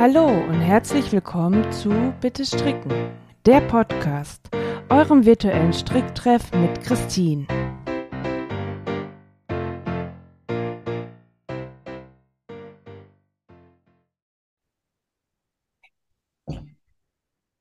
Hallo 0.00 0.28
und 0.28 0.62
herzlich 0.62 1.12
willkommen 1.12 1.70
zu 1.72 1.90
Bitte 2.22 2.46
Stricken, 2.46 2.90
der 3.44 3.60
Podcast, 3.60 4.48
eurem 4.88 5.26
virtuellen 5.26 5.74
Stricktreff 5.74 6.52
mit 6.52 6.82
Christine. 6.82 7.46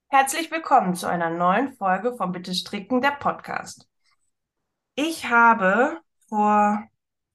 Herzlich 0.08 0.50
willkommen 0.50 0.96
zu 0.96 1.08
einer 1.08 1.32
neuen 1.32 1.74
Folge 1.74 2.16
von 2.16 2.32
Bitte 2.32 2.54
Stricken, 2.54 3.02
der 3.02 3.18
Podcast. 3.20 3.86
Ich 4.96 5.26
habe 5.30 6.00
vor 6.30 6.88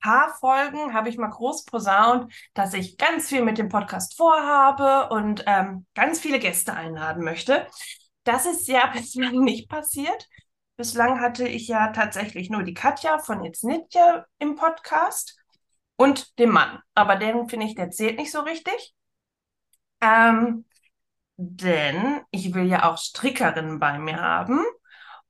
paar 0.04 0.34
Folgen 0.34 0.92
habe 0.92 1.08
ich 1.08 1.16
mal 1.16 1.30
groß 1.30 1.64
posaunt, 1.64 2.30
dass 2.52 2.74
ich 2.74 2.98
ganz 2.98 3.28
viel 3.28 3.42
mit 3.42 3.56
dem 3.56 3.70
Podcast 3.70 4.18
vorhabe 4.18 5.08
und 5.08 5.44
ähm, 5.46 5.86
ganz 5.94 6.20
viele 6.20 6.38
Gäste 6.38 6.74
einladen 6.74 7.24
möchte. 7.24 7.66
Das 8.24 8.44
ist 8.44 8.68
ja 8.68 8.86
bislang 8.92 9.40
nicht 9.40 9.70
passiert. 9.70 10.28
Bislang 10.76 11.20
hatte 11.20 11.48
ich 11.48 11.68
ja 11.68 11.88
tatsächlich 11.92 12.50
nur 12.50 12.64
die 12.64 12.74
Katja 12.74 13.18
von 13.18 13.44
It's 13.44 13.62
Nitja 13.62 14.26
im 14.38 14.56
Podcast 14.56 15.38
und 15.96 16.38
den 16.38 16.50
Mann. 16.50 16.80
Aber 16.94 17.16
den 17.16 17.48
finde 17.48 17.64
ich, 17.64 17.74
der 17.74 17.90
zählt 17.90 18.18
nicht 18.18 18.30
so 18.32 18.40
richtig. 18.40 18.94
Ähm, 20.02 20.66
denn 21.36 22.20
ich 22.30 22.52
will 22.52 22.66
ja 22.66 22.90
auch 22.90 22.98
Strickerinnen 22.98 23.78
bei 23.78 23.98
mir 23.98 24.20
haben. 24.20 24.62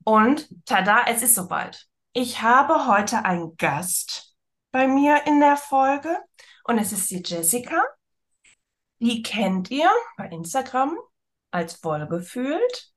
Und 0.03 0.49
tada, 0.65 1.05
es 1.07 1.21
ist 1.21 1.35
soweit. 1.35 1.87
Ich 2.11 2.41
habe 2.41 2.87
heute 2.87 3.23
einen 3.23 3.55
Gast 3.55 4.34
bei 4.75 4.89
mir 4.89 5.25
in 5.25 5.39
der 5.39 5.55
Folge. 5.55 6.17
Und 6.65 6.79
es 6.79 6.91
ist 6.91 7.09
die 7.09 7.23
Jessica. 7.25 7.81
Die 8.99 9.21
kennt 9.21 9.71
ihr 9.71 9.89
bei 10.17 10.27
Instagram 10.27 10.97
als 11.49 11.81
Wohlgefühlt. 11.81 12.91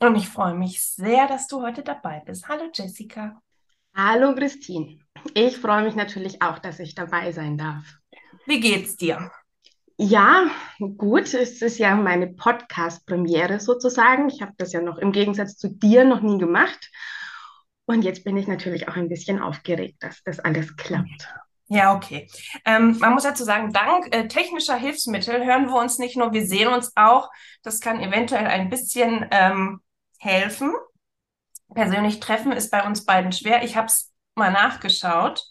Und 0.00 0.16
ich 0.16 0.28
freue 0.28 0.54
mich 0.54 0.82
sehr, 0.84 1.28
dass 1.28 1.46
du 1.46 1.62
heute 1.62 1.84
dabei 1.84 2.24
bist. 2.26 2.48
Hallo 2.48 2.64
Jessica. 2.74 3.40
Hallo 3.94 4.34
Christine. 4.34 4.98
Ich 5.34 5.58
freue 5.58 5.84
mich 5.84 5.94
natürlich 5.94 6.42
auch, 6.42 6.58
dass 6.58 6.80
ich 6.80 6.96
dabei 6.96 7.30
sein 7.30 7.56
darf. 7.56 7.84
Wie 8.46 8.58
geht's 8.58 8.96
dir? 8.96 9.30
Ja, 9.98 10.50
gut. 10.80 11.32
Es 11.34 11.62
ist 11.62 11.78
ja 11.78 11.94
meine 11.94 12.34
Podcast-Premiere 12.34 13.60
sozusagen. 13.60 14.28
Ich 14.28 14.42
habe 14.42 14.54
das 14.58 14.72
ja 14.72 14.82
noch 14.82 14.98
im 14.98 15.12
Gegensatz 15.12 15.56
zu 15.56 15.68
dir 15.68 16.04
noch 16.04 16.20
nie 16.20 16.38
gemacht. 16.38 16.90
Und 17.86 18.02
jetzt 18.02 18.24
bin 18.24 18.36
ich 18.36 18.46
natürlich 18.46 18.88
auch 18.88 18.96
ein 18.96 19.08
bisschen 19.08 19.40
aufgeregt, 19.40 19.96
dass 20.00 20.22
das 20.22 20.38
alles 20.40 20.76
klappt. 20.76 21.28
Ja, 21.66 21.94
okay. 21.94 22.28
Ähm, 22.66 22.98
man 22.98 23.14
muss 23.14 23.22
dazu 23.22 23.44
sagen, 23.44 23.72
dank 23.72 24.14
äh, 24.14 24.28
technischer 24.28 24.76
Hilfsmittel 24.76 25.44
hören 25.44 25.66
wir 25.68 25.76
uns 25.76 25.98
nicht 25.98 26.16
nur, 26.16 26.32
wir 26.32 26.46
sehen 26.46 26.68
uns 26.68 26.92
auch. 26.96 27.30
Das 27.62 27.80
kann 27.80 28.00
eventuell 28.00 28.46
ein 28.46 28.68
bisschen 28.68 29.26
ähm, 29.30 29.80
helfen. 30.18 30.72
Persönlich 31.74 32.20
treffen 32.20 32.52
ist 32.52 32.70
bei 32.70 32.86
uns 32.86 33.06
beiden 33.06 33.32
schwer. 33.32 33.64
Ich 33.64 33.76
habe 33.76 33.86
es 33.86 34.12
mal 34.34 34.52
nachgeschaut. 34.52 35.42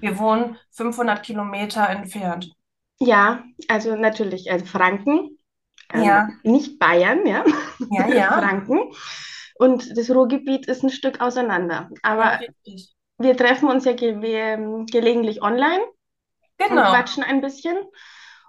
Wir 0.00 0.18
wohnen 0.18 0.56
500 0.72 1.22
Kilometer 1.22 1.88
entfernt. 1.88 2.52
Ja, 2.98 3.42
also 3.68 3.96
natürlich, 3.96 4.50
also 4.50 4.64
Franken, 4.64 5.36
ähm, 5.92 6.02
ja. 6.02 6.28
nicht 6.42 6.78
Bayern, 6.78 7.26
ja, 7.26 7.44
ja, 7.90 8.06
ja. 8.08 8.32
Franken. 8.40 8.92
Und 9.58 9.96
das 9.96 10.10
Ruhrgebiet 10.10 10.66
ist 10.66 10.82
ein 10.82 10.90
Stück 10.90 11.20
auseinander. 11.20 11.90
Aber 12.02 12.40
ja, 12.42 12.48
wir 13.18 13.36
treffen 13.36 13.68
uns 13.68 13.84
ja 13.84 13.92
ge 13.92 14.20
wir, 14.20 14.84
gelegentlich 14.90 15.42
online 15.42 15.82
genau. 16.58 16.82
und 16.82 16.88
quatschen 16.88 17.22
ein 17.22 17.40
bisschen. 17.40 17.76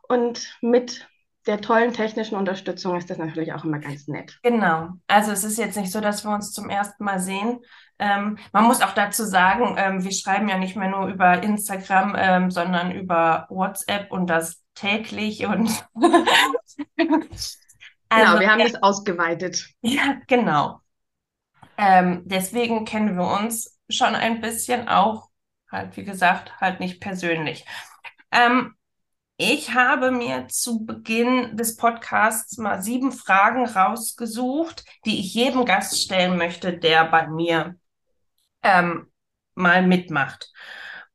Und 0.07 0.57
mit 0.61 1.07
der 1.45 1.61
tollen 1.61 1.93
technischen 1.93 2.35
Unterstützung 2.35 2.97
ist 2.97 3.09
das 3.09 3.17
natürlich 3.17 3.53
auch 3.53 3.63
immer 3.63 3.79
ganz 3.79 4.07
nett. 4.07 4.37
Genau. 4.43 4.89
Also 5.07 5.31
es 5.31 5.43
ist 5.43 5.57
jetzt 5.57 5.77
nicht 5.77 5.91
so, 5.91 6.01
dass 6.01 6.25
wir 6.25 6.31
uns 6.31 6.51
zum 6.51 6.69
ersten 6.69 7.03
Mal 7.03 7.19
sehen. 7.19 7.59
Ähm, 7.99 8.37
man 8.51 8.65
muss 8.65 8.81
auch 8.81 8.93
dazu 8.93 9.23
sagen, 9.23 9.75
ähm, 9.77 10.03
wir 10.03 10.11
schreiben 10.11 10.49
ja 10.49 10.57
nicht 10.57 10.75
mehr 10.75 10.89
nur 10.89 11.07
über 11.07 11.41
Instagram, 11.41 12.15
ähm, 12.17 12.51
sondern 12.51 12.91
über 12.91 13.47
WhatsApp 13.49 14.11
und 14.11 14.29
das 14.29 14.61
täglich 14.75 15.45
und 15.45 15.69
genau, 16.97 17.19
also, 18.09 18.39
wir 18.39 18.51
haben 18.51 18.63
das 18.63 18.81
ausgeweitet. 18.81 19.67
Ja, 19.81 20.17
genau. 20.27 20.81
Ähm, 21.77 22.23
deswegen 22.25 22.85
kennen 22.85 23.17
wir 23.17 23.27
uns 23.27 23.79
schon 23.89 24.15
ein 24.15 24.41
bisschen 24.41 24.87
auch, 24.87 25.29
halt 25.71 25.95
wie 25.97 26.03
gesagt, 26.03 26.59
halt 26.59 26.79
nicht 26.79 26.99
persönlich. 26.99 27.65
Ähm, 28.31 28.73
ich 29.37 29.73
habe 29.75 30.11
mir 30.11 30.47
zu 30.47 30.85
Beginn 30.85 31.55
des 31.55 31.77
Podcasts 31.77 32.57
mal 32.57 32.81
sieben 32.81 33.11
Fragen 33.11 33.65
rausgesucht, 33.67 34.83
die 35.05 35.19
ich 35.19 35.33
jedem 35.35 35.65
Gast 35.65 36.01
stellen 36.01 36.37
möchte, 36.37 36.77
der 36.77 37.05
bei 37.05 37.27
mir 37.27 37.75
ähm, 38.63 39.11
mal 39.55 39.85
mitmacht. 39.85 40.51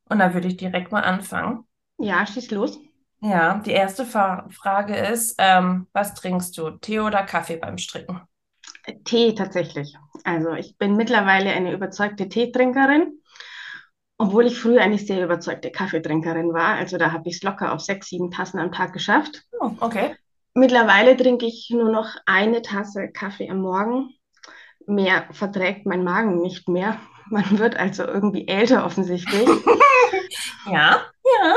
Und 0.05 0.21
da 0.21 0.35
würde 0.35 0.49
ich 0.49 0.57
direkt 0.57 0.93
mal 0.93 1.03
anfangen. 1.03 1.67
Ja, 1.99 2.27
schieß 2.27 2.51
los. 2.51 2.79
Ja, 3.21 3.59
die 3.59 3.71
erste 3.71 4.05
Fra 4.05 4.49
Frage 4.51 4.97
ist, 4.97 5.37
ähm, 5.39 5.87
was 5.93 6.15
trinkst 6.15 6.57
du, 6.59 6.71
Tee 6.73 7.01
oder 7.01 7.23
Kaffee 7.25 7.57
beim 7.57 7.79
Stricken? 7.79 8.21
Tee 9.05 9.35
tatsächlich. 9.35 9.97
Also 10.25 10.53
ich 10.55 10.77
bin 10.79 10.97
mittlerweile 10.97 11.51
eine 11.51 11.73
überzeugte 11.73 12.29
Teetrinkerin, 12.29 13.21
obwohl 14.19 14.47
ich 14.47 14.59
früher 14.59 14.83
eine 14.83 14.99
sehr 14.99 15.25
überzeugte 15.25 15.71
Kaffeetrinkerin 15.71 16.53
war. 16.53 16.75
Also 16.75 16.99
da 16.99 17.13
habe 17.13 17.29
ich 17.29 17.37
es 17.37 17.43
locker 17.43 17.73
auf 17.73 17.81
sechs, 17.81 18.09
sieben 18.09 18.31
Tassen 18.31 18.59
am 18.59 18.73
Tag 18.73 18.93
geschafft. 18.93 19.43
Oh, 19.61 19.71
okay. 19.81 20.17
Mittlerweile 20.55 21.17
trinke 21.17 21.47
ich 21.47 21.71
nur 21.71 21.91
noch 21.91 22.09
eine 22.27 22.63
Tasse 22.63 23.09
Kaffee 23.09 23.49
am 23.49 23.61
Morgen. 23.61 24.11
Mehr 24.87 25.27
verträgt 25.33 25.87
mein 25.87 26.05
Magen 26.05 26.39
nicht 26.39 26.69
mehr. 26.69 27.01
Man 27.31 27.59
wird 27.59 27.77
also 27.77 28.05
irgendwie 28.05 28.47
älter 28.49 28.85
offensichtlich. 28.85 29.49
ja, 30.67 31.01
ja. 31.25 31.57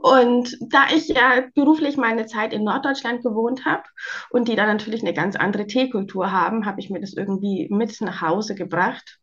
Und 0.00 0.56
da 0.60 0.86
ich 0.94 1.08
ja 1.08 1.44
beruflich 1.54 1.96
meine 1.96 2.26
Zeit 2.26 2.52
in 2.52 2.64
Norddeutschland 2.64 3.22
gewohnt 3.22 3.64
habe 3.64 3.82
und 4.30 4.48
die 4.48 4.56
da 4.56 4.66
natürlich 4.66 5.02
eine 5.02 5.14
ganz 5.14 5.36
andere 5.36 5.66
Teekultur 5.66 6.30
haben, 6.30 6.66
habe 6.66 6.80
ich 6.80 6.90
mir 6.90 7.00
das 7.00 7.14
irgendwie 7.14 7.68
mit 7.70 8.00
nach 8.00 8.20
Hause 8.20 8.54
gebracht. 8.54 9.18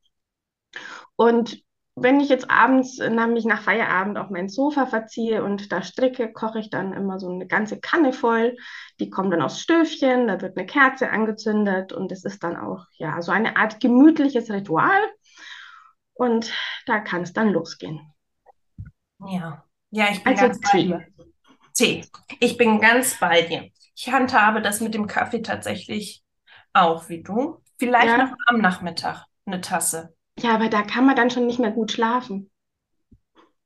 Und 1.15 1.63
wenn 1.95 2.19
ich 2.19 2.29
jetzt 2.29 2.49
abends 2.49 2.97
nämlich 2.97 3.45
nach 3.45 3.61
Feierabend 3.61 4.17
auf 4.17 4.29
mein 4.29 4.47
Sofa 4.47 4.85
verziehe 4.85 5.43
und 5.43 5.71
da 5.71 5.81
stricke, 5.81 6.31
koche 6.31 6.59
ich 6.59 6.69
dann 6.69 6.93
immer 6.93 7.19
so 7.19 7.29
eine 7.29 7.47
ganze 7.47 7.79
Kanne 7.79 8.13
voll. 8.13 8.55
Die 8.99 9.09
kommen 9.09 9.31
dann 9.31 9.41
aus 9.41 9.59
Stöfchen, 9.59 10.27
da 10.27 10.41
wird 10.41 10.57
eine 10.57 10.65
Kerze 10.65 11.09
angezündet 11.09 11.91
und 11.91 12.11
es 12.11 12.23
ist 12.23 12.43
dann 12.43 12.55
auch 12.55 12.85
ja 12.97 13.21
so 13.21 13.31
eine 13.31 13.57
Art 13.57 13.79
gemütliches 13.79 14.49
Ritual. 14.49 15.01
Und 16.13 16.53
da 16.85 16.99
kann 16.99 17.23
es 17.23 17.33
dann 17.33 17.49
losgehen. 17.49 18.13
Ja, 19.27 19.63
ja, 19.91 20.07
ich 20.11 20.23
bin 20.23 20.33
also 20.33 20.47
ganz 20.47 20.59
Tee. 20.71 20.89
bei 20.89 20.97
dir. 20.97 21.05
Tee. 21.73 22.05
Ich 22.39 22.57
bin 22.57 22.79
ganz 22.79 23.19
bei 23.19 23.41
dir. 23.41 23.69
Ich 23.95 24.11
handhabe 24.11 24.61
das 24.61 24.81
mit 24.81 24.93
dem 24.93 25.07
Kaffee 25.07 25.41
tatsächlich 25.41 26.23
auch 26.73 27.09
wie 27.09 27.23
du. 27.23 27.61
Vielleicht 27.77 28.07
ja. 28.07 28.17
noch 28.17 28.33
am 28.47 28.59
Nachmittag 28.59 29.25
eine 29.45 29.61
Tasse. 29.61 30.15
Ja, 30.39 30.55
aber 30.55 30.69
da 30.69 30.83
kann 30.83 31.05
man 31.05 31.15
dann 31.15 31.29
schon 31.29 31.47
nicht 31.47 31.59
mehr 31.59 31.71
gut 31.71 31.91
schlafen. 31.91 32.49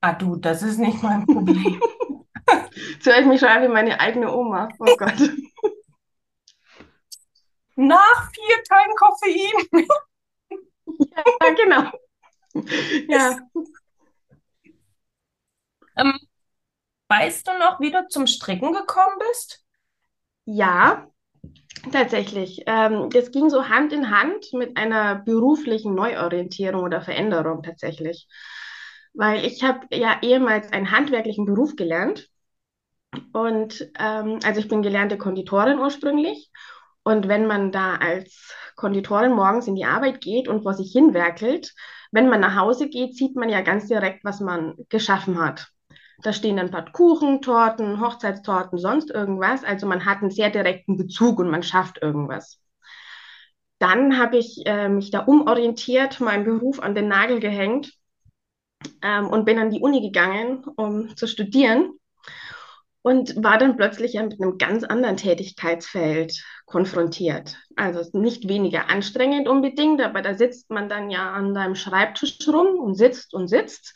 Ah 0.02 0.14
du, 0.14 0.36
das 0.36 0.64
ist 0.64 0.80
nicht 0.80 1.02
mein 1.02 1.26
Problem. 1.26 1.82
Jetzt 2.94 3.06
höre 3.06 3.20
ich 3.20 3.26
mich 3.26 3.40
schon 3.40 3.50
an 3.50 3.64
wie 3.64 3.68
meine 3.68 4.00
eigene 4.00 4.34
Oma. 4.34 4.70
Oh 4.80 4.86
Gott. 4.98 5.32
Nach 7.76 8.32
vier 8.32 8.64
kein 8.70 8.90
Koffein. 8.96 9.88
ja, 11.42 11.54
genau. 11.54 11.92
Ja. 13.08 13.38
Ähm, 15.98 16.14
weißt 17.10 17.48
du 17.48 17.52
noch, 17.60 17.80
wie 17.80 17.92
du 17.92 18.08
zum 18.10 18.28
Stricken 18.28 18.74
gekommen 18.74 19.18
bist? 19.30 19.64
Ja, 20.46 21.08
tatsächlich. 21.92 22.64
Ähm, 22.68 23.10
das 23.10 23.32
ging 23.32 23.50
so 23.50 23.70
Hand 23.70 23.94
in 23.94 24.10
Hand 24.10 24.54
mit 24.54 24.78
einer 24.78 25.16
beruflichen 25.16 25.96
Neuorientierung 25.96 26.84
oder 26.84 27.02
Veränderung 27.02 27.64
tatsächlich. 27.64 28.28
Weil 29.14 29.46
ich 29.46 29.64
habe 29.64 29.88
ja 29.92 30.18
ehemals 30.22 30.72
einen 30.72 30.92
handwerklichen 30.92 31.46
Beruf 31.46 31.76
gelernt. 31.76 32.30
Und 33.32 33.90
ähm, 34.00 34.40
also 34.44 34.60
ich 34.60 34.68
bin 34.68 34.82
gelernte 34.82 35.18
Konditorin 35.18 35.80
ursprünglich. 35.80 36.52
Und 37.04 37.28
wenn 37.28 37.46
man 37.48 37.72
da 37.72 37.96
als 37.98 38.54
Konditorin 38.76 39.34
morgens 39.34 39.68
in 39.68 39.76
die 39.76 39.86
Arbeit 39.86 40.22
geht 40.22 40.48
und 40.48 40.64
vor 40.64 40.74
sich 40.74 40.92
hinwerkelt, 40.92 41.74
wenn 42.12 42.30
man 42.30 42.40
nach 42.40 42.56
Hause 42.56 42.90
geht, 42.90 43.16
sieht 43.16 43.36
man 43.36 43.50
ja 43.50 43.62
ganz 43.62 43.88
direkt, 43.88 44.24
was 44.24 44.40
man 44.40 44.76
geschaffen 44.90 45.40
hat. 45.40 45.68
Da 46.24 46.34
stehen 46.34 46.60
ein 46.60 46.72
paar 46.72 46.92
Kuchen, 46.92 47.42
Torten, 47.42 48.00
Hochzeitstorten, 48.02 48.80
sonst 48.80 49.12
irgendwas. 49.12 49.64
Also 49.64 49.86
man 49.88 50.06
hat 50.06 50.22
einen 50.22 50.32
sehr 50.32 50.50
direkten 50.50 50.98
Bezug 50.98 51.40
und 51.40 51.50
man 51.52 51.64
schafft 51.64 52.02
irgendwas. 52.02 52.60
Dann 53.80 54.18
habe 54.18 54.38
ich 54.38 54.64
äh, 54.66 54.88
mich 54.90 55.12
da 55.12 55.20
umorientiert, 55.20 56.20
meinen 56.22 56.46
Beruf 56.46 56.80
an 56.80 56.96
den 56.96 57.10
Nagel 57.10 57.40
gehängt 57.40 57.94
ähm, 59.02 59.28
und 59.28 59.46
bin 59.46 59.60
an 59.60 59.70
die 59.72 59.82
Uni 59.82 60.02
gegangen, 60.02 60.64
um 60.78 61.16
zu 61.18 61.28
studieren. 61.28 61.92
und 63.02 63.44
war 63.44 63.58
dann 63.58 63.76
plötzlich 63.76 64.14
ja 64.14 64.24
mit 64.24 64.42
einem 64.42 64.58
ganz 64.58 64.84
anderen 64.84 65.18
Tätigkeitsfeld 65.18 66.42
konfrontiert. 66.66 67.58
Also 67.76 68.02
nicht 68.18 68.48
weniger 68.48 68.90
anstrengend 68.90 69.48
unbedingt, 69.48 70.02
aber 70.02 70.22
da 70.22 70.36
sitzt 70.36 70.70
man 70.70 70.88
dann 70.88 71.10
ja 71.10 71.32
an 71.34 71.54
deinem 71.54 71.76
Schreibtisch 71.76 72.38
rum 72.48 72.80
und 72.80 72.96
sitzt 72.96 73.34
und 73.34 73.48
sitzt 73.50 73.94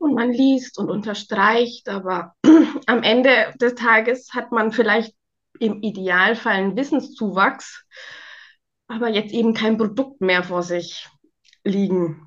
und 0.00 0.14
man 0.14 0.32
liest 0.32 0.78
und 0.78 0.90
unterstreicht, 0.90 1.88
aber 1.88 2.34
am 2.86 3.02
Ende 3.02 3.52
des 3.60 3.74
Tages 3.74 4.30
hat 4.32 4.50
man 4.50 4.72
vielleicht 4.72 5.14
im 5.58 5.82
Idealfall 5.82 6.54
einen 6.54 6.76
Wissenszuwachs, 6.76 7.84
aber 8.88 9.08
jetzt 9.08 9.32
eben 9.32 9.52
kein 9.52 9.76
Produkt 9.76 10.22
mehr 10.22 10.42
vor 10.42 10.62
sich 10.62 11.06
liegen. 11.64 12.26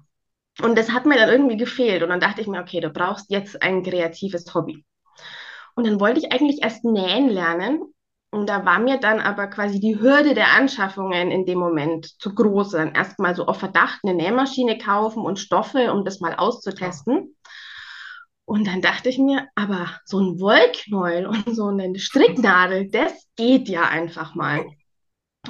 Und 0.61 0.77
das 0.77 0.91
hat 0.91 1.07
mir 1.07 1.15
dann 1.15 1.29
irgendwie 1.29 1.57
gefehlt. 1.57 2.03
Und 2.03 2.09
dann 2.09 2.19
dachte 2.19 2.41
ich 2.41 2.47
mir, 2.47 2.61
okay, 2.61 2.79
du 2.79 2.91
brauchst 2.91 3.31
jetzt 3.31 3.61
ein 3.63 3.81
kreatives 3.81 4.53
Hobby. 4.53 4.85
Und 5.75 5.87
dann 5.87 5.99
wollte 5.99 6.19
ich 6.19 6.31
eigentlich 6.31 6.61
erst 6.61 6.85
nähen 6.85 7.27
lernen. 7.27 7.81
Und 8.29 8.47
da 8.49 8.65
war 8.65 8.77
mir 8.77 8.99
dann 8.99 9.19
aber 9.19 9.47
quasi 9.47 9.79
die 9.79 9.99
Hürde 9.99 10.35
der 10.35 10.53
Anschaffungen 10.53 11.31
in 11.31 11.47
dem 11.47 11.57
Moment 11.57 12.21
zu 12.21 12.35
groß. 12.35 12.71
Dann 12.71 12.93
erstmal 12.93 13.35
so 13.35 13.47
auf 13.47 13.57
Verdacht 13.57 14.01
eine 14.03 14.13
Nähmaschine 14.13 14.77
kaufen 14.77 15.25
und 15.25 15.39
Stoffe, 15.39 15.91
um 15.91 16.05
das 16.05 16.19
mal 16.19 16.35
auszutesten. 16.35 17.35
Und 18.45 18.67
dann 18.67 18.81
dachte 18.81 19.09
ich 19.09 19.17
mir, 19.17 19.47
aber 19.55 19.89
so 20.05 20.19
ein 20.19 20.39
Wollknäuel 20.39 21.25
und 21.27 21.55
so 21.55 21.67
eine 21.67 21.97
Stricknadel, 21.97 22.89
das 22.89 23.27
geht 23.35 23.69
ja 23.69 23.83
einfach 23.83 24.35
mal. 24.35 24.65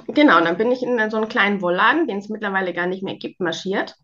Genau, 0.07 0.39
dann 0.41 0.57
bin 0.57 0.71
ich 0.71 0.81
in 0.83 1.09
so 1.09 1.17
einen 1.17 1.29
kleinen 1.29 1.61
Wollladen, 1.61 2.07
den 2.07 2.17
es 2.17 2.29
mittlerweile 2.29 2.73
gar 2.73 2.87
nicht 2.87 3.03
mehr 3.03 3.15
gibt, 3.15 3.39
marschiert 3.39 3.95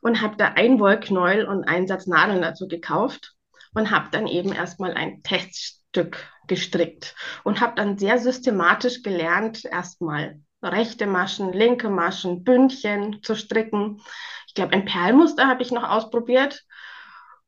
und 0.00 0.20
habe 0.22 0.36
da 0.36 0.52
ein 0.54 0.80
Wollknäuel 0.80 1.46
und 1.46 1.64
einen 1.64 1.86
Satz 1.86 2.06
Nadeln 2.06 2.42
dazu 2.42 2.66
gekauft 2.66 3.34
und 3.74 3.90
habe 3.90 4.08
dann 4.10 4.26
eben 4.26 4.52
erstmal 4.52 4.94
ein 4.94 5.22
Teststück 5.22 6.28
gestrickt 6.48 7.14
und 7.44 7.60
habe 7.60 7.74
dann 7.76 7.98
sehr 7.98 8.18
systematisch 8.18 9.02
gelernt, 9.02 9.64
erstmal 9.64 10.40
rechte 10.62 11.06
Maschen, 11.06 11.52
linke 11.52 11.88
Maschen, 11.88 12.42
Bündchen 12.44 13.22
zu 13.22 13.34
stricken. 13.34 14.00
Ich 14.46 14.54
glaube, 14.54 14.72
ein 14.72 14.84
Perlmuster 14.84 15.46
habe 15.46 15.62
ich 15.62 15.70
noch 15.70 15.88
ausprobiert 15.88 16.64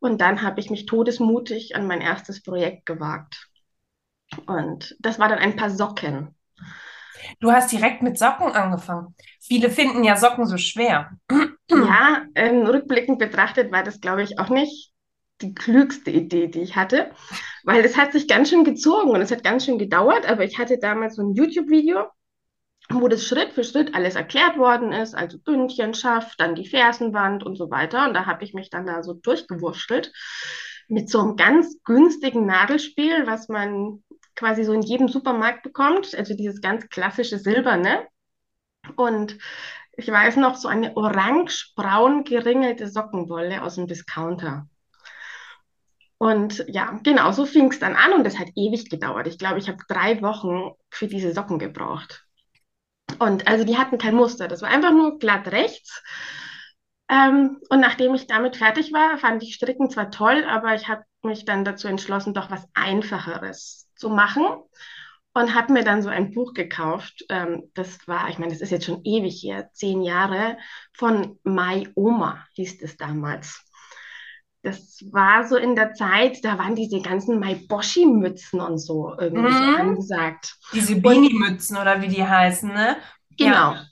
und 0.03 0.21
dann 0.21 0.43
habe 0.43 0.61
ich 0.61 0.69
mich 0.69 0.87
todesmutig 0.87 1.77
an 1.77 1.87
mein 1.87 2.01
erstes 2.01 2.43
Projekt 2.43 2.87
gewagt. 2.87 3.49
Und 4.47 4.97
das 4.99 5.19
war 5.19 5.29
dann 5.29 5.39
ein 5.39 5.57
paar 5.57 5.71
Socken. 5.71 6.35
Du 7.39 7.53
hast 7.53 7.71
direkt 7.71 8.03
mit 8.03 8.19
Socken 8.19 8.53
angefangen. 8.53 9.15
Viele 9.41 9.71
finden 9.71 10.03
ja 10.03 10.17
Socken 10.17 10.47
so 10.47 10.57
schwer. 10.57 11.13
Ja, 11.71 12.25
ähm, 12.35 12.67
rückblickend 12.67 13.19
betrachtet 13.19 13.71
war 13.71 13.85
das, 13.85 14.01
glaube 14.01 14.23
ich, 14.23 14.39
auch 14.39 14.49
nicht 14.49 14.93
die 15.41 15.55
klügste 15.55 16.11
Idee, 16.11 16.49
die 16.49 16.61
ich 16.61 16.77
hatte, 16.77 17.13
weil 17.65 17.85
es 17.85 17.97
hat 17.97 18.13
sich 18.13 18.29
ganz 18.29 18.51
schön 18.51 18.65
gezogen 18.65 19.11
und 19.11 19.21
es 19.21 19.31
hat 19.31 19.45
ganz 19.45 19.65
schön 19.65 19.79
gedauert, 19.79 20.29
aber 20.29 20.45
ich 20.45 20.59
hatte 20.59 20.79
damals 20.79 21.17
so 21.17 21.23
ein 21.23 21.35
YouTube-Video 21.35 22.07
wo 22.91 23.09
das 23.09 23.27
Schritt 23.27 23.53
für 23.53 23.65
Schritt 23.65 23.95
alles 23.95 24.17
erklärt 24.17 24.59
worden 24.59 24.93
ist, 24.93 25.15
also 25.15 25.39
Bündchen, 25.39 25.95
Schaft, 25.95 26.41
dann 26.41 26.55
die 26.55 26.67
Fersenwand 26.67 27.45
und 27.45 27.57
so 27.57 27.71
weiter. 27.71 28.07
Und 28.07 28.15
da 28.15 28.27
habe 28.27 28.45
ich 28.45 28.55
mich 28.55 28.71
dann 28.71 28.87
da 28.87 29.03
so 29.03 29.15
durchgewurschtelt 29.15 30.13
mit 30.89 31.09
so 31.09 31.21
einem 31.21 31.37
ganz 31.37 31.83
günstigen 31.85 32.47
Nadelspiel, 32.47 33.27
was 33.27 33.49
man 33.49 34.03
quasi 34.35 34.65
so 34.65 34.73
in 34.73 34.83
jedem 34.83 35.09
Supermarkt 35.09 35.63
bekommt, 35.63 36.15
also 36.15 36.35
dieses 36.35 36.61
ganz 36.61 36.89
klassische 36.89 37.39
Silberne. 37.39 38.07
Und 38.97 39.39
ich 39.97 40.09
weiß 40.09 40.37
noch, 40.37 40.57
so 40.57 40.69
eine 40.69 40.97
orange-braun 40.97 42.25
geringelte 42.25 42.89
Sockenwolle 42.89 43.63
aus 43.63 43.77
dem 43.77 43.87
Discounter. 43.87 44.69
Und 46.19 46.65
ja, 46.69 46.99
genau, 47.03 47.33
so 47.33 47.47
fing 47.47 47.71
es 47.71 47.81
dann 47.81 47.97
an 47.97 48.13
und 48.13 48.25
das 48.25 48.39
hat 48.39 48.49
ewig 48.55 48.89
gedauert. 48.89 49.27
Ich 49.27 49.39
glaube, 49.39 49.59
ich 49.59 49.69
habe 49.69 49.83
drei 49.89 50.23
Wochen 50.23 50.71
für 50.89 51.09
diese 51.09 51.33
Socken 51.33 51.59
gebraucht. 51.59 52.25
Und 53.23 53.47
also 53.47 53.63
die 53.65 53.79
hatten 53.79 53.99
kein 53.99 54.17
Muster, 54.17 54.49
das 54.49 54.63
war 54.63 54.69
einfach 54.69 54.91
nur 54.91 55.21
glatt 55.21 55.47
rechts. 55.53 56.03
Ähm, 57.09 57.61
und 57.69 57.79
nachdem 57.79 58.15
ich 58.15 58.27
damit 58.27 58.57
fertig 58.57 58.93
war, 58.93 59.17
fand 59.17 59.45
ich 59.45 59.55
Stricken 59.55 59.91
zwar 59.91 60.11
toll, 60.11 60.45
aber 60.45 60.75
ich 60.75 60.89
habe 60.89 61.05
mich 61.23 61.45
dann 61.45 61.65
dazu 61.65 61.87
entschlossen, 61.87 62.35
doch 62.35 62.51
was 62.51 62.67
Einfacheres 62.75 63.89
zu 63.95 64.09
machen 64.09 64.45
und 65.35 65.55
habe 65.55 65.73
mir 65.73 65.85
dann 65.85 66.03
so 66.03 66.09
ein 66.09 66.33
Buch 66.33 66.53
gekauft. 66.53 67.25
Ähm, 67.29 67.71
das 67.75 68.09
war, 68.09 68.29
ich 68.29 68.41
meine, 68.41 68.51
das 68.51 68.61
ist 68.61 68.71
jetzt 68.71 68.87
schon 68.87 69.05
ewig 69.05 69.39
hier, 69.41 69.71
zehn 69.73 70.03
Jahre, 70.03 70.59
von 70.93 71.39
Mai 71.45 71.87
Oma 71.95 72.45
hieß 72.55 72.83
es 72.83 72.97
damals. 72.97 73.65
Das 74.63 75.05
war 75.11 75.47
so 75.47 75.57
in 75.57 75.75
der 75.75 75.93
Zeit, 75.95 76.45
da 76.45 76.57
waren 76.57 76.77
diese 76.77 77.01
ganzen 77.01 77.41
Maiboshi-Mützen 77.41 78.61
und 78.61 78.79
so 78.79 79.13
irgendwie 79.19 79.51
mhm. 79.51 79.53
so 79.53 79.77
angesagt. 79.77 80.57
Diese 80.73 80.97
Beanie-Mützen 80.97 81.77
oder 81.77 82.01
wie 82.01 82.09
die 82.09 82.25
heißen, 82.25 82.73
ne? 82.73 82.97
Genau. 83.37 83.73
Ja. 83.73 83.87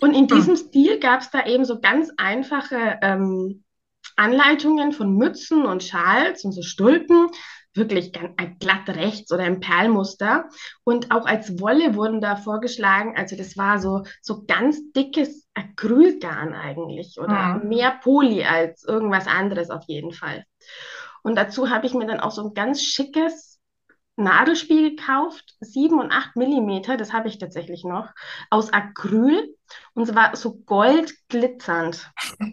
Und 0.00 0.14
in 0.14 0.26
diesem 0.26 0.54
mhm. 0.54 0.58
Stil 0.58 0.98
gab 0.98 1.20
es 1.20 1.30
da 1.30 1.46
eben 1.46 1.64
so 1.64 1.80
ganz 1.80 2.10
einfache 2.16 2.98
ähm, 3.02 3.62
Anleitungen 4.16 4.92
von 4.92 5.16
Mützen 5.16 5.64
und 5.64 5.84
Schals 5.84 6.44
und 6.44 6.52
so 6.52 6.62
Stulpen, 6.62 7.28
wirklich 7.76 8.12
ganz, 8.12 8.34
glatt 8.58 8.88
rechts 8.88 9.32
oder 9.32 9.44
im 9.46 9.60
Perlmuster. 9.60 10.48
Und 10.84 11.10
auch 11.10 11.26
als 11.26 11.60
Wolle 11.60 11.94
wurden 11.94 12.20
da 12.20 12.36
vorgeschlagen, 12.36 13.14
also 13.16 13.36
das 13.36 13.56
war 13.56 13.78
so, 13.78 14.02
so 14.22 14.44
ganz 14.46 14.92
dickes 14.92 15.46
Acrylgarn 15.54 16.54
eigentlich 16.54 17.18
oder 17.18 17.56
mhm. 17.56 17.68
mehr 17.68 17.98
Poly 18.02 18.44
als 18.44 18.84
irgendwas 18.84 19.26
anderes 19.26 19.70
auf 19.70 19.84
jeden 19.86 20.12
Fall. 20.12 20.44
Und 21.22 21.36
dazu 21.36 21.70
habe 21.70 21.86
ich 21.86 21.94
mir 21.94 22.06
dann 22.06 22.20
auch 22.20 22.30
so 22.30 22.42
ein 22.42 22.54
ganz 22.54 22.82
schickes 22.82 23.58
Nadelspiel 24.16 24.96
gekauft, 24.96 25.56
7 25.60 25.98
und 25.98 26.10
8 26.10 26.36
Millimeter, 26.36 26.96
das 26.96 27.12
habe 27.12 27.28
ich 27.28 27.38
tatsächlich 27.38 27.84
noch, 27.84 28.08
aus 28.48 28.72
Acryl 28.72 29.54
und 29.94 30.06
zwar 30.06 30.34
so 30.36 30.54
goldglitzernd. 30.54 32.10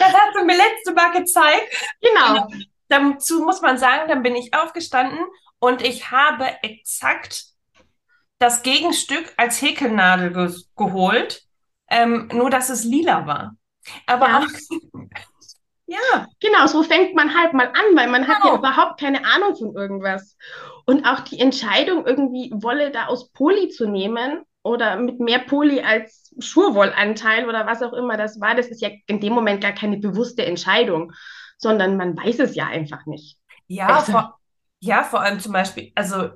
Das 0.00 0.12
hast 0.12 0.34
du 0.34 0.44
mir 0.44 0.56
letzte 0.56 0.92
Mal 0.94 1.12
gezeigt. 1.12 1.94
Genau. 2.00 2.48
Dazu 2.88 3.42
muss 3.42 3.62
man 3.62 3.78
sagen, 3.78 4.08
dann 4.08 4.22
bin 4.22 4.36
ich 4.36 4.54
aufgestanden 4.54 5.18
und 5.58 5.82
ich 5.82 6.10
habe 6.10 6.46
exakt 6.62 7.46
das 8.38 8.62
Gegenstück 8.62 9.32
als 9.36 9.60
Häkelnadel 9.60 10.32
ge 10.32 10.54
geholt, 10.76 11.42
ähm, 11.88 12.28
nur 12.32 12.50
dass 12.50 12.68
es 12.68 12.84
lila 12.84 13.26
war. 13.26 13.56
Aber 14.06 14.28
ja. 14.28 14.38
auch, 14.38 14.46
ja. 15.86 16.26
Genau, 16.40 16.66
so 16.66 16.82
fängt 16.82 17.14
man 17.14 17.34
halt 17.34 17.54
mal 17.54 17.68
an, 17.68 17.96
weil 17.96 18.08
man 18.08 18.22
genau. 18.22 18.34
hat 18.34 18.44
ja 18.44 18.50
genau. 18.50 18.58
überhaupt 18.58 19.00
keine 19.00 19.24
Ahnung 19.24 19.56
von 19.56 19.74
irgendwas. 19.74 20.36
Und 20.84 21.06
auch 21.06 21.20
die 21.20 21.40
Entscheidung, 21.40 22.06
irgendwie 22.06 22.50
Wolle 22.52 22.90
da 22.90 23.06
aus 23.06 23.30
Poly 23.30 23.68
zu 23.70 23.88
nehmen 23.88 24.42
oder 24.62 24.96
mit 24.96 25.20
mehr 25.20 25.38
Poly 25.38 25.80
als 25.80 26.34
Schurwollanteil 26.40 27.48
oder 27.48 27.66
was 27.66 27.82
auch 27.82 27.92
immer 27.92 28.16
das 28.16 28.40
war, 28.40 28.54
das 28.54 28.66
ist 28.66 28.82
ja 28.82 28.90
in 29.06 29.20
dem 29.20 29.32
Moment 29.32 29.60
gar 29.62 29.72
keine 29.72 29.96
bewusste 29.96 30.44
Entscheidung, 30.44 31.12
sondern 31.58 31.96
man 31.96 32.16
weiß 32.16 32.38
es 32.40 32.54
ja 32.54 32.66
einfach 32.66 33.06
nicht. 33.06 33.38
Ja, 33.66 33.88
also, 33.88 34.12
vor, 34.12 34.38
ja, 34.80 35.02
vor 35.02 35.20
allem 35.20 35.40
zum 35.40 35.52
Beispiel, 35.52 35.92
also 35.94 36.30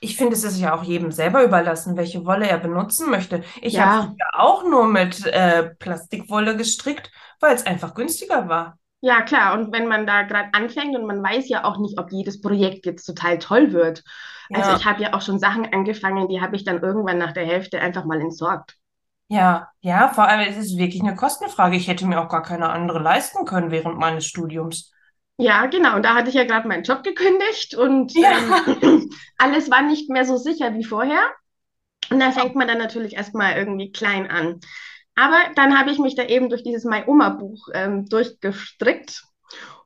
ich 0.00 0.16
finde, 0.16 0.34
es 0.34 0.44
ist 0.44 0.58
ja 0.58 0.74
auch 0.74 0.82
jedem 0.82 1.12
selber 1.12 1.44
überlassen, 1.44 1.96
welche 1.96 2.26
Wolle 2.26 2.48
er 2.48 2.58
benutzen 2.58 3.08
möchte. 3.08 3.44
Ich 3.60 3.74
ja. 3.74 3.86
habe 3.86 4.16
auch 4.32 4.64
nur 4.64 4.86
mit 4.86 5.24
äh, 5.26 5.74
Plastikwolle 5.78 6.56
gestrickt, 6.56 7.10
weil 7.40 7.54
es 7.54 7.64
einfach 7.66 7.94
günstiger 7.94 8.48
war. 8.48 8.78
Ja, 9.00 9.22
klar. 9.22 9.54
Und 9.54 9.72
wenn 9.72 9.88
man 9.88 10.06
da 10.06 10.22
gerade 10.22 10.48
anfängt 10.52 10.96
und 10.96 11.06
man 11.06 11.22
weiß 11.22 11.48
ja 11.48 11.64
auch 11.64 11.78
nicht, 11.78 11.98
ob 11.98 12.12
jedes 12.12 12.40
Projekt 12.40 12.86
jetzt 12.86 13.04
total 13.04 13.38
toll 13.38 13.72
wird. 13.72 14.02
Ja. 14.48 14.58
Also 14.58 14.76
ich 14.76 14.84
habe 14.84 15.02
ja 15.02 15.14
auch 15.14 15.20
schon 15.20 15.38
Sachen 15.38 15.72
angefangen, 15.72 16.28
die 16.28 16.40
habe 16.40 16.56
ich 16.56 16.64
dann 16.64 16.82
irgendwann 16.82 17.18
nach 17.18 17.32
der 17.32 17.44
Hälfte 17.44 17.80
einfach 17.80 18.04
mal 18.04 18.20
entsorgt. 18.20 18.76
Ja, 19.32 19.70
ja, 19.80 20.08
vor 20.08 20.28
allem 20.28 20.46
es 20.46 20.58
ist 20.58 20.76
wirklich 20.76 21.00
eine 21.00 21.14
Kostenfrage. 21.14 21.74
Ich 21.74 21.88
hätte 21.88 22.04
mir 22.04 22.20
auch 22.20 22.28
gar 22.28 22.42
keine 22.42 22.68
andere 22.68 22.98
leisten 22.98 23.46
können 23.46 23.70
während 23.70 23.96
meines 23.96 24.26
Studiums. 24.26 24.92
Ja, 25.38 25.64
genau. 25.64 25.96
Und 25.96 26.04
da 26.04 26.14
hatte 26.14 26.28
ich 26.28 26.34
ja 26.34 26.44
gerade 26.44 26.68
meinen 26.68 26.82
Job 26.82 27.02
gekündigt 27.02 27.74
und 27.74 28.12
ja. 28.12 28.30
ähm, 28.82 29.08
alles 29.38 29.70
war 29.70 29.80
nicht 29.80 30.10
mehr 30.10 30.26
so 30.26 30.36
sicher 30.36 30.74
wie 30.74 30.84
vorher. 30.84 31.22
Und 32.10 32.20
da 32.20 32.30
fängt 32.30 32.56
man 32.56 32.68
dann 32.68 32.76
natürlich 32.76 33.14
erstmal 33.14 33.56
irgendwie 33.56 33.90
klein 33.90 34.30
an. 34.30 34.60
Aber 35.14 35.38
dann 35.56 35.78
habe 35.78 35.90
ich 35.90 35.98
mich 35.98 36.14
da 36.14 36.24
eben 36.24 36.50
durch 36.50 36.62
dieses 36.62 36.84
My 36.84 37.04
Oma 37.06 37.30
Buch 37.30 37.68
ähm, 37.72 38.04
durchgestrickt 38.10 39.22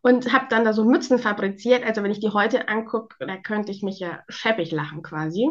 und 0.02 0.32
habe 0.32 0.46
dann 0.50 0.64
da 0.64 0.72
so 0.72 0.84
Mützen 0.84 1.20
fabriziert. 1.20 1.84
Also 1.86 2.02
wenn 2.02 2.10
ich 2.10 2.18
die 2.18 2.30
heute 2.30 2.66
angucke, 2.66 3.24
da 3.24 3.36
könnte 3.36 3.70
ich 3.70 3.84
mich 3.84 4.00
ja 4.00 4.24
scheppig 4.28 4.72
lachen 4.72 5.04
quasi. 5.04 5.48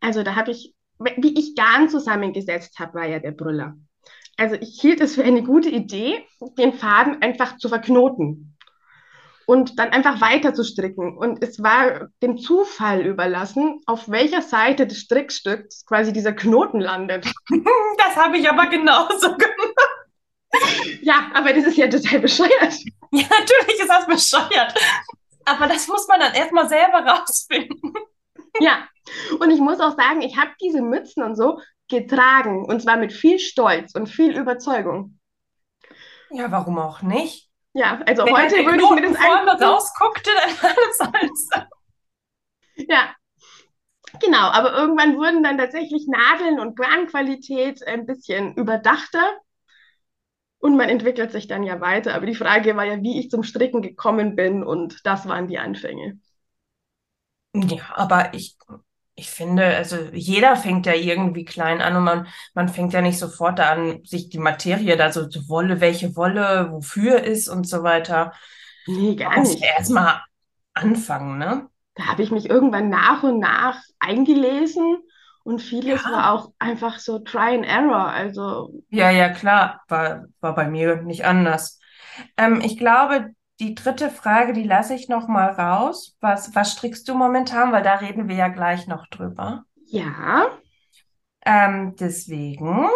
Also 0.00 0.22
da 0.22 0.36
habe 0.36 0.52
ich 0.52 0.76
wie 1.16 1.38
ich 1.38 1.54
Garn 1.54 1.88
zusammengesetzt 1.88 2.78
habe, 2.78 2.94
war 2.94 3.06
ja 3.06 3.18
der 3.18 3.32
Brüller. 3.32 3.74
Also 4.36 4.56
ich 4.56 4.80
hielt 4.80 5.00
es 5.00 5.14
für 5.14 5.24
eine 5.24 5.42
gute 5.42 5.68
Idee, 5.68 6.26
den 6.58 6.72
Faden 6.72 7.20
einfach 7.20 7.58
zu 7.58 7.68
verknoten 7.68 8.56
und 9.46 9.78
dann 9.78 9.90
einfach 9.90 10.20
weiter 10.20 10.54
zu 10.54 10.64
stricken. 10.64 11.16
Und 11.16 11.42
es 11.44 11.62
war 11.62 12.08
dem 12.22 12.38
Zufall 12.38 13.06
überlassen, 13.06 13.80
auf 13.86 14.08
welcher 14.08 14.42
Seite 14.42 14.86
des 14.86 14.98
Strickstücks 14.98 15.84
quasi 15.84 16.12
dieser 16.12 16.32
Knoten 16.32 16.80
landet. 16.80 17.30
Das 17.98 18.16
habe 18.16 18.36
ich 18.36 18.48
aber 18.48 18.66
genauso 18.66 19.36
gemacht. 19.36 21.02
Ja, 21.02 21.30
aber 21.34 21.52
das 21.52 21.64
ist 21.64 21.76
ja 21.76 21.88
total 21.88 22.20
bescheuert. 22.20 22.74
Ja, 23.12 23.26
natürlich 23.28 23.80
ist 23.80 23.88
das 23.88 24.06
bescheuert. 24.06 24.74
Aber 25.44 25.66
das 25.66 25.86
muss 25.88 26.06
man 26.08 26.20
dann 26.20 26.34
erstmal 26.34 26.68
selber 26.68 26.98
rausfinden. 27.06 27.94
Ja, 28.60 28.86
und 29.40 29.50
ich 29.50 29.60
muss 29.60 29.80
auch 29.80 29.96
sagen, 29.96 30.22
ich 30.22 30.36
habe 30.36 30.50
diese 30.60 30.82
Mützen 30.82 31.22
und 31.22 31.36
so 31.36 31.60
getragen 31.88 32.64
und 32.64 32.80
zwar 32.82 32.96
mit 32.96 33.12
viel 33.12 33.38
Stolz 33.38 33.94
und 33.94 34.08
viel 34.08 34.36
Überzeugung. 34.36 35.18
Ja, 36.30 36.50
warum 36.50 36.78
auch 36.78 37.02
nicht? 37.02 37.50
Ja, 37.74 38.00
also 38.06 38.24
Wenn 38.24 38.36
heute 38.36 38.56
würde 38.64 38.82
ich 38.82 38.90
mir 38.90 39.02
das 39.02 39.16
angucken. 39.16 39.62
rausguckte, 39.64 40.30
dann 40.60 40.70
alles 40.76 41.00
alles. 41.00 41.48
Ja, 42.88 43.14
genau. 44.20 44.50
Aber 44.50 44.72
irgendwann 44.74 45.16
wurden 45.16 45.42
dann 45.42 45.58
tatsächlich 45.58 46.06
Nadeln 46.06 46.60
und 46.60 46.76
Garnqualität 46.76 47.86
ein 47.86 48.06
bisschen 48.06 48.54
überdachter. 48.54 49.22
Und 50.58 50.76
man 50.76 50.88
entwickelt 50.88 51.32
sich 51.32 51.48
dann 51.48 51.64
ja 51.64 51.80
weiter. 51.80 52.14
Aber 52.14 52.26
die 52.26 52.34
Frage 52.34 52.76
war 52.76 52.84
ja, 52.84 53.02
wie 53.02 53.18
ich 53.18 53.30
zum 53.30 53.42
Stricken 53.42 53.82
gekommen 53.82 54.36
bin. 54.36 54.62
Und 54.62 55.00
das 55.04 55.26
waren 55.26 55.48
die 55.48 55.58
Anfänge. 55.58 56.20
Ja, 57.54 57.82
aber 57.96 58.32
ich, 58.34 58.56
ich 59.14 59.30
finde, 59.30 59.64
also 59.76 59.96
jeder 60.12 60.56
fängt 60.56 60.86
ja 60.86 60.94
irgendwie 60.94 61.44
klein 61.44 61.82
an 61.82 61.96
und 61.96 62.04
man, 62.04 62.26
man 62.54 62.68
fängt 62.68 62.94
ja 62.94 63.02
nicht 63.02 63.18
sofort 63.18 63.60
an, 63.60 64.02
sich 64.04 64.30
die 64.30 64.38
Materie 64.38 64.96
da 64.96 65.12
so, 65.12 65.28
so 65.30 65.48
Wolle, 65.48 65.80
welche 65.80 66.16
Wolle 66.16 66.70
wofür 66.72 67.22
ist 67.22 67.48
und 67.48 67.68
so 67.68 67.82
weiter. 67.82 68.32
Nee, 68.86 69.16
Man 69.24 69.34
gar 69.34 69.40
muss 69.40 69.54
nicht. 69.54 69.60
ja 69.60 69.68
erstmal 69.78 70.22
anfangen, 70.74 71.38
ne? 71.38 71.68
Da 71.94 72.06
habe 72.06 72.22
ich 72.22 72.30
mich 72.30 72.48
irgendwann 72.50 72.88
nach 72.90 73.22
und 73.22 73.38
nach 73.38 73.82
eingelesen. 73.98 74.98
Und 75.44 75.60
vieles 75.60 76.04
Ja. 76.04 76.10
war 76.10 76.32
auch 76.32 76.52
einfach 76.58 76.98
so 76.98 77.18
Try 77.18 77.54
and 77.56 77.64
Error. 77.66 78.08
Also, 78.08 78.82
Ja, 78.88 79.10
ja, 79.10 79.30
klar, 79.32 79.82
war, 79.88 80.26
war 80.40 80.54
bei 80.54 80.68
mir 80.68 80.96
nicht 81.02 81.24
anders. 81.24 81.80
Ähm, 82.36 82.60
ich 82.60 82.76
glaube, 82.78 83.30
die 83.62 83.74
dritte 83.74 84.10
Frage, 84.10 84.52
die 84.52 84.64
lasse 84.64 84.94
ich 84.94 85.08
noch 85.08 85.28
mal 85.28 85.50
raus. 85.50 86.16
Was, 86.20 86.54
was 86.54 86.72
strickst 86.72 87.08
du 87.08 87.14
momentan? 87.14 87.72
Weil 87.72 87.82
da 87.82 87.94
reden 87.94 88.28
wir 88.28 88.36
ja 88.36 88.48
gleich 88.48 88.86
noch 88.88 89.06
drüber. 89.06 89.64
ja, 89.92 90.58
Ähm, 91.44 91.94
deswegen 91.98 92.88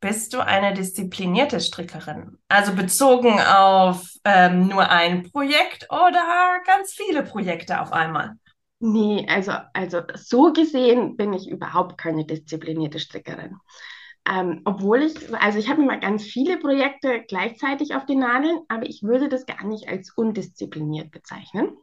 bist 0.00 0.34
du 0.34 0.40
eine 0.40 0.74
disziplinierte 0.74 1.60
Strickerin. 1.60 2.38
Also 2.48 2.74
bezogen 2.74 3.40
auf 3.40 4.06
ähm, 4.24 4.68
nur 4.68 4.88
ein 4.88 5.30
Projekt 5.30 5.88
oder 5.90 6.60
ganz 6.66 6.92
viele 6.92 7.22
Projekte 7.22 7.80
auf 7.80 7.92
einmal. 7.92 8.34
nee, 8.80 9.26
also, 9.28 9.52
also 9.72 10.02
so 10.14 10.52
gesehen 10.52 11.16
bin 11.16 11.32
ich 11.32 11.48
überhaupt 11.48 11.98
keine 11.98 12.24
disziplinierte 12.24 12.98
Strickerin. 12.98 13.56
Ähm, 14.26 14.62
obwohl 14.64 15.02
ich, 15.02 15.34
also 15.34 15.58
ich 15.58 15.68
habe 15.68 15.82
immer 15.82 15.98
ganz 15.98 16.22
viele 16.24 16.58
Projekte 16.58 17.22
gleichzeitig 17.28 17.94
auf 17.94 18.06
den 18.06 18.20
Nadeln, 18.20 18.60
aber 18.68 18.86
ich 18.86 19.02
würde 19.02 19.28
das 19.28 19.44
gar 19.44 19.64
nicht 19.64 19.88
als 19.88 20.12
undiszipliniert 20.16 21.10
bezeichnen, 21.10 21.76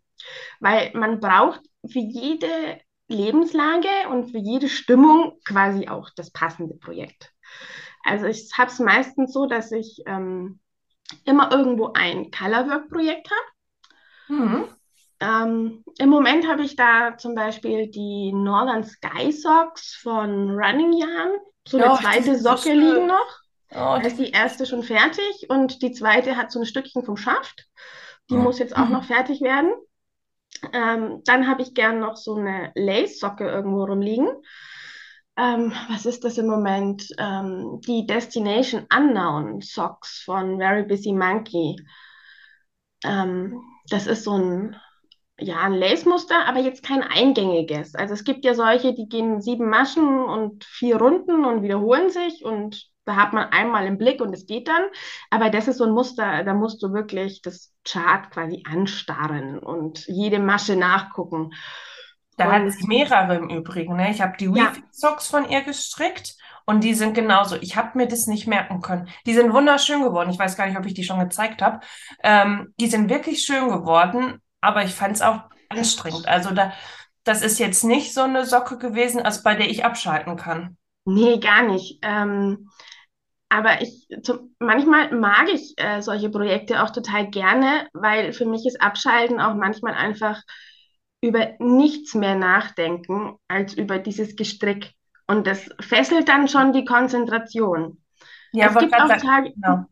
weil 0.60 0.91
man 0.95 1.19
braucht 1.19 1.62
für 1.88 2.00
jede 2.00 2.79
Lebenslage 3.07 3.89
und 4.10 4.31
für 4.31 4.39
jede 4.39 4.69
Stimmung 4.69 5.38
quasi 5.45 5.88
auch 5.88 6.10
das 6.15 6.31
passende 6.31 6.75
Projekt. 6.75 7.31
Also 8.03 8.25
ich 8.25 8.51
habe 8.57 8.71
es 8.71 8.79
meistens 8.79 9.33
so, 9.33 9.45
dass 9.45 9.71
ich 9.71 10.01
ähm, 10.07 10.60
immer 11.25 11.51
irgendwo 11.51 11.91
ein 11.93 12.31
Colorwork-Projekt 12.31 13.29
habe. 13.29 14.39
Mhm. 14.39 14.67
Ähm, 15.19 15.83
Im 16.00 16.10
Moment 16.10 16.48
habe 16.48 16.63
ich 16.63 16.75
da 16.75 17.17
zum 17.17 17.36
Beispiel 17.36 17.88
die 17.91 18.31
Northern 18.33 18.83
Sky 18.83 19.31
Socks 19.31 19.95
von 20.01 20.50
Running 20.50 20.93
Yarn. 20.93 21.33
So 21.67 21.77
eine 21.77 21.85
Ja, 21.85 21.93
zweite 21.93 22.23
sind 22.23 22.39
so 22.43 22.55
Socke 22.55 22.73
schön. 22.73 22.73
liegen 22.73 23.07
noch. 23.07 23.39
Oh, 23.71 23.99
Da 23.99 24.07
ist 24.07 24.17
die 24.19 24.31
erste 24.31 24.65
schon 24.65 24.83
fertig 24.83 25.49
und 25.49 25.81
die 25.81 25.91
zweite 25.91 26.37
hat 26.37 26.51
so 26.51 26.59
ein 26.59 26.65
Stückchen 26.65 27.05
vom 27.05 27.17
Schaft. 27.17 27.67
Die 28.29 28.37
Mhm. 28.37 28.37
muss 28.37 28.59
jetzt 28.59 28.75
auch 28.75 28.89
noch 28.89 29.05
fertig 29.05 29.41
werden. 29.41 29.73
Ähm, 30.73 31.21
dann 31.25 31.47
habe 31.47 31.61
ich 31.63 31.73
gern 31.73 31.99
noch 31.99 32.17
so 32.17 32.35
eine 32.35 32.71
Lace-Socke 32.75 33.45
irgendwo 33.49 33.83
rumliegen. 33.85 34.29
Ähm, 35.37 35.73
was 35.89 36.05
ist 36.05 36.23
das 36.23 36.37
im 36.37 36.47
Moment? 36.47 37.07
Ähm, 37.17 37.81
die 37.87 38.05
Destination 38.05 38.85
Unknown 38.95 39.61
Socks 39.61 40.21
von 40.25 40.57
Very 40.57 40.83
Busy 40.83 41.13
Monkey. 41.13 41.75
Ähm, 43.03 43.61
das 43.89 44.07
ist 44.07 44.23
so 44.23 44.31
ein, 44.37 44.75
ja, 45.41 45.62
ein 45.62 45.74
Lace-Muster, 45.74 46.48
aber 46.48 46.60
jetzt 46.60 46.83
kein 46.83 47.01
eingängiges. 47.03 47.95
Also 47.95 48.13
es 48.13 48.24
gibt 48.24 48.45
ja 48.45 48.53
solche, 48.53 48.93
die 48.93 49.10
gehen 49.10 49.41
sieben 49.41 49.69
Maschen 49.69 50.24
und 50.24 50.63
vier 50.63 50.98
Runden 50.98 51.45
und 51.45 51.63
wiederholen 51.63 52.10
sich 52.10 52.45
und 52.45 52.89
da 53.05 53.15
hat 53.15 53.33
man 53.33 53.50
einmal 53.50 53.88
im 53.88 53.98
Blick 53.98 54.21
und 54.21 54.33
es 54.33 54.45
geht 54.45 54.67
dann. 54.67 54.83
Aber 55.31 55.50
das 55.50 55.67
ist 55.67 55.77
so 55.77 55.86
ein 55.86 55.91
Muster, 55.91 56.43
da 56.43 56.53
musst 56.53 56.83
du 56.83 56.93
wirklich 56.93 57.41
das 57.41 57.74
Chart 57.83 58.29
quasi 58.29 58.63
anstarren 58.69 59.57
und 59.57 60.05
jede 60.07 60.38
Masche 60.39 60.75
nachgucken. 60.75 61.51
Da 62.38 62.51
hat 62.51 62.62
Und 62.62 62.71
sie 62.71 62.88
mehrere 62.88 63.36
im 63.36 63.50
Übrigen, 63.50 63.95
ne? 63.95 64.12
Ich 64.12 64.21
habe 64.21 64.38
die 64.39 64.45
ja, 64.45 64.67
Refit 64.67 64.83
Socks 64.91 65.27
von 65.27 65.50
ihr 65.50 65.62
gestrickt 65.62 66.36
und 66.65 66.83
die 66.83 66.93
sind 66.93 67.13
genauso. 67.13 67.55
Ich 67.57 67.75
habe 67.75 67.98
mir 67.98 68.07
das 68.07 68.27
nicht 68.27 68.48
merken 68.48 68.81
können. 68.81 69.10
Die 69.25 69.33
sind 69.33 69.51
wunderschön 69.51 70.03
geworden. 70.03 70.29
Ich 70.29 70.39
weiß 70.39 70.55
gar 70.55 70.67
nicht, 70.67 70.77
ob 70.77 70.86
ich 70.86 70.93
die 70.93 71.03
schon 71.03 71.19
gezeigt 71.19 71.62
habe. 71.62 71.79
Ähm, 72.24 72.74
die 72.79 72.88
sind 72.88 73.10
wirklich 73.10 73.43
schön 73.43 73.69
geworden, 73.69 74.39
aber 74.61 74.83
ich 74.83 74.93
fand 74.93 75.15
es 75.15 75.21
auch 75.21 75.41
anstrengend. 75.69 76.27
Also 76.27 76.51
da, 76.51 76.73
das 77.23 77.41
ist 77.41 77.59
jetzt 77.59 77.83
nicht 77.83 78.13
so 78.13 78.21
eine 78.21 78.45
Socke 78.45 78.77
gewesen, 78.77 79.21
als 79.21 79.43
bei 79.43 79.55
der 79.55 79.69
ich 79.69 79.85
abschalten 79.85 80.37
kann. 80.37 80.77
nee, 81.05 81.39
gar 81.39 81.63
nicht. 81.63 81.99
Ähm, 82.01 82.69
aber 83.49 83.81
ich, 83.81 84.07
zum, 84.23 84.55
manchmal 84.59 85.13
mag 85.13 85.49
ich 85.49 85.73
äh, 85.77 86.01
solche 86.01 86.29
Projekte 86.29 86.83
auch 86.83 86.89
total 86.91 87.29
gerne, 87.29 87.87
weil 87.93 88.33
für 88.33 88.45
mich 88.45 88.65
ist 88.65 88.81
Abschalten 88.81 89.41
auch 89.41 89.55
manchmal 89.55 89.93
einfach 89.93 90.41
über 91.21 91.53
nichts 91.59 92.15
mehr 92.15 92.35
nachdenken 92.35 93.35
als 93.47 93.73
über 93.73 93.99
dieses 93.99 94.35
Gestrick. 94.35 94.93
Und 95.27 95.47
das 95.47 95.69
fesselt 95.79 96.29
dann 96.29 96.47
schon 96.47 96.73
die 96.73 96.85
Konzentration. 96.85 98.01
Ja, 98.53 98.67
Es 98.67 98.77
gibt 98.77 98.93
auch 98.93 99.07
Tage, 99.17 99.53
genau. 99.53 99.85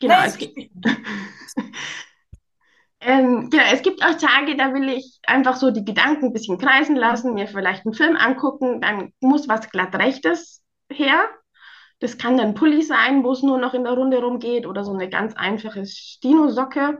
genau, 0.00 0.20
Nee, 0.20 0.26
es 0.26 0.38
gibt. 0.38 0.58
ähm, 3.00 3.48
genau, 3.50 3.64
es 3.72 3.82
gibt 3.82 4.04
auch 4.04 4.14
Tage, 4.16 4.56
da 4.56 4.74
will 4.74 4.88
ich 4.90 5.18
einfach 5.26 5.56
so 5.56 5.70
die 5.70 5.84
Gedanken 5.84 6.26
ein 6.26 6.32
bisschen 6.32 6.58
kreisen 6.58 6.96
lassen, 6.96 7.34
mir 7.34 7.46
vielleicht 7.48 7.86
einen 7.86 7.94
Film 7.94 8.16
angucken, 8.16 8.80
dann 8.80 9.12
muss 9.20 9.48
was 9.48 9.70
glatt-rechtes 9.70 10.62
her. 10.90 11.28
Das 12.00 12.18
kann 12.18 12.36
dann 12.36 12.54
Pulli 12.54 12.82
sein, 12.82 13.24
wo 13.24 13.32
es 13.32 13.42
nur 13.42 13.58
noch 13.58 13.74
in 13.74 13.84
der 13.84 13.92
Runde 13.94 14.18
rumgeht 14.18 14.66
oder 14.66 14.84
so 14.84 14.92
eine 14.92 15.08
ganz 15.08 15.34
einfache 15.34 15.84
Stino-Socke. 15.86 16.98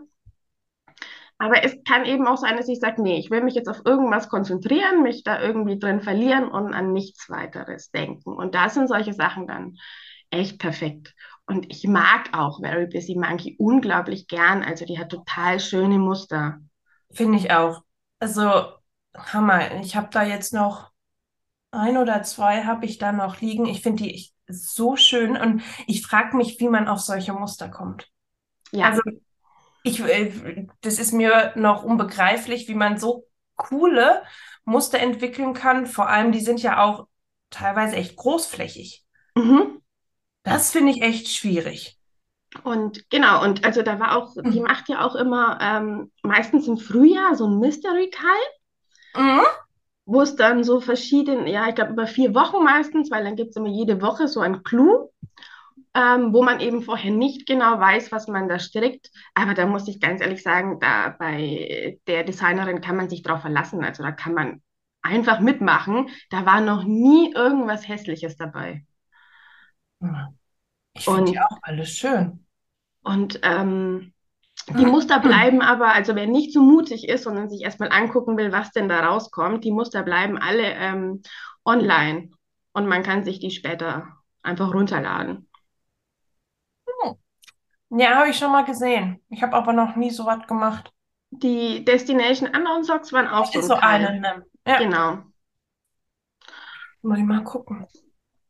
Aber 1.38 1.64
es 1.64 1.76
kann 1.84 2.04
eben 2.04 2.26
auch 2.26 2.36
sein, 2.36 2.58
dass 2.58 2.68
ich 2.68 2.80
sage, 2.80 3.02
nee, 3.02 3.18
ich 3.18 3.30
will 3.30 3.42
mich 3.42 3.54
jetzt 3.54 3.68
auf 3.68 3.80
irgendwas 3.86 4.28
konzentrieren, 4.28 5.02
mich 5.02 5.24
da 5.24 5.40
irgendwie 5.40 5.78
drin 5.78 6.02
verlieren 6.02 6.48
und 6.50 6.74
an 6.74 6.92
nichts 6.92 7.30
weiteres 7.30 7.90
denken. 7.90 8.34
Und 8.34 8.54
da 8.54 8.68
sind 8.68 8.88
solche 8.88 9.14
Sachen 9.14 9.46
dann 9.46 9.76
echt 10.30 10.58
perfekt. 10.58 11.14
Und 11.50 11.66
ich 11.68 11.84
mag 11.84 12.30
auch 12.32 12.60
Very 12.60 12.86
Busy 12.86 13.16
Monkey 13.16 13.56
unglaublich 13.58 14.28
gern. 14.28 14.62
Also 14.62 14.84
die 14.84 15.00
hat 15.00 15.08
total 15.10 15.58
schöne 15.58 15.98
Muster. 15.98 16.60
Finde 17.10 17.38
ich 17.38 17.50
auch. 17.50 17.82
Also, 18.20 18.66
Hammer. 19.16 19.80
Ich 19.80 19.96
habe 19.96 20.08
da 20.12 20.22
jetzt 20.22 20.54
noch 20.54 20.92
ein 21.72 21.96
oder 21.96 22.22
zwei 22.22 22.62
habe 22.64 22.86
ich 22.86 22.98
da 22.98 23.10
noch 23.10 23.40
liegen. 23.40 23.66
Ich 23.66 23.82
finde 23.82 24.04
die 24.04 24.30
so 24.46 24.94
schön 24.94 25.36
und 25.36 25.62
ich 25.88 26.06
frage 26.06 26.36
mich, 26.36 26.60
wie 26.60 26.68
man 26.68 26.86
auf 26.86 27.00
solche 27.00 27.32
Muster 27.32 27.68
kommt. 27.68 28.08
Ja, 28.70 28.86
Also, 28.90 29.02
ich, 29.82 30.00
äh, 30.00 30.68
das 30.82 31.00
ist 31.00 31.12
mir 31.12 31.52
noch 31.56 31.82
unbegreiflich, 31.82 32.68
wie 32.68 32.74
man 32.74 32.96
so 32.96 33.26
coole 33.56 34.22
Muster 34.64 35.00
entwickeln 35.00 35.52
kann. 35.52 35.86
Vor 35.86 36.08
allem, 36.08 36.30
die 36.30 36.40
sind 36.40 36.62
ja 36.62 36.80
auch 36.80 37.08
teilweise 37.50 37.96
echt 37.96 38.14
großflächig. 38.14 39.04
mhm. 39.36 39.69
Das 40.50 40.70
finde 40.72 40.92
ich 40.92 41.00
echt 41.00 41.28
schwierig. 41.30 41.98
Und 42.64 43.08
genau, 43.10 43.42
und 43.44 43.64
also 43.64 43.82
da 43.82 44.00
war 44.00 44.16
auch, 44.16 44.34
die 44.42 44.60
Mhm. 44.60 44.66
macht 44.66 44.88
ja 44.88 45.04
auch 45.04 45.14
immer 45.14 45.58
ähm, 45.60 46.10
meistens 46.22 46.66
im 46.68 46.78
Frühjahr 46.78 47.34
so 47.36 47.46
ein 47.46 47.58
Mystery 47.58 48.10
Call, 48.10 48.28
Mhm. 49.16 49.60
wo 50.06 50.20
es 50.22 50.36
dann 50.36 50.64
so 50.64 50.80
verschiedene, 50.80 51.50
ja, 51.50 51.68
ich 51.68 51.74
glaube 51.74 51.92
über 51.92 52.06
vier 52.06 52.34
Wochen 52.34 52.64
meistens, 52.64 53.10
weil 53.10 53.24
dann 53.24 53.36
gibt 53.36 53.50
es 53.50 53.56
immer 53.56 53.68
jede 53.68 54.02
Woche 54.02 54.28
so 54.28 54.40
ein 54.40 54.62
Clou. 54.62 55.10
ähm, 55.94 56.32
wo 56.34 56.42
man 56.42 56.60
eben 56.60 56.82
vorher 56.82 57.10
nicht 57.12 57.46
genau 57.48 57.80
weiß, 57.80 58.12
was 58.12 58.28
man 58.28 58.48
da 58.48 58.58
strickt. 58.60 59.10
Aber 59.34 59.54
da 59.54 59.66
muss 59.66 59.88
ich 59.88 60.00
ganz 60.00 60.20
ehrlich 60.22 60.42
sagen, 60.42 60.78
da 60.80 61.10
bei 61.18 61.98
der 62.06 62.24
Designerin 62.24 62.80
kann 62.82 62.96
man 62.96 63.10
sich 63.10 63.22
drauf 63.22 63.42
verlassen. 63.42 63.84
Also 63.84 64.02
da 64.04 64.12
kann 64.12 64.34
man 64.34 64.62
einfach 65.02 65.40
mitmachen. 65.40 66.08
Da 66.30 66.46
war 66.46 66.60
noch 66.62 66.84
nie 66.84 67.32
irgendwas 67.34 67.88
Hässliches 67.88 68.36
dabei. 68.36 68.84
Ich 70.92 71.04
finde 71.04 71.32
die 71.32 71.40
auch 71.40 71.58
alles 71.62 71.90
schön. 71.98 72.46
und 73.02 73.40
ähm, 73.42 74.12
die 74.68 74.86
Muster 74.86 75.20
bleiben 75.20 75.62
aber, 75.62 75.94
also 75.94 76.14
wer 76.16 76.26
nicht 76.26 76.52
so 76.52 76.62
mutig 76.62 77.08
ist, 77.08 77.24
sondern 77.24 77.48
sich 77.50 77.62
erstmal 77.62 77.90
angucken 77.92 78.36
will, 78.36 78.52
was 78.52 78.72
denn 78.72 78.88
da 78.88 79.00
rauskommt, 79.06 79.64
die 79.64 79.72
Muster 79.72 80.02
bleiben 80.02 80.38
alle 80.38 80.64
ähm, 80.74 81.22
online. 81.64 82.30
Und 82.72 82.86
man 82.86 83.02
kann 83.02 83.24
sich 83.24 83.40
die 83.40 83.50
später 83.50 84.08
einfach 84.42 84.72
runterladen. 84.74 85.48
Ja, 87.90 88.16
habe 88.16 88.30
ich 88.30 88.36
schon 88.38 88.50
mal 88.52 88.64
gesehen. 88.64 89.22
Ich 89.28 89.42
habe 89.42 89.54
aber 89.56 89.72
noch 89.72 89.94
nie 89.96 90.10
so 90.10 90.24
was 90.26 90.46
gemacht. 90.46 90.92
die 91.30 91.84
Destination 91.84 92.48
Unknown 92.54 92.84
Socks 92.84 93.12
waren 93.12 93.26
auch 93.28 93.52
so 93.52 93.60
ein 93.60 93.66
so 93.66 93.74
eine, 93.74 94.20
ne? 94.20 94.46
Ja, 94.66 94.78
Genau, 94.78 95.24
muss 97.02 97.18
ich 97.18 97.24
mal 97.24 97.44
gucken. 97.44 97.86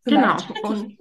genau. 0.05 0.37
Vielleicht 0.37 0.51
ich 0.51 0.63
Und. 0.63 0.99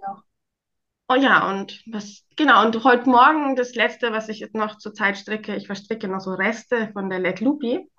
Oh 1.10 1.16
ja, 1.16 1.50
und 1.50 1.82
was, 1.88 2.24
genau, 2.36 2.66
und 2.66 2.84
heute 2.84 3.10
Morgen 3.10 3.56
das 3.56 3.76
letzte, 3.76 4.12
was 4.12 4.30
ich 4.30 4.40
jetzt 4.40 4.56
noch 4.56 4.78
zurzeit 4.78 5.18
stricke, 5.18 5.56
ich 5.56 5.68
verstricke 5.68 6.08
noch 6.08 6.22
so 6.22 6.32
Reste 6.34 6.90
von 6.94 7.10
der 7.10 7.20
Let 7.20 7.42
Lupi 7.42 7.90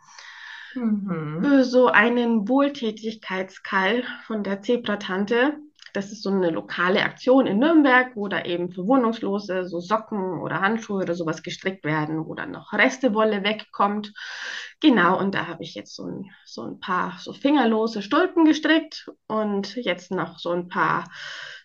Mhm. 0.74 1.40
für 1.42 1.64
so 1.64 1.88
einen 1.88 2.48
Wohltätigkeitskall 2.48 4.04
von 4.26 4.44
der 4.44 4.62
Zebratante. 4.62 5.58
Das 5.92 6.12
ist 6.12 6.22
so 6.22 6.30
eine 6.30 6.50
lokale 6.50 7.02
Aktion 7.02 7.48
in 7.48 7.58
Nürnberg, 7.58 8.14
wo 8.14 8.28
da 8.28 8.44
eben 8.44 8.70
für 8.70 8.86
Wohnungslose 8.86 9.66
so 9.66 9.80
Socken 9.80 10.40
oder 10.40 10.60
Handschuhe 10.60 11.02
oder 11.02 11.14
sowas 11.14 11.42
gestrickt 11.42 11.84
werden, 11.84 12.26
wo 12.26 12.34
dann 12.34 12.52
noch 12.52 12.72
Restewolle 12.72 13.42
wegkommt. 13.42 14.12
Genau, 14.82 15.18
und 15.18 15.34
da 15.34 15.46
habe 15.46 15.62
ich 15.62 15.74
jetzt 15.74 15.94
so 15.94 16.04
ein, 16.06 16.30
so 16.46 16.62
ein 16.62 16.80
paar 16.80 17.18
so 17.18 17.34
fingerlose 17.34 18.00
Stulpen 18.00 18.46
gestrickt 18.46 19.10
und 19.26 19.76
jetzt 19.76 20.10
noch 20.10 20.38
so 20.38 20.50
ein 20.52 20.68
paar 20.68 21.10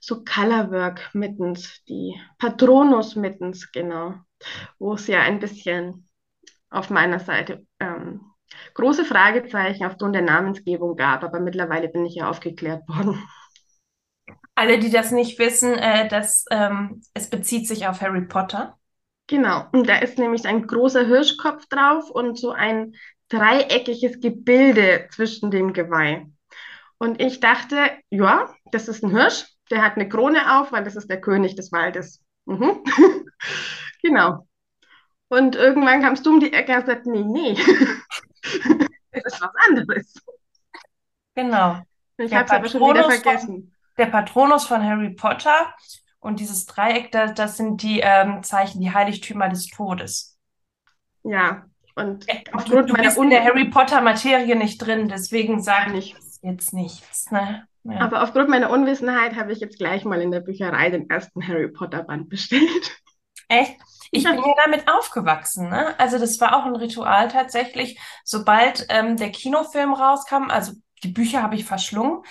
so 0.01 0.23
Colorwork 0.25 1.11
Mittens, 1.13 1.81
die 1.87 2.19
Patronus 2.39 3.15
Mittens, 3.15 3.71
genau, 3.71 4.15
wo 4.79 4.95
es 4.95 5.07
ja 5.07 5.21
ein 5.21 5.39
bisschen 5.39 6.09
auf 6.69 6.89
meiner 6.89 7.19
Seite 7.19 7.65
ähm, 7.79 8.21
große 8.75 9.05
Fragezeichen 9.05 9.85
aufgrund 9.85 10.15
der 10.15 10.23
Namensgebung 10.23 10.95
gab, 10.97 11.23
aber 11.23 11.39
mittlerweile 11.39 11.89
bin 11.89 12.05
ich 12.05 12.15
ja 12.15 12.29
aufgeklärt 12.29 12.83
worden. 12.89 13.21
Alle, 14.55 14.79
die 14.79 14.89
das 14.89 15.11
nicht 15.11 15.37
wissen, 15.39 15.73
äh, 15.73 16.07
das, 16.07 16.45
ähm, 16.51 17.01
es 17.13 17.29
bezieht 17.29 17.67
sich 17.67 17.87
auf 17.87 18.01
Harry 18.01 18.21
Potter. 18.25 18.77
Genau, 19.27 19.65
und 19.71 19.89
da 19.89 19.97
ist 19.97 20.19
nämlich 20.19 20.45
ein 20.45 20.67
großer 20.67 21.05
Hirschkopf 21.05 21.65
drauf 21.67 22.09
und 22.11 22.37
so 22.37 22.51
ein 22.51 22.95
dreieckiges 23.29 24.19
Gebilde 24.19 25.07
zwischen 25.11 25.49
dem 25.49 25.73
Geweih. 25.73 26.27
Und 26.97 27.21
ich 27.21 27.39
dachte, 27.39 27.89
ja, 28.09 28.53
das 28.71 28.87
ist 28.87 29.03
ein 29.03 29.09
Hirsch, 29.09 29.45
der 29.71 29.81
hat 29.81 29.95
eine 29.95 30.07
Krone 30.07 30.59
auf, 30.59 30.71
weil 30.71 30.83
das 30.83 30.95
ist 30.95 31.09
der 31.09 31.21
König 31.21 31.55
des 31.55 31.71
Waldes. 31.71 32.23
Mhm. 32.45 32.83
Genau. 34.01 34.47
Und 35.29 35.55
irgendwann 35.55 36.03
kamst 36.03 36.27
du 36.27 36.29
um 36.29 36.39
die 36.39 36.53
Ecke 36.53 36.75
und 36.75 36.81
gesagt, 36.81 37.07
nee, 37.07 37.23
nee, 37.23 37.55
das 39.11 39.33
ist 39.33 39.41
was 39.41 39.49
anderes. 39.67 40.13
Genau. 41.33 41.81
Ich 42.17 42.33
habe 42.33 42.45
es 42.45 42.51
aber 42.51 42.69
schon 42.69 42.81
wieder 42.81 43.01
Patronus 43.01 43.15
von, 43.15 43.23
vergessen. 43.23 43.75
der 43.97 44.05
Patronus 44.05 44.65
von 44.67 44.83
Harry 44.83 45.09
Potter 45.09 45.73
und 46.25 46.39
dieses 46.39 46.65
Dreieck, 46.65 47.11
das, 47.11 47.33
das 47.33 47.57
sind 47.57 47.81
die 47.81 47.99
ähm, 48.01 48.43
Zeichen, 48.43 48.81
die 48.81 48.93
Heiligtümer 48.93 49.49
des 49.49 49.67
Todes. 49.67 50.37
Ja, 51.23 51.65
und 51.95 52.25
Ja, 52.27 52.35
Du, 52.43 52.51
aufgrund 52.57 52.89
du 52.89 52.93
meiner 52.93 53.05
bist 53.05 53.17
in 53.17 53.29
der 53.29 53.43
Harry 53.43 53.69
Potter-Materie 53.69 54.55
nicht 54.55 54.79
drin, 54.79 55.07
deswegen 55.07 55.61
sage 55.61 55.97
ich 55.97 56.15
jetzt 56.41 56.73
nichts. 56.73 57.31
Ne? 57.31 57.67
Ja. 57.83 57.99
Aber 57.99 58.23
aufgrund 58.23 58.49
meiner 58.49 58.69
Unwissenheit 58.69 59.35
habe 59.35 59.51
ich 59.53 59.59
jetzt 59.59 59.77
gleich 59.77 60.05
mal 60.05 60.21
in 60.21 60.31
der 60.31 60.41
Bücherei 60.41 60.89
den 60.89 61.09
ersten 61.09 61.47
Harry 61.47 61.69
Potter 61.69 62.03
Band 62.03 62.29
bestellt. 62.29 63.01
Echt? 63.47 63.75
Ich 64.11 64.23
bin 64.23 64.37
ja 64.37 64.53
damit 64.65 64.87
aufgewachsen, 64.87 65.69
ne? 65.69 65.99
Also 65.99 66.17
das 66.17 66.39
war 66.39 66.55
auch 66.55 66.65
ein 66.65 66.75
Ritual 66.75 67.27
tatsächlich. 67.27 67.99
Sobald 68.23 68.85
ähm, 68.89 69.17
der 69.17 69.31
Kinofilm 69.31 69.93
rauskam, 69.93 70.49
also 70.49 70.73
die 71.05 71.11
Bücher 71.13 71.41
habe 71.43 71.55
ich 71.55 71.65
verschlungen, 71.65 72.23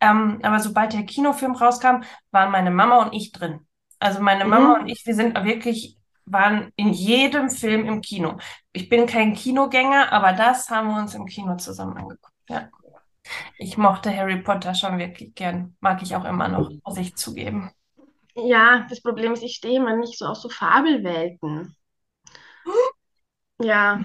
ähm, 0.00 0.40
aber 0.42 0.60
sobald 0.60 0.92
der 0.92 1.04
Kinofilm 1.04 1.54
rauskam, 1.54 2.02
waren 2.30 2.50
meine 2.50 2.70
Mama 2.70 3.02
und 3.04 3.12
ich 3.14 3.32
drin. 3.32 3.60
Also 3.98 4.20
meine 4.20 4.44
Mama 4.46 4.74
Mhm. 4.74 4.80
und 4.80 4.88
ich, 4.88 5.04
wir 5.06 5.14
sind 5.14 5.34
wirklich, 5.44 5.98
waren 6.26 6.72
in 6.76 6.90
jedem 6.92 7.50
Film 7.50 7.86
im 7.86 8.00
Kino. 8.00 8.38
Ich 8.72 8.88
bin 8.88 9.06
kein 9.06 9.34
Kinogänger, 9.34 10.12
aber 10.12 10.32
das 10.32 10.70
haben 10.70 10.88
wir 10.88 10.98
uns 11.00 11.14
im 11.14 11.26
Kino 11.26 11.56
zusammen 11.56 11.96
angeguckt. 11.98 12.32
Ja. 12.48 12.70
Ich 13.58 13.78
mochte 13.78 14.14
Harry 14.16 14.42
Potter 14.42 14.74
schon 14.74 14.98
wirklich 14.98 15.34
gern. 15.34 15.76
Mag 15.80 16.02
ich 16.02 16.16
auch 16.16 16.24
immer 16.24 16.48
noch, 16.48 16.70
muss 16.84 16.98
ich 16.98 17.16
zugeben. 17.16 17.70
Ja, 18.34 18.86
das 18.88 19.00
Problem 19.02 19.32
ist, 19.34 19.42
ich 19.44 19.54
stehe 19.56 19.76
immer 19.76 19.96
nicht 19.96 20.18
so 20.18 20.26
auf 20.26 20.36
so 20.38 20.48
Fabelwelten. 20.48 21.76
Ja, 23.58 24.02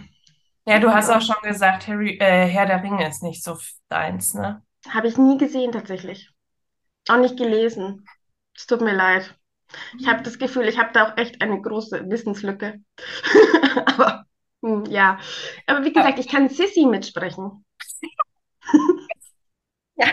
Ja, 0.65 0.80
du 0.80 0.91
hast 0.93 1.10
auch 1.10 1.21
schon 1.21 1.36
gesagt, 1.43 1.88
Harry, 1.88 2.17
äh, 2.19 2.47
Herr 2.47 2.65
der 2.65 2.82
Ringe 2.82 3.08
ist 3.08 3.21
nicht 3.21 3.43
so 3.43 3.58
deins, 3.88 4.34
ne? 4.34 4.63
Habe 4.89 5.08
ich 5.08 5.17
nie 5.17 5.38
gesehen 5.38 5.71
tatsächlich. 5.71 6.32
Auch 7.08 7.17
nicht 7.17 7.38
gelesen. 7.38 8.06
Es 8.56 8.65
tut 8.65 8.82
mir 8.82 8.95
leid. 8.95 9.38
Ich 9.99 10.08
habe 10.08 10.23
das 10.23 10.39
Gefühl, 10.39 10.67
ich 10.67 10.80
habe 10.80 10.91
da 10.93 11.08
auch 11.08 11.17
echt 11.17 11.41
eine 11.41 11.62
große 11.62 12.10
Wissenslücke. 12.10 12.82
Aber 13.86 14.25
hm, 14.63 14.86
ja. 14.86 15.19
Aber 15.67 15.84
wie 15.86 15.93
gesagt, 15.93 16.19
ich 16.19 16.28
kann 16.28 16.49
Sissy 16.49 16.86
mitsprechen. 16.86 17.65
Ja, 19.97 20.08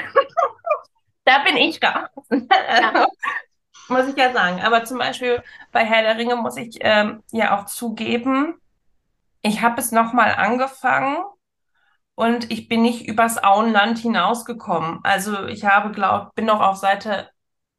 da 1.25 1.45
bin 1.45 1.57
ich 1.57 1.81
raus. 1.83 2.09
Ja. 2.31 3.07
Muss 3.89 4.09
ich 4.09 4.17
ja 4.17 4.33
sagen. 4.33 4.61
Aber 4.63 4.85
zum 4.85 4.99
Beispiel 4.99 5.43
bei 5.73 5.85
Herr 5.85 6.03
der 6.03 6.17
Ringe 6.17 6.37
muss 6.37 6.57
ich 6.57 6.79
ähm, 6.81 7.23
ja 7.33 7.59
auch 7.59 7.67
zugeben, 7.67 8.55
ich 9.43 9.63
habe 9.63 9.81
es 9.81 9.93
nochmal 9.93 10.35
angefangen 10.35 11.17
und 12.15 12.51
ich 12.53 12.69
bin 12.69 12.83
nicht 12.83 13.07
übers 13.07 13.43
Auenland 13.43 13.99
hinausgekommen. 13.99 15.01
Also 15.03 15.47
ich 15.47 15.65
habe, 15.65 15.93
glaub, 15.93 16.35
bin 16.35 16.47
noch 16.47 16.61
auf 16.61 16.77
Seite 16.77 17.31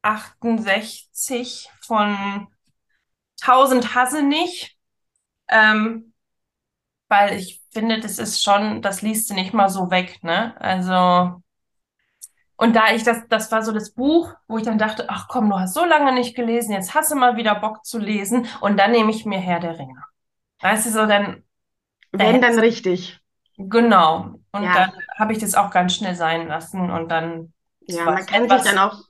68 0.01 1.69
von 1.81 2.47
1000 3.41 3.95
Hasse 3.95 4.23
nicht, 4.23 4.77
ähm, 5.49 6.13
weil 7.09 7.37
ich 7.37 7.63
finde, 7.71 7.99
das 7.99 8.19
ist 8.19 8.43
schon, 8.43 8.81
das 8.81 9.01
liest 9.01 9.29
du 9.29 9.33
nicht 9.35 9.53
mal 9.53 9.69
so 9.69 9.91
weg, 9.91 10.23
ne? 10.23 10.55
Also, 10.61 11.41
und 12.55 12.75
da 12.75 12.93
ich 12.93 13.03
das, 13.03 13.27
das 13.29 13.51
war 13.51 13.63
so 13.63 13.71
das 13.71 13.91
Buch, 13.91 14.33
wo 14.47 14.57
ich 14.57 14.63
dann 14.63 14.77
dachte, 14.77 15.05
ach 15.09 15.27
komm, 15.27 15.49
du 15.49 15.59
hast 15.59 15.73
so 15.73 15.85
lange 15.85 16.13
nicht 16.13 16.35
gelesen, 16.35 16.71
jetzt 16.73 16.93
hast 16.93 17.11
du 17.11 17.15
mal 17.15 17.35
wieder 17.35 17.55
Bock 17.55 17.85
zu 17.85 17.99
lesen 17.99 18.47
und 18.61 18.77
dann 18.77 18.91
nehme 18.91 19.11
ich 19.11 19.25
mir 19.25 19.39
Herr 19.39 19.59
der 19.59 19.77
Ringe. 19.79 20.01
Weißt 20.61 20.85
du, 20.87 20.91
so 20.91 21.05
dann, 21.05 21.42
da 21.42 21.42
Wenn 22.13 22.35
hätte 22.35 22.47
dann 22.47 22.59
richtig. 22.59 23.19
Genau. 23.57 24.35
Und 24.51 24.63
Ja. 24.63 24.73
dann 24.73 24.91
habe 25.17 25.33
ich 25.33 25.39
das 25.39 25.55
auch 25.55 25.71
ganz 25.71 25.95
schnell 25.95 26.15
sein 26.15 26.47
lassen 26.47 26.89
und 26.89 27.09
dann 27.09 27.53
Ja, 27.87 28.05
man 28.05 28.25
kann 28.25 28.47
sich 28.49 28.61
dann 28.61 28.77
auch 28.77 29.01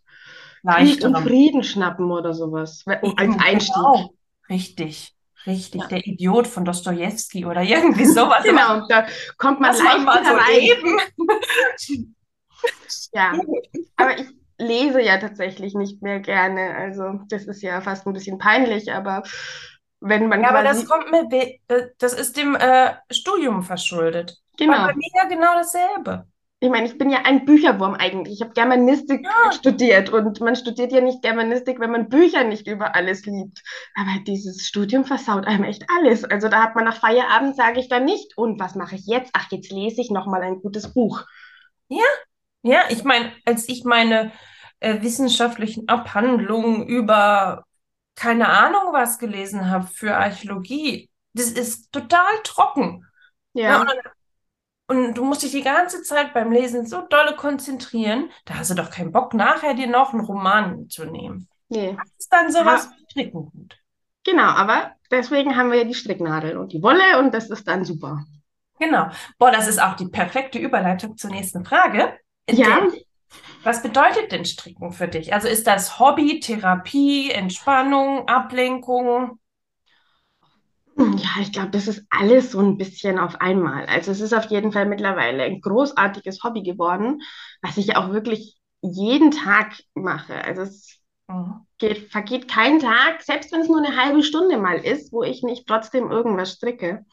Krieg 0.66 1.04
und. 1.04 1.18
Frieden 1.18 1.64
schnappen 1.64 2.12
oder 2.12 2.34
sowas. 2.34 2.84
Als 2.86 3.04
Eben, 3.04 3.40
Einstieg. 3.40 3.76
genau. 3.76 4.10
Richtig, 4.50 5.14
richtig. 5.46 5.82
Ja. 5.82 5.88
Der 5.88 6.06
Idiot 6.08 6.48
von 6.48 6.66
Dostojewski 6.66 7.46
oder 7.46 7.62
irgendwie 7.62 8.06
sowas. 8.06 8.44
Genau, 8.44 8.88
da 8.88 9.06
kommt 9.38 9.60
man 9.60 9.72
Was 9.72 9.82
man 10.04 10.26
so 10.26 10.38
leben. 10.52 11.00
Ja, 13.14 13.34
aber 13.98 14.18
ich 14.20 14.28
lese 14.58 15.02
ja 15.02 15.18
tatsächlich 15.18 15.74
nicht 15.74 16.02
mehr 16.02 16.20
gerne. 16.20 16.76
Also 16.76 17.20
das 17.30 17.46
ist 17.46 17.62
ja 17.62 17.82
fast 17.82 18.08
ein 18.08 18.14
bisschen 18.14 18.38
peinlich, 18.38 18.92
aber 18.94 19.24
wenn 20.04 20.28
man 20.28 20.42
Ja, 20.42 20.50
aber 20.50 20.64
das 20.64 20.86
kommt 20.86 21.12
mir, 21.12 21.24
we- 21.32 21.60
äh, 21.68 21.88
das 21.98 22.14
ist 22.14 22.38
dem 22.38 22.56
äh, 22.56 22.92
Studium 23.12 23.64
verschuldet. 23.64 24.38
Genau. 24.58 24.86
bei 24.86 24.94
mir 24.96 25.10
ja 25.16 25.28
genau 25.28 25.54
dasselbe. 25.56 26.28
Ich 26.60 26.70
meine, 26.70 26.86
ich 26.86 26.98
bin 26.98 27.10
ja 27.10 27.20
ein 27.26 27.44
Bücherwurm 27.44 27.94
eigentlich. 27.96 28.36
Ich 28.36 28.42
habe 28.42 28.54
Germanistik 28.54 29.26
Ja. 29.26 29.52
studiert 29.52 30.10
und 30.10 30.40
man 30.40 30.56
studiert 30.56 30.94
ja 30.94 31.02
nicht 31.02 31.22
Germanistik, 31.22 31.80
wenn 31.80 31.92
man 31.92 32.08
Bücher 32.08 32.44
nicht 32.46 32.68
über 32.68 32.96
alles 32.96 33.26
liebt. 33.26 33.62
Aber 33.96 34.12
dieses 34.26 34.66
Studium 34.66 35.04
versaut 35.04 35.46
einem 35.46 35.66
echt 35.66 35.84
alles. 35.98 36.24
Also 36.24 36.48
da 36.48 36.64
hat 36.64 36.76
man 36.76 36.86
nach 36.86 36.98
Feierabend, 36.98 37.56
sage 37.58 37.80
ich 37.82 37.90
dann 37.90 38.06
nicht, 38.06 38.38
und 38.38 38.60
was 38.62 38.76
mache 38.76 38.96
ich 38.96 39.06
jetzt? 39.08 39.32
Ach, 39.34 39.52
jetzt 39.52 39.72
lese 39.72 40.00
ich 40.00 40.10
noch 40.12 40.26
mal 40.26 40.42
ein 40.42 40.62
gutes 40.62 40.94
Buch. 40.94 41.26
Ja, 42.62 42.80
ich 42.90 43.04
meine, 43.04 43.32
als 43.46 43.68
ich 43.68 43.84
meine 43.84 44.32
äh, 44.80 45.02
wissenschaftlichen 45.02 45.88
Abhandlungen 45.90 46.88
über 46.88 47.66
keine 48.16 48.50
Ahnung 48.50 48.94
was 48.94 49.20
gelesen 49.20 49.70
habe 49.70 49.88
für 49.88 50.16
Archäologie, 50.16 51.10
das 51.34 51.52
ist 51.52 51.92
total 51.92 52.32
trocken. 52.44 53.06
Ja, 53.54 53.76
Ja, 53.76 53.82
und, 53.82 53.90
und 54.88 55.14
du 55.16 55.24
musst 55.26 55.44
dich 55.44 55.52
die 55.52 55.64
ganze 55.64 56.04
Zeit 56.04 56.34
beim 56.34 56.52
Lesen 56.52 56.86
so 56.86 57.02
dolle 57.08 57.36
konzentrieren, 57.36 58.32
da 58.46 58.56
hast 58.56 58.72
du 58.72 58.76
doch 58.76 58.92
keinen 58.92 59.12
Bock, 59.12 59.34
nachher 59.34 59.74
dir 59.76 59.88
noch 59.88 60.14
einen 60.14 60.26
Roman 60.26 60.90
zu 60.90 61.06
nehmen. 61.06 61.48
nee. 61.70 61.98
Das 61.98 62.12
ist 62.20 62.34
dann 62.34 62.52
sowas 62.52 62.90
Ja. 62.90 62.98
wie 62.98 63.06
Stricken 63.12 63.46
gut. 63.52 63.78
Genau, 64.26 64.44
aber 64.44 64.96
deswegen 65.12 65.56
haben 65.56 65.72
wir 65.72 65.80
ja 65.80 65.84
die 65.86 65.94
Stricknadel 65.94 66.58
und 66.58 66.74
die 66.74 66.82
Wolle 66.84 67.20
und 67.20 67.34
das 67.34 67.50
ist 67.50 67.68
dann 67.68 67.86
super. 67.86 68.26
Genau. 68.80 69.10
Boah, 69.38 69.52
das 69.52 69.68
ist 69.68 69.82
auch 69.82 69.96
die 69.96 70.08
perfekte 70.08 70.60
Überleitung 70.60 71.18
zur 71.18 71.30
nächsten 71.30 71.64
Frage. 71.66 72.18
Ja, 72.50 72.68
Denn, 72.68 72.94
was 73.64 73.82
bedeutet 73.84 74.32
denn 74.32 74.46
Stricken 74.46 74.92
für 74.94 75.08
dich? 75.08 75.34
Also 75.34 75.48
ist 75.48 75.68
das 75.68 76.00
Hobby, 76.00 76.40
Therapie, 76.40 77.32
Entspannung, 77.32 78.28
Ablenkung? 78.28 79.40
ja, 80.98 81.42
ich 81.42 81.52
glaube, 81.52 81.72
das 81.72 81.88
ist 81.88 82.06
alles 82.10 82.52
so 82.52 82.60
ein 82.60 82.78
bisschen 82.78 83.18
auf 83.20 83.42
einmal. 83.42 83.86
Also 83.88 84.12
es 84.12 84.22
ist 84.22 84.34
auf 84.34 84.46
jeden 84.46 84.72
Fall 84.72 84.86
mittlerweile 84.86 85.44
ein 85.44 85.62
großartiges 85.62 86.44
Hobby 86.44 86.62
geworden, 86.64 87.22
was 87.62 87.78
ich 87.78 87.96
auch 87.96 88.12
wirklich 88.12 88.58
jeden 88.82 89.32
Tag 89.32 89.76
mache. 89.96 90.36
Also 90.44 90.62
es 90.64 91.00
Mhm. 91.30 91.66
geht, 91.80 92.12
vergeht 92.12 92.50
kein 92.50 92.80
Tag, 92.80 93.22
selbst 93.24 93.52
wenn 93.54 93.62
es 93.62 93.70
nur 93.70 93.80
eine 93.86 93.98
halbe 94.02 94.24
Stunde 94.24 94.58
mal 94.58 94.78
ist, 94.78 95.14
wo 95.14 95.24
ich 95.24 95.44
nicht 95.44 95.68
trotzdem 95.68 96.12
irgendwas 96.12 96.54
stricke. 96.54 97.06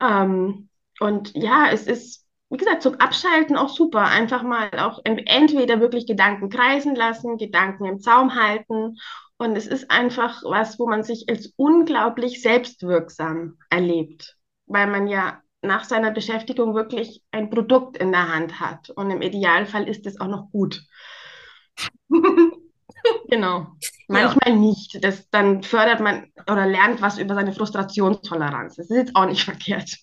Ähm, 0.00 0.68
und 1.00 1.32
ja, 1.34 1.68
es 1.72 1.86
ist, 1.86 2.23
wie 2.50 2.56
gesagt, 2.56 2.82
zum 2.82 2.94
Abschalten 2.96 3.56
auch 3.56 3.68
super. 3.68 4.04
Einfach 4.04 4.42
mal 4.42 4.70
auch 4.78 5.00
entweder 5.04 5.80
wirklich 5.80 6.06
Gedanken 6.06 6.50
kreisen 6.50 6.94
lassen, 6.94 7.36
Gedanken 7.36 7.84
im 7.86 8.00
Zaum 8.00 8.34
halten. 8.34 8.96
Und 9.36 9.56
es 9.56 9.66
ist 9.66 9.90
einfach 9.90 10.42
was, 10.44 10.78
wo 10.78 10.86
man 10.86 11.02
sich 11.02 11.26
als 11.28 11.52
unglaublich 11.56 12.40
selbstwirksam 12.42 13.58
erlebt, 13.70 14.36
weil 14.66 14.86
man 14.86 15.08
ja 15.08 15.40
nach 15.62 15.84
seiner 15.84 16.10
Beschäftigung 16.10 16.74
wirklich 16.74 17.22
ein 17.30 17.50
Produkt 17.50 17.96
in 17.96 18.12
der 18.12 18.32
Hand 18.32 18.60
hat. 18.60 18.90
Und 18.90 19.10
im 19.10 19.22
Idealfall 19.22 19.88
ist 19.88 20.06
es 20.06 20.20
auch 20.20 20.28
noch 20.28 20.50
gut. 20.52 20.82
genau. 23.28 23.68
Manchmal 24.06 24.50
ja. 24.50 24.56
nicht. 24.56 25.02
Das, 25.02 25.28
dann 25.30 25.62
fördert 25.62 26.00
man 26.00 26.30
oder 26.50 26.66
lernt 26.66 27.02
was 27.02 27.18
über 27.18 27.34
seine 27.34 27.52
Frustrationstoleranz. 27.52 28.76
Das 28.76 28.90
ist 28.90 28.96
jetzt 28.96 29.16
auch 29.16 29.26
nicht 29.26 29.42
verkehrt. 29.42 29.98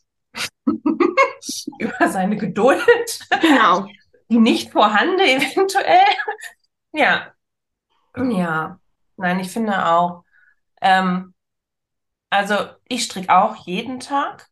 über 1.79 2.09
seine 2.09 2.37
Geduld. 2.37 3.19
Genau. 3.41 3.87
Die 4.29 4.39
nicht 4.39 4.71
vorhanden 4.71 5.19
eventuell. 5.19 6.05
Ja. 6.93 7.33
Ja. 8.17 8.79
Nein, 9.17 9.39
ich 9.39 9.51
finde 9.51 9.85
auch. 9.85 10.23
Ähm, 10.81 11.33
also 12.29 12.55
ich 12.87 13.03
stricke 13.03 13.35
auch 13.35 13.55
jeden 13.67 13.99
Tag. 13.99 14.47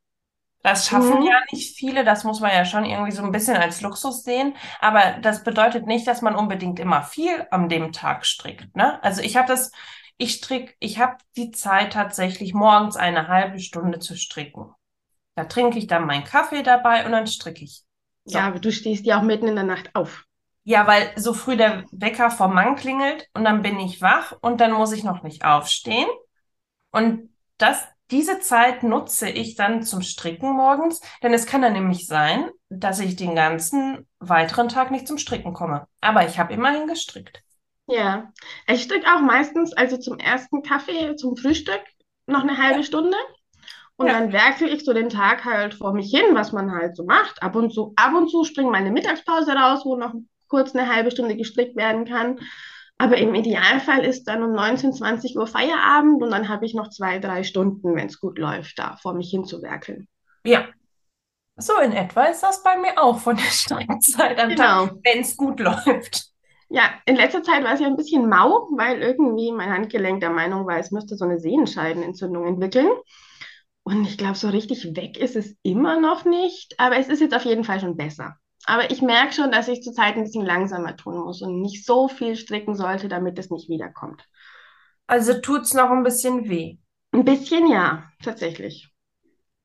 Das 0.61 0.87
schaffen 0.87 1.21
mhm. 1.21 1.25
ja 1.25 1.39
nicht 1.51 1.77
viele, 1.77 2.03
das 2.03 2.25
muss 2.25 2.41
man 2.41 2.51
ja 2.51 2.65
schon 2.65 2.83
irgendwie 2.83 3.13
so 3.13 3.23
ein 3.23 3.31
bisschen 3.31 3.55
als 3.55 3.79
Luxus 3.81 4.23
sehen. 4.23 4.55
Aber 4.81 5.17
das 5.21 5.43
bedeutet 5.43 5.87
nicht, 5.87 6.05
dass 6.05 6.21
man 6.21 6.35
unbedingt 6.35 6.79
immer 6.79 7.01
viel 7.01 7.47
an 7.49 7.69
dem 7.69 7.93
Tag 7.93 8.25
strickt. 8.25 8.75
Ne? 8.75 9.01
Also 9.01 9.21
ich 9.21 9.37
habe 9.37 9.47
das, 9.47 9.71
ich 10.17 10.33
strick, 10.33 10.75
ich 10.79 10.99
habe 10.99 11.15
die 11.37 11.51
Zeit 11.51 11.93
tatsächlich 11.93 12.53
morgens 12.53 12.97
eine 12.97 13.29
halbe 13.29 13.59
Stunde 13.59 13.99
zu 13.99 14.17
stricken. 14.17 14.73
Da 15.39 15.45
trinke 15.45 15.79
ich 15.79 15.87
dann 15.87 16.05
meinen 16.05 16.25
Kaffee 16.25 16.63
dabei 16.63 17.05
und 17.05 17.13
dann 17.13 17.25
stricke 17.25 17.63
ich. 17.63 17.83
So. 18.25 18.37
Ja, 18.37 18.47
aber 18.47 18.59
du 18.59 18.73
stehst 18.73 19.05
ja 19.05 19.17
auch 19.19 19.23
mitten 19.23 19.47
in 19.47 19.55
der 19.55 19.63
Nacht 19.63 19.95
auf. 19.95 20.25
Ja, 20.65 20.85
weil 20.85 21.13
so 21.15 21.33
früh 21.33 21.55
der 21.55 21.85
Wecker 21.93 22.29
vom 22.29 22.53
Mann 22.53 22.75
klingelt 22.75 23.29
und 23.33 23.45
dann 23.45 23.61
bin 23.61 23.79
ich 23.79 24.01
wach 24.01 24.33
und 24.41 24.59
dann 24.59 24.73
muss 24.73 24.91
ich 24.91 25.05
noch 25.05 25.23
nicht 25.23 25.45
aufstehen. 25.45 26.09
Und 26.91 27.29
das 27.57 27.87
diese 28.11 28.41
Zeit 28.41 28.83
nutze 28.83 29.29
ich 29.29 29.55
dann 29.55 29.81
zum 29.81 30.01
Stricken 30.01 30.51
morgens, 30.51 30.99
denn 31.23 31.33
es 31.33 31.45
kann 31.45 31.61
dann 31.61 31.71
nämlich 31.71 32.05
sein, 32.05 32.49
dass 32.67 32.99
ich 32.99 33.15
den 33.15 33.33
ganzen 33.33 34.05
weiteren 34.19 34.67
Tag 34.67 34.91
nicht 34.91 35.07
zum 35.07 35.17
Stricken 35.17 35.53
komme. 35.53 35.87
Aber 36.01 36.27
ich 36.27 36.37
habe 36.37 36.51
immerhin 36.51 36.85
gestrickt. 36.85 37.43
Ja, 37.87 38.33
ich 38.67 38.83
stricke 38.83 39.07
auch 39.07 39.21
meistens, 39.21 39.71
also 39.71 39.95
zum 39.95 40.19
ersten 40.19 40.63
Kaffee, 40.63 41.15
zum 41.15 41.37
Frühstück, 41.37 41.81
noch 42.27 42.41
eine 42.41 42.57
halbe. 42.57 42.83
Stunde. 42.83 43.15
Und 43.99 44.07
ja. 44.07 44.13
dann 44.13 44.31
werkel 44.31 44.69
ich 44.69 44.85
so 44.85 44.93
den 44.93 45.09
Tag 45.09 45.43
halt 45.43 45.73
vor 45.73 45.93
mich 45.93 46.09
hin, 46.09 46.33
was 46.33 46.53
man 46.53 46.71
halt 46.71 46.95
so 46.95 47.03
macht. 47.03 47.43
Ab 47.43 47.57
und 47.57 47.73
zu, 47.73 47.91
ab 47.97 48.13
und 48.15 48.29
zu 48.29 48.45
springt 48.45 48.71
meine 48.71 48.91
Mittagspause 48.91 49.51
raus, 49.51 49.81
wo 49.83 49.97
noch 49.97 50.13
kurz 50.47 50.73
eine 50.73 50.87
halbe 50.87 51.11
Stunde 51.11 51.35
gestrickt 51.35 51.75
werden 51.75 52.05
kann. 52.05 52.39
Aber 52.97 53.17
im 53.17 53.35
Idealfall 53.35 54.05
ist 54.05 54.23
dann 54.23 54.41
um 54.41 54.53
19, 54.53 54.93
20 54.93 55.35
Uhr 55.37 55.47
Feierabend 55.47 56.23
und 56.23 56.31
dann 56.31 56.47
habe 56.47 56.65
ich 56.65 56.73
noch 56.73 56.89
zwei, 56.89 57.19
drei 57.19 57.43
Stunden, 57.43 57.93
wenn 57.93 58.07
es 58.07 58.21
gut 58.21 58.39
läuft, 58.39 58.79
da 58.79 58.95
vor 59.01 59.13
mich 59.15 59.31
hinzuwerkeln. 59.31 60.07
Ja. 60.45 60.65
So 61.57 61.77
in 61.79 61.91
etwa 61.91 62.23
ist 62.23 62.41
das 62.41 62.63
bei 62.63 62.77
mir 62.77 62.97
auch 62.97 63.19
von 63.19 63.35
der 63.35 63.43
Streckzeit 63.51 64.39
am 64.39 64.49
genau. 64.51 64.87
Tag, 64.87 64.95
wenn 65.03 65.23
es 65.23 65.35
gut 65.35 65.59
läuft. 65.59 66.29
Ja, 66.69 66.83
in 67.05 67.17
letzter 67.17 67.43
Zeit 67.43 67.65
war 67.65 67.73
es 67.73 67.81
ja 67.81 67.87
ein 67.87 67.97
bisschen 67.97 68.29
mau, 68.29 68.69
weil 68.77 69.01
irgendwie 69.01 69.51
mein 69.51 69.73
Handgelenk 69.73 70.21
der 70.21 70.29
Meinung 70.29 70.65
war, 70.67 70.77
es 70.77 70.91
müsste 70.91 71.17
so 71.17 71.25
eine 71.25 71.39
Sehenscheidenentzündung 71.39 72.47
entwickeln. 72.47 72.87
Und 73.89 74.05
ich 74.05 74.19
glaube, 74.19 74.35
so 74.35 74.49
richtig 74.49 74.95
weg 74.95 75.17
ist 75.17 75.35
es 75.35 75.55
immer 75.63 75.99
noch 75.99 76.23
nicht, 76.23 76.75
aber 76.77 76.97
es 76.97 77.07
ist 77.07 77.21
jetzt 77.21 77.33
auf 77.33 77.45
jeden 77.45 77.63
Fall 77.63 77.79
schon 77.79 77.97
besser. 77.97 78.35
Aber 78.65 78.91
ich 78.91 79.01
merke 79.01 79.33
schon, 79.33 79.51
dass 79.51 79.67
ich 79.67 79.81
zurzeit 79.81 80.15
ein 80.15 80.25
bisschen 80.25 80.45
langsamer 80.45 80.95
tun 80.95 81.17
muss 81.17 81.41
und 81.41 81.59
nicht 81.59 81.87
so 81.87 82.07
viel 82.07 82.35
stricken 82.35 82.75
sollte, 82.75 83.07
damit 83.07 83.39
es 83.39 83.49
nicht 83.49 83.67
wiederkommt. 83.67 84.23
Also 85.07 85.41
tut 85.41 85.61
es 85.61 85.73
noch 85.73 85.89
ein 85.89 86.03
bisschen 86.03 86.47
weh. 86.47 86.77
Ein 87.11 87.25
bisschen 87.25 87.65
ja, 87.65 88.03
tatsächlich. 88.23 88.91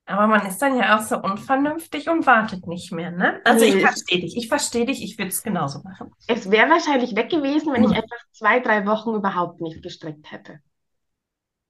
Aber 0.06 0.26
man 0.26 0.46
ist 0.46 0.56
dann 0.62 0.78
ja 0.78 0.96
auch 0.96 1.02
so 1.02 1.18
unvernünftig 1.18 2.08
und 2.08 2.24
wartet 2.24 2.66
nicht 2.66 2.92
mehr, 2.92 3.10
ne? 3.10 3.42
Also 3.44 3.66
nee, 3.66 3.74
ich 3.74 3.82
verstehe 3.82 4.20
dich, 4.20 4.38
ich 4.38 4.48
verstehe 4.48 4.86
dich, 4.86 5.02
ich 5.02 5.18
würde 5.18 5.28
es 5.28 5.42
genauso 5.42 5.80
machen. 5.82 6.10
Es 6.28 6.50
wäre 6.50 6.70
wahrscheinlich 6.70 7.14
weg 7.14 7.28
gewesen, 7.28 7.74
wenn 7.74 7.84
hm. 7.84 7.92
ich 7.92 7.96
einfach 7.98 8.16
zwei, 8.32 8.60
drei 8.60 8.86
Wochen 8.86 9.14
überhaupt 9.14 9.60
nicht 9.60 9.82
gestrickt 9.82 10.32
hätte. 10.32 10.60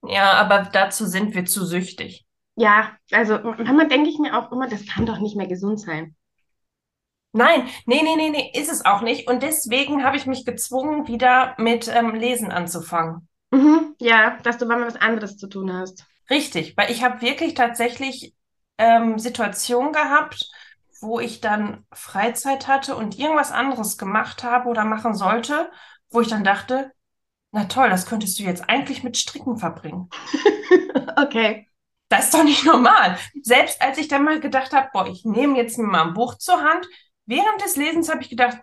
Ja, 0.06 0.34
aber 0.34 0.68
dazu 0.72 1.06
sind 1.06 1.34
wir 1.34 1.46
zu 1.46 1.64
süchtig. 1.64 2.23
Ja, 2.56 2.96
also 3.10 3.38
manchmal 3.42 3.88
denke 3.88 4.10
ich 4.10 4.18
mir 4.18 4.38
auch 4.38 4.52
immer, 4.52 4.68
das 4.68 4.86
kann 4.86 5.06
doch 5.06 5.18
nicht 5.18 5.36
mehr 5.36 5.48
gesund 5.48 5.80
sein. 5.80 6.14
Nein, 7.32 7.68
nee, 7.86 8.00
nee, 8.02 8.14
nee, 8.14 8.30
nee, 8.30 8.52
ist 8.54 8.70
es 8.70 8.84
auch 8.84 9.00
nicht. 9.02 9.28
Und 9.28 9.42
deswegen 9.42 10.04
habe 10.04 10.16
ich 10.16 10.26
mich 10.26 10.44
gezwungen, 10.44 11.08
wieder 11.08 11.56
mit 11.58 11.88
ähm, 11.88 12.14
Lesen 12.14 12.52
anzufangen. 12.52 13.28
Mhm, 13.50 13.96
ja, 13.98 14.38
dass 14.44 14.58
du 14.58 14.66
mal 14.66 14.80
was 14.86 14.94
anderes 14.94 15.36
zu 15.36 15.48
tun 15.48 15.72
hast. 15.72 16.04
Richtig, 16.30 16.76
weil 16.76 16.92
ich 16.92 17.02
habe 17.02 17.22
wirklich 17.22 17.54
tatsächlich 17.54 18.34
ähm, 18.78 19.18
Situationen 19.18 19.92
gehabt, 19.92 20.48
wo 21.00 21.18
ich 21.18 21.40
dann 21.40 21.84
Freizeit 21.92 22.68
hatte 22.68 22.94
und 22.94 23.18
irgendwas 23.18 23.50
anderes 23.50 23.98
gemacht 23.98 24.44
habe 24.44 24.68
oder 24.68 24.84
machen 24.84 25.14
sollte, 25.14 25.70
wo 26.10 26.20
ich 26.20 26.28
dann 26.28 26.44
dachte, 26.44 26.92
na 27.50 27.64
toll, 27.64 27.90
das 27.90 28.06
könntest 28.06 28.38
du 28.38 28.44
jetzt 28.44 28.68
eigentlich 28.68 29.02
mit 29.02 29.16
Stricken 29.16 29.58
verbringen. 29.58 30.08
okay. 31.16 31.68
Das 32.14 32.26
ist 32.26 32.34
doch 32.34 32.44
nicht 32.44 32.64
normal. 32.64 33.18
Selbst 33.42 33.82
als 33.82 33.98
ich 33.98 34.06
dann 34.06 34.22
mal 34.22 34.38
gedacht 34.38 34.72
habe, 34.72 34.88
boah, 34.92 35.06
ich 35.08 35.24
nehme 35.24 35.56
jetzt 35.56 35.78
mal 35.78 36.02
ein 36.02 36.14
Buch 36.14 36.36
zur 36.36 36.62
Hand, 36.62 36.86
während 37.26 37.60
des 37.60 37.74
Lesens 37.74 38.08
habe 38.08 38.22
ich 38.22 38.30
gedacht, 38.30 38.58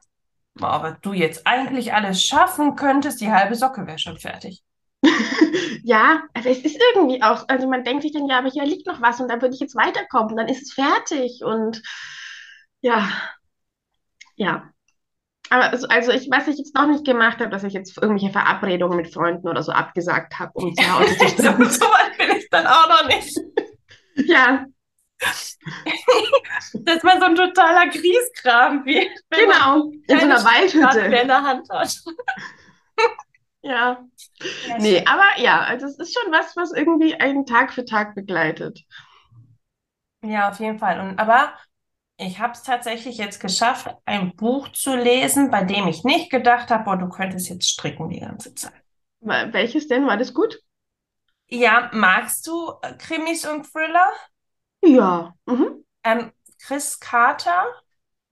boah, 0.54 0.82
was 0.82 1.02
du 1.02 1.12
jetzt 1.12 1.46
eigentlich 1.46 1.94
alles 1.94 2.24
schaffen 2.24 2.78
könntest, 2.78 3.20
die 3.20 3.30
halbe 3.30 3.56
Socke 3.56 3.86
wäre 3.86 4.00
schon 4.00 4.18
fertig. 4.18 4.64
ja, 5.84 6.24
also 6.34 6.48
es 6.48 6.60
ist 6.60 6.82
irgendwie 6.94 7.22
auch, 7.22 7.44
also 7.50 7.68
man 7.68 7.84
denkt 7.84 8.04
sich 8.04 8.14
dann, 8.14 8.28
ja, 8.28 8.38
aber 8.38 8.50
hier 8.50 8.64
liegt 8.64 8.88
noch 8.88 9.02
was 9.02 9.20
und 9.20 9.28
dann 9.28 9.42
würde 9.42 9.54
ich 9.54 9.60
jetzt 9.60 9.76
weiterkommen, 9.76 10.38
dann 10.38 10.48
ist 10.48 10.62
es 10.62 10.74
fertig 10.74 11.42
und 11.44 11.82
ja, 12.80 13.10
ja. 14.38 14.70
Aber 15.50 15.72
also, 15.72 15.88
also 15.90 16.12
ich, 16.14 16.30
was 16.32 16.48
ich 16.48 16.58
jetzt 16.58 16.74
noch 16.76 16.88
nicht 16.88 17.04
gemacht 17.04 17.40
habe, 17.40 17.50
dass 17.50 17.66
ich 17.66 17.74
jetzt 17.74 17.98
irgendwelche 17.98 18.32
Verabredungen 18.32 18.96
mit 18.96 19.14
Freunden 19.14 19.50
oder 19.50 19.62
so 19.62 19.74
abgesagt 19.74 20.40
habe, 20.40 20.52
um 20.54 20.74
zu 20.74 20.90
Hause 20.90 21.18
zu 21.18 21.28
so, 21.44 21.64
so 21.66 21.86
ich 22.11 22.11
dann 22.52 22.68
auch 22.68 22.88
noch 22.88 23.08
nicht. 23.08 23.36
Ja, 24.16 24.66
dass 26.74 27.04
man 27.04 27.20
so 27.20 27.26
ein 27.26 27.36
totaler 27.36 27.88
Grießkram 27.90 28.86
wird. 28.86 29.12
Genau, 29.30 29.92
in 30.08 30.20
so 30.20 30.26
einer 30.26 30.44
Waldhütte. 30.44 31.00
in 31.02 31.28
der 31.28 31.44
Hand 31.44 31.70
hat. 31.70 31.96
ja. 33.62 34.04
ja. 34.68 34.78
Nee, 34.80 35.04
aber 35.06 35.40
ja, 35.40 35.62
also 35.62 35.86
es 35.86 36.00
ist 36.00 36.18
schon 36.18 36.32
was, 36.32 36.56
was 36.56 36.72
irgendwie 36.72 37.16
einen 37.16 37.46
Tag 37.46 37.74
für 37.74 37.86
Tag 37.86 38.16
begleitet. 38.16 38.84
Ja, 40.24 40.50
auf 40.50 40.60
jeden 40.60 40.80
Fall. 40.80 41.00
Und 41.00 41.20
aber 41.20 41.54
ich 42.18 42.40
habe 42.40 42.54
es 42.54 42.64
tatsächlich 42.64 43.18
jetzt 43.18 43.40
geschafft, 43.40 43.90
ein 44.06 44.36
Buch 44.36 44.70
zu 44.70 44.96
lesen, 44.96 45.50
bei 45.50 45.64
dem 45.64 45.88
ich 45.88 46.04
nicht 46.04 46.30
gedacht 46.30 46.70
habe, 46.70 46.84
boah, 46.84 46.98
du 46.98 47.10
könntest 47.10 47.50
jetzt 47.50 47.68
stricken 47.68 48.10
die 48.10 48.20
ganze 48.20 48.54
Zeit. 48.54 48.74
Welches 49.20 49.88
denn? 49.88 50.08
War 50.08 50.18
das 50.18 50.34
gut? 50.34 50.60
Ja, 51.52 51.90
magst 51.94 52.48
du 52.48 52.74
Krimis 52.98 53.46
und 53.46 53.66
Thriller? 53.70 54.10
Ja. 54.82 55.36
Mhm. 55.46 55.84
Ähm, 56.04 56.32
Chris 56.66 57.00
Carter, 57.00 57.66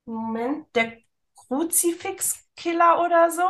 Moment, 0.06 0.68
der 0.74 0.98
Kruzifix-Killer 1.36 3.04
oder 3.04 3.30
so. 3.30 3.44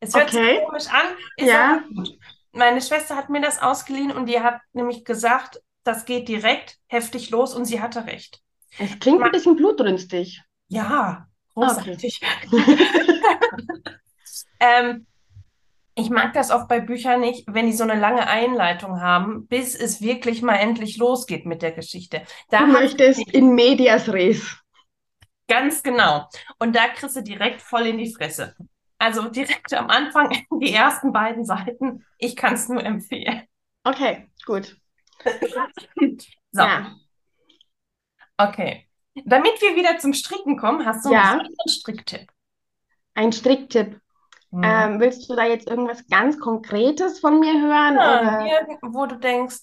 Es 0.00 0.14
hört 0.14 0.28
okay. 0.28 0.56
sich 0.56 0.64
komisch 0.64 0.88
an, 0.88 1.06
ist 1.36 1.48
ja. 1.48 1.76
aber 1.76 1.80
gut. 1.88 2.18
Meine 2.52 2.82
Schwester 2.82 3.16
hat 3.16 3.30
mir 3.30 3.40
das 3.40 3.60
ausgeliehen 3.60 4.12
und 4.12 4.26
die 4.26 4.40
hat 4.40 4.60
nämlich 4.74 5.04
gesagt, 5.04 5.60
das 5.84 6.04
geht 6.04 6.28
direkt 6.28 6.78
heftig 6.86 7.30
los 7.30 7.54
und 7.54 7.64
sie 7.64 7.80
hatte 7.80 8.06
recht. 8.06 8.42
Es 8.78 8.98
klingt 8.98 9.22
ein 9.22 9.30
bisschen 9.30 9.56
blutrünstig. 9.56 10.42
Ja, 10.68 11.28
großartig. 11.54 12.20
Okay. 12.46 12.78
ähm, 14.60 15.06
ich 15.96 16.10
mag 16.10 16.32
das 16.32 16.50
oft 16.50 16.68
bei 16.68 16.80
Büchern 16.80 17.20
nicht, 17.20 17.44
wenn 17.46 17.66
die 17.66 17.72
so 17.72 17.84
eine 17.84 17.98
lange 17.98 18.26
Einleitung 18.26 19.00
haben, 19.00 19.46
bis 19.46 19.74
es 19.74 20.00
wirklich 20.00 20.42
mal 20.42 20.56
endlich 20.56 20.96
losgeht 20.96 21.46
mit 21.46 21.62
der 21.62 21.72
Geschichte. 21.72 22.22
Da 22.50 22.60
du 22.60 22.72
möchtest 22.72 23.28
in 23.32 23.54
medias 23.54 24.12
res. 24.12 24.56
Ganz 25.46 25.82
genau. 25.82 26.28
Und 26.58 26.74
da 26.74 26.88
kriegst 26.88 27.16
du 27.16 27.22
direkt 27.22 27.60
voll 27.60 27.86
in 27.86 27.98
die 27.98 28.12
Fresse. 28.12 28.56
Also 28.98 29.28
direkt 29.28 29.72
am 29.74 29.88
Anfang 29.88 30.30
die 30.60 30.72
ersten 30.72 31.12
beiden 31.12 31.44
Seiten. 31.44 32.04
Ich 32.18 32.34
kann 32.34 32.54
es 32.54 32.68
nur 32.68 32.82
empfehlen. 32.82 33.42
Okay, 33.84 34.28
gut. 34.46 34.76
so. 36.50 36.62
Ja. 36.62 36.94
Okay. 38.36 38.88
Damit 39.24 39.60
wir 39.60 39.76
wieder 39.76 39.98
zum 39.98 40.12
Stricken 40.12 40.56
kommen, 40.56 40.84
hast 40.84 41.04
du 41.04 41.12
ja. 41.12 41.32
einen 41.32 41.54
Stricktipp? 41.68 42.32
Ein 43.14 43.32
Stricktipp. 43.32 44.00
Mhm. 44.54 44.64
Ähm, 44.64 45.00
willst 45.00 45.28
du 45.28 45.36
da 45.36 45.44
jetzt 45.46 45.68
irgendwas 45.68 46.06
ganz 46.08 46.38
Konkretes 46.38 47.20
von 47.20 47.40
mir 47.40 47.52
hören? 47.60 47.96
Ja, 47.96 48.20
oder? 48.20 48.50
wo 48.82 49.06
du 49.06 49.16
denkst, 49.18 49.60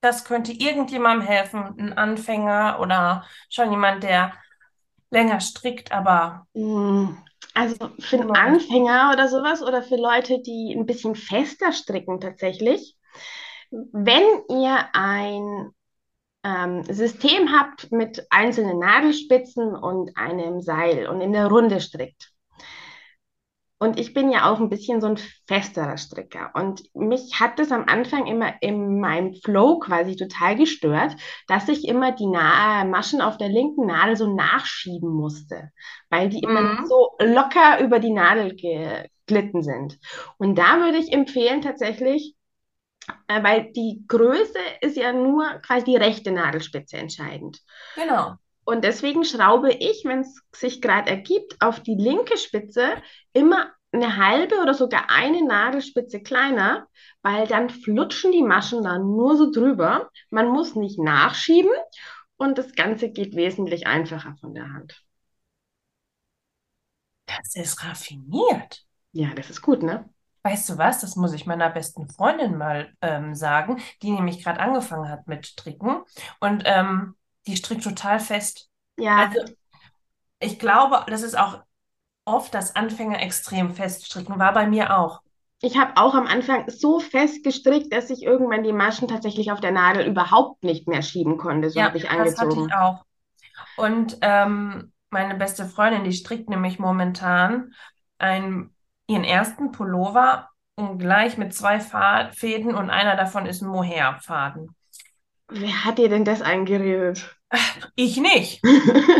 das 0.00 0.24
könnte 0.24 0.52
irgendjemandem 0.52 1.26
helfen, 1.26 1.58
ein 1.78 1.92
Anfänger 1.96 2.78
oder 2.80 3.24
schon 3.48 3.70
jemand, 3.70 4.02
der 4.02 4.32
länger 5.10 5.40
strickt, 5.40 5.92
aber 5.92 6.46
Mm, 6.54 7.16
Also 7.54 7.90
für 8.00 8.20
einen. 8.20 8.34
Anfänger 8.34 9.10
oder 9.12 9.28
sowas 9.28 9.62
oder 9.62 9.82
für 9.82 9.96
Leute, 9.96 10.40
die 10.42 10.74
ein 10.76 10.86
bisschen 10.86 11.14
fester 11.14 11.72
stricken 11.72 12.20
tatsächlich, 12.20 12.96
wenn 13.70 14.24
ihr 14.50 14.88
ein 14.94 15.70
ähm, 16.44 16.84
System 16.84 17.52
habt 17.52 17.92
mit 17.92 18.26
einzelnen 18.30 18.78
Nadelspitzen 18.80 19.74
und 19.76 20.16
einem 20.16 20.60
Seil 20.60 21.08
und 21.08 21.20
in 21.20 21.32
der 21.32 21.48
Runde 21.48 21.80
strickt. 21.80 22.32
Und 23.82 23.98
ich 23.98 24.14
bin 24.14 24.30
ja 24.30 24.50
auch 24.50 24.60
ein 24.60 24.68
bisschen 24.68 25.00
so 25.00 25.08
ein 25.08 25.18
festerer 25.46 25.96
Stricker. 25.96 26.50
Und 26.54 26.82
mich 26.94 27.40
hat 27.40 27.58
das 27.58 27.72
am 27.72 27.84
Anfang 27.88 28.26
immer 28.26 28.54
in 28.62 29.00
meinem 29.00 29.34
Flow 29.34 29.78
quasi 29.80 30.16
total 30.16 30.56
gestört, 30.56 31.16
dass 31.48 31.68
ich 31.68 31.86
immer 31.88 32.12
die 32.12 32.26
Na 32.26 32.84
Maschen 32.84 33.20
auf 33.20 33.38
der 33.38 33.48
linken 33.48 33.86
Nadel 33.86 34.16
so 34.16 34.34
nachschieben 34.34 35.10
musste, 35.10 35.70
weil 36.10 36.28
die 36.28 36.40
immer 36.40 36.60
Mhm. 36.62 36.86
so 36.88 37.10
locker 37.20 37.80
über 37.80 37.98
die 37.98 38.12
Nadel 38.12 38.54
geglitten 38.56 39.62
sind. 39.62 39.98
Und 40.38 40.56
da 40.56 40.78
würde 40.80 40.98
ich 40.98 41.12
empfehlen 41.12 41.62
tatsächlich, 41.62 42.34
äh, 43.28 43.42
weil 43.42 43.72
die 43.72 44.04
Größe 44.08 44.58
ist 44.80 44.96
ja 44.96 45.12
nur 45.12 45.44
quasi 45.66 45.84
die 45.86 45.96
rechte 45.96 46.32
Nadelspitze 46.32 46.96
entscheidend. 46.98 47.60
genau. 47.94 48.38
Und 48.64 48.84
deswegen 48.84 49.24
schraube 49.24 49.72
ich, 49.72 50.04
wenn 50.04 50.20
es 50.20 50.40
sich 50.54 50.80
gerade 50.80 51.10
ergibt, 51.10 51.56
auf 51.60 51.80
die 51.80 51.96
linke 51.96 52.38
Spitze 52.38 52.92
immer 53.32 53.72
eine 53.92 54.16
halbe 54.16 54.56
oder 54.62 54.72
sogar 54.74 55.10
eine 55.10 55.44
Nadelspitze 55.44 56.20
kleiner, 56.22 56.86
weil 57.22 57.46
dann 57.46 57.68
flutschen 57.70 58.32
die 58.32 58.42
Maschen 58.42 58.82
dann 58.82 59.02
nur 59.02 59.36
so 59.36 59.50
drüber. 59.50 60.10
Man 60.30 60.48
muss 60.48 60.74
nicht 60.76 60.98
nachschieben 60.98 61.72
und 62.36 62.56
das 62.58 62.74
Ganze 62.74 63.10
geht 63.10 63.36
wesentlich 63.36 63.86
einfacher 63.86 64.36
von 64.40 64.54
der 64.54 64.72
Hand. 64.72 65.02
Das 67.26 67.54
ist 67.54 67.84
raffiniert. 67.84 68.84
Ja, 69.12 69.34
das 69.34 69.50
ist 69.50 69.62
gut, 69.62 69.82
ne? 69.82 70.08
Weißt 70.42 70.68
du 70.70 70.78
was? 70.78 71.00
Das 71.00 71.16
muss 71.16 71.32
ich 71.34 71.46
meiner 71.46 71.70
besten 71.70 72.08
Freundin 72.08 72.56
mal 72.56 72.92
ähm, 73.00 73.34
sagen, 73.34 73.80
die 74.02 74.10
nämlich 74.10 74.42
gerade 74.42 74.60
angefangen 74.60 75.08
hat 75.08 75.28
mit 75.28 75.46
Stricken. 75.46 76.02
Und 76.40 76.62
ähm, 76.66 77.14
die 77.46 77.56
strickt 77.56 77.84
total 77.84 78.20
fest. 78.20 78.70
Ja, 78.96 79.16
Also 79.16 79.38
ich 80.40 80.58
glaube, 80.58 81.04
das 81.08 81.22
ist 81.22 81.38
auch 81.38 81.62
oft, 82.26 82.54
dass 82.54 82.76
Anfänger 82.76 83.20
extrem 83.22 83.74
fest 83.74 84.06
stricken. 84.06 84.38
War 84.38 84.52
bei 84.54 84.66
mir 84.68 84.98
auch. 84.98 85.22
ich 85.60 85.78
habe 85.78 85.96
auch 85.96 86.14
am 86.14 86.26
Anfang 86.26 86.68
so 86.68 87.00
fest 87.00 87.42
gestrickt, 87.44 87.92
dass 87.92 88.10
ich 88.10 88.22
irgendwann 88.22 88.64
die 88.64 88.72
Maschen 88.72 89.08
tatsächlich 89.08 89.50
auf 89.52 89.60
der 89.60 89.70
Nadel 89.72 90.06
überhaupt 90.06 90.62
nicht 90.64 90.88
mehr 90.88 91.02
schieben 91.02 91.38
konnte. 91.38 91.70
So 91.70 91.80
Ja, 91.80 91.84
habe 91.84 91.96
ich 91.98 92.10
das 92.16 92.36
hatte 92.38 92.58
angezogen. 92.58 92.68
ich 92.68 92.72
auch. 92.74 93.04
Und 93.76 94.18
ähm, 94.22 94.92
meine 95.10 95.36
beste 95.36 95.66
Freundin, 95.66 96.04
die 96.04 96.12
strickt 96.12 96.48
nämlich 96.50 96.78
momentan 96.78 97.74
einen, 98.18 98.76
ihren 99.08 99.24
ersten 99.24 99.72
Pullover 99.72 100.50
und 100.76 100.98
gleich 100.98 101.38
mit 101.38 101.54
zwei 101.54 101.80
Fäden 101.80 102.74
und 102.74 102.90
einer 102.90 103.16
davon 103.16 103.46
ist 103.46 103.62
ein 103.62 103.68
Mohair-Faden. 103.68 104.74
Wer 105.52 105.84
hat 105.84 105.98
dir 105.98 106.08
denn 106.08 106.24
das 106.24 106.42
eingeredet? 106.42 107.36
Ich 107.94 108.16
nicht. 108.16 108.60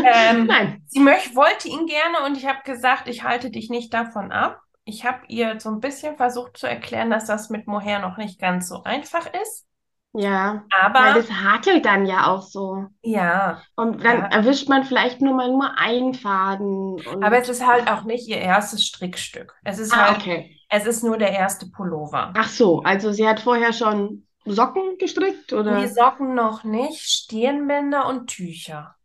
Ähm, 0.05 0.47
Nein. 0.47 0.83
Sie 0.87 0.99
möch, 0.99 1.35
wollte 1.35 1.67
ihn 1.69 1.85
gerne 1.87 2.25
und 2.25 2.35
ich 2.37 2.45
habe 2.45 2.59
gesagt, 2.65 3.07
ich 3.07 3.23
halte 3.23 3.49
dich 3.49 3.69
nicht 3.69 3.93
davon 3.93 4.31
ab. 4.31 4.59
Ich 4.85 5.05
habe 5.05 5.21
ihr 5.29 5.59
so 5.59 5.69
ein 5.69 5.79
bisschen 5.79 6.17
versucht 6.17 6.57
zu 6.57 6.67
erklären, 6.67 7.09
dass 7.09 7.25
das 7.25 7.49
mit 7.49 7.67
Mohair 7.67 7.99
noch 7.99 8.17
nicht 8.17 8.39
ganz 8.39 8.67
so 8.67 8.83
einfach 8.83 9.27
ist. 9.41 9.65
Ja, 10.13 10.65
weil 10.93 11.11
Aber 11.11 11.19
das 11.21 11.31
hakelt 11.31 11.85
dann 11.85 12.05
ja 12.05 12.27
auch 12.27 12.43
so. 12.43 12.85
ja, 13.01 13.61
Und 13.75 14.03
dann 14.03 14.17
Ja. 14.21 14.27
erwischt 14.27 14.69
man 14.69 14.83
vielleicht 14.83 15.21
nur 15.21 15.33
mal 15.33 15.49
nur 15.49 15.77
einen 15.77 16.13
Faden. 16.13 17.01
Aber 17.23 17.37
es 17.39 17.49
ist 17.49 17.65
halt 17.65 17.89
auch 17.89 18.03
nicht 18.03 18.27
ihr 18.27 18.37
erstes 18.37 18.85
Strickstück. 18.85 19.55
Es 19.63 19.79
ist 19.79 19.93
ah, 19.93 20.09
halt, 20.09 20.17
okay. 20.19 20.59
es 20.69 20.85
ist 20.85 21.03
nur 21.03 21.17
der 21.17 21.31
erste 21.31 21.67
Pullover. 21.67 22.31
Ach 22.35 22.47
so, 22.49 22.81
also 22.83 23.11
sie 23.11 23.27
hat 23.27 23.39
vorher 23.39 23.73
schon 23.73 24.27
Socken 24.45 24.97
gestrickt, 24.97 25.51
Die 25.51 25.59
oder? 25.59 25.87
Socken 25.87 26.35
noch 26.35 26.63
nicht, 26.63 27.01
Stirnbänder 27.01 28.07
und 28.07 28.27
Tücher 28.27 28.95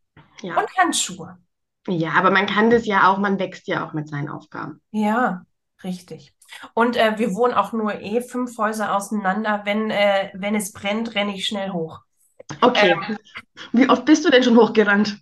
Ja. 0.42 0.56
und 0.56 0.68
Handschuhe. 0.76 1.38
Ja, 1.88 2.12
aber 2.12 2.30
man 2.30 2.46
kann 2.46 2.70
das 2.70 2.86
ja 2.86 3.10
auch, 3.10 3.18
man 3.18 3.38
wächst 3.38 3.66
ja 3.66 3.86
auch 3.86 3.92
mit 3.94 4.08
seinen 4.08 4.28
Aufgaben. 4.28 4.80
Ja, 4.90 5.44
richtig. 5.84 6.34
Und 6.74 6.96
äh, 6.96 7.18
wir 7.18 7.34
wohnen 7.34 7.54
auch 7.54 7.72
nur 7.72 8.00
eh 8.00 8.20
fünf 8.20 8.56
Häuser 8.58 8.94
auseinander. 8.96 9.62
Wenn, 9.64 9.90
äh, 9.90 10.30
wenn 10.34 10.54
es 10.54 10.72
brennt, 10.72 11.14
renne 11.14 11.34
ich 11.34 11.46
schnell 11.46 11.70
hoch. 11.70 12.00
Okay. 12.62 12.94
Wie 13.72 13.88
oft 13.88 14.04
bist 14.04 14.24
du 14.24 14.30
denn 14.30 14.42
schon 14.42 14.56
hochgerannt? 14.56 15.18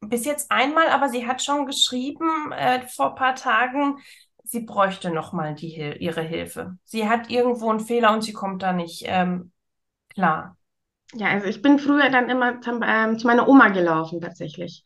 Bis 0.00 0.24
jetzt 0.24 0.50
einmal, 0.50 0.88
aber 0.90 1.08
sie 1.08 1.26
hat 1.26 1.42
schon 1.42 1.66
geschrieben 1.66 2.52
äh, 2.52 2.86
vor 2.88 3.10
ein 3.10 3.14
paar 3.16 3.34
Tagen, 3.34 3.98
sie 4.46 4.60
bräuchte 4.60 5.10
noch 5.10 5.32
mal 5.32 5.54
die, 5.54 5.68
Hil 5.68 5.96
ihre 6.00 6.22
Hilfe. 6.22 6.76
Sie 6.84 7.08
hat 7.08 7.30
irgendwo 7.30 7.70
einen 7.70 7.80
Fehler 7.80 8.12
und 8.12 8.22
sie 8.22 8.32
kommt 8.32 8.62
da 8.62 8.72
nicht 8.72 9.04
ähm, 9.06 9.52
klar. 10.14 10.56
Ja, 11.14 11.28
also 11.28 11.46
ich 11.46 11.62
bin 11.62 11.78
früher 11.78 12.10
dann 12.10 12.28
immer 12.28 12.60
zum, 12.60 12.82
ähm, 12.84 13.18
zu 13.18 13.26
meiner 13.28 13.48
Oma 13.48 13.68
gelaufen 13.68 14.20
tatsächlich. 14.20 14.82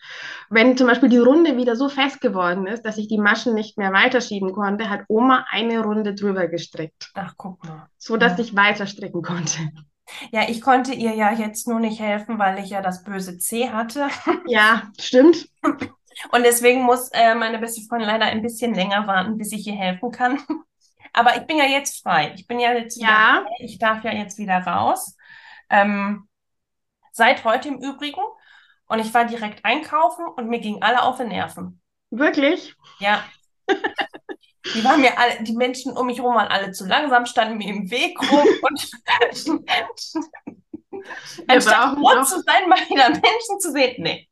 Wenn 0.51 0.77
zum 0.77 0.87
Beispiel 0.87 1.09
die 1.09 1.19
Runde 1.19 1.57
wieder 1.57 1.77
so 1.77 1.89
fest 1.89 2.21
geworden 2.21 2.67
ist, 2.67 2.83
dass 2.85 2.99
ich 2.99 3.09
die 3.09 3.19
Maschen 3.19 3.55
nicht 3.55 3.79
mehr 3.79 3.93
weiterschieben 3.93 4.53
konnte, 4.53 4.91
hat 4.91 5.03
Oma 5.09 5.47
eine 5.51 5.83
Runde 5.83 6.15
drüber 6.15 6.47
gestrickt, 6.49 7.11
Ach, 7.15 7.35
guck 7.37 7.65
mal. 7.65 7.89
so 7.97 8.17
dass 8.19 8.33
Ja. 8.33 8.39
ich 8.39 8.55
weiter 8.55 8.87
stricken 8.87 9.23
konnte. 9.23 9.71
Ja, 10.33 10.49
ich 10.49 10.61
konnte 10.61 10.93
ihr 10.93 11.15
ja 11.15 11.33
jetzt 11.33 11.69
nur 11.69 11.81
nicht 11.81 12.01
helfen, 12.01 12.39
weil 12.39 12.59
ich 12.59 12.71
ja 12.71 12.83
das 12.83 13.05
böse 13.05 13.39
C 13.39 13.71
hatte. 13.71 14.09
Ja, 14.45 14.93
stimmt. 14.99 15.49
Und 16.33 16.45
deswegen 16.45 16.83
muss 16.83 17.09
äh, 17.13 17.35
meine 17.35 17.59
beste 17.59 17.83
Freundin 17.83 18.09
leider 18.09 18.27
ein 18.27 18.43
bisschen 18.43 18.75
länger 18.75 19.07
warten, 19.07 19.37
bis 19.39 19.53
ich 19.53 19.67
ihr 19.67 19.75
helfen 19.77 20.11
kann. 20.11 20.41
Aber 21.13 21.37
ich 21.37 21.47
bin 21.47 21.57
ja 21.59 21.65
jetzt 21.67 22.03
frei. 22.03 22.33
Ich 22.37 22.47
bin 22.47 22.61
ja 22.61 22.73
jetzt 22.73 22.97
wieder 22.99 23.09
Ja, 23.09 23.43
frei. 23.45 23.65
Ich 23.65 23.79
darf 23.79 24.05
ja 24.05 24.13
jetzt 24.13 24.39
wieder 24.39 24.59
raus. 24.59 25.17
Ähm, 25.69 26.29
seit 27.13 27.45
heute 27.45 27.69
im 27.69 27.79
Übrigen. 27.83 28.23
Und 28.87 28.99
ich 28.99 29.13
war 29.15 29.25
direkt 29.25 29.65
einkaufen 29.65 30.25
und 30.27 30.49
mir 30.49 30.61
gingen 30.61 30.83
alle 30.83 31.03
auf 31.03 31.17
die 31.19 31.25
Nerven. 31.25 31.81
wirklich. 32.11 32.75
Ja. 32.99 33.25
Die 34.75 34.85
waren 34.85 35.01
mir 35.01 35.19
alle, 35.19 35.43
die 35.43 35.57
Menschen 35.57 35.97
um 35.97 36.07
mich 36.07 36.19
herum 36.19 36.35
waren 36.35 36.49
alle 36.49 36.71
zu 36.73 36.87
langsam, 36.87 37.25
standen 37.25 37.57
mir 37.57 37.69
im 37.71 37.91
Weg 37.91 38.21
rum 38.21 38.47
und 38.63 38.91
anstatt 41.49 41.97
doch- 41.97 42.25
zu 42.25 42.41
sein, 42.43 42.69
mal 42.69 42.79
wieder 42.89 43.09
Menschen 43.09 43.59
zu 43.61 43.73
sehen. 43.73 43.95
Nee. 44.03 44.29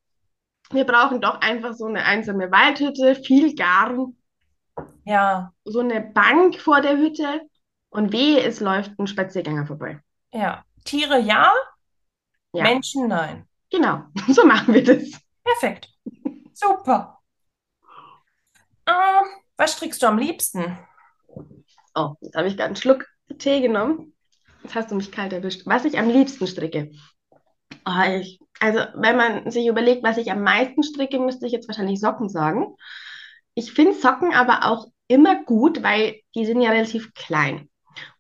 Wir 0.70 0.85
brauchen 0.85 1.20
doch 1.20 1.40
einfach 1.40 1.74
so 1.74 1.87
eine 1.87 2.04
einsame 2.04 2.50
Waldhütte, 2.50 3.14
viel 3.14 3.54
Garn, 3.54 4.16
Ja, 5.04 5.52
so 5.64 5.81
eine 5.81 6.00
Bank 6.00 6.61
vor 6.61 6.81
der 6.81 6.96
Hütte 6.98 7.40
und 7.90 8.12
wehe, 8.12 8.42
es 8.42 8.61
läuft 8.61 8.98
ein 8.98 9.07
Spaziergänger 9.07 9.66
vorbei. 9.66 10.00
ja. 10.33 10.64
Tiere 10.85 11.18
ja, 11.20 11.52
Ja, 12.54 12.62
Menschen 12.64 13.09
nein. 13.09 13.46
genau. 13.70 14.04
So 14.28 14.46
machen 14.46 14.72
wir 14.72 14.83
das. 14.85 15.20
Perfekt. 15.44 15.88
Super. 16.54 17.18
Ähm, 18.87 19.26
was 19.57 19.72
strickst 19.74 20.02
du 20.02 20.07
am 20.07 20.18
liebsten? 20.18 20.78
Oh, 21.94 22.14
jetzt 22.20 22.37
habe 22.37 22.48
ich 22.48 22.57
gerade 22.57 22.68
einen 22.68 22.76
Schluck 22.76 23.07
Tee 23.38 23.61
genommen. 23.61 24.14
Jetzt 24.62 24.74
hast 24.74 24.90
du 24.90 24.94
mich 24.94 25.12
kalt 25.12 25.33
erwischt. 25.33 25.62
Was 25.66 25.85
ich 25.85 25.98
am 25.98 26.09
liebsten 26.09 26.46
stricke. 26.46 26.90
Oh, 27.88 28.03
ich, 28.20 28.38
also, 28.61 28.81
wenn 28.96 29.16
man 29.16 29.51
sich 29.51 29.66
überlegt, 29.66 30.03
was 30.03 30.18
ich 30.18 30.31
am 30.31 30.42
meisten 30.42 30.83
stricke, 30.83 31.18
müsste 31.18 31.46
ich 31.46 31.53
jetzt 31.53 31.68
wahrscheinlich 31.68 32.01
Socken 32.01 32.29
sagen. 32.29 32.77
Ich 33.55 33.72
finde 33.72 33.94
Socken 33.94 34.35
aber 34.35 34.66
auch 34.66 34.88
immer 35.09 35.42
gut, 35.44 35.83
weil 35.83 36.20
die 36.35 36.44
sind 36.44 36.61
ja 36.61 36.70
relativ 36.70 37.14
klein. 37.14 37.70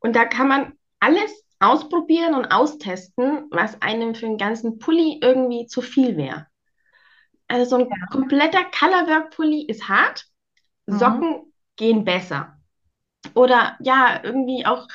Und 0.00 0.16
da 0.16 0.24
kann 0.24 0.48
man 0.48 0.72
alles 1.00 1.44
ausprobieren 1.60 2.34
und 2.34 2.46
austesten, 2.46 3.46
was 3.50 3.82
einem 3.82 4.14
für 4.14 4.26
einen 4.26 4.38
ganzen 4.38 4.78
Pulli 4.78 5.18
irgendwie 5.22 5.66
zu 5.66 5.82
viel 5.82 6.16
wäre. 6.16 6.46
Also 7.48 7.76
so 7.76 7.84
ein 7.84 7.90
kompletter 8.10 8.64
Colorwork-Pulli 8.78 9.66
ist 9.66 9.88
hart, 9.88 10.26
Mhm. 10.86 10.98
Socken 10.98 11.52
gehen 11.76 12.04
besser. 12.04 12.56
Oder 13.34 13.76
ja, 13.80 14.20
irgendwie 14.22 14.66
auch, 14.66 14.88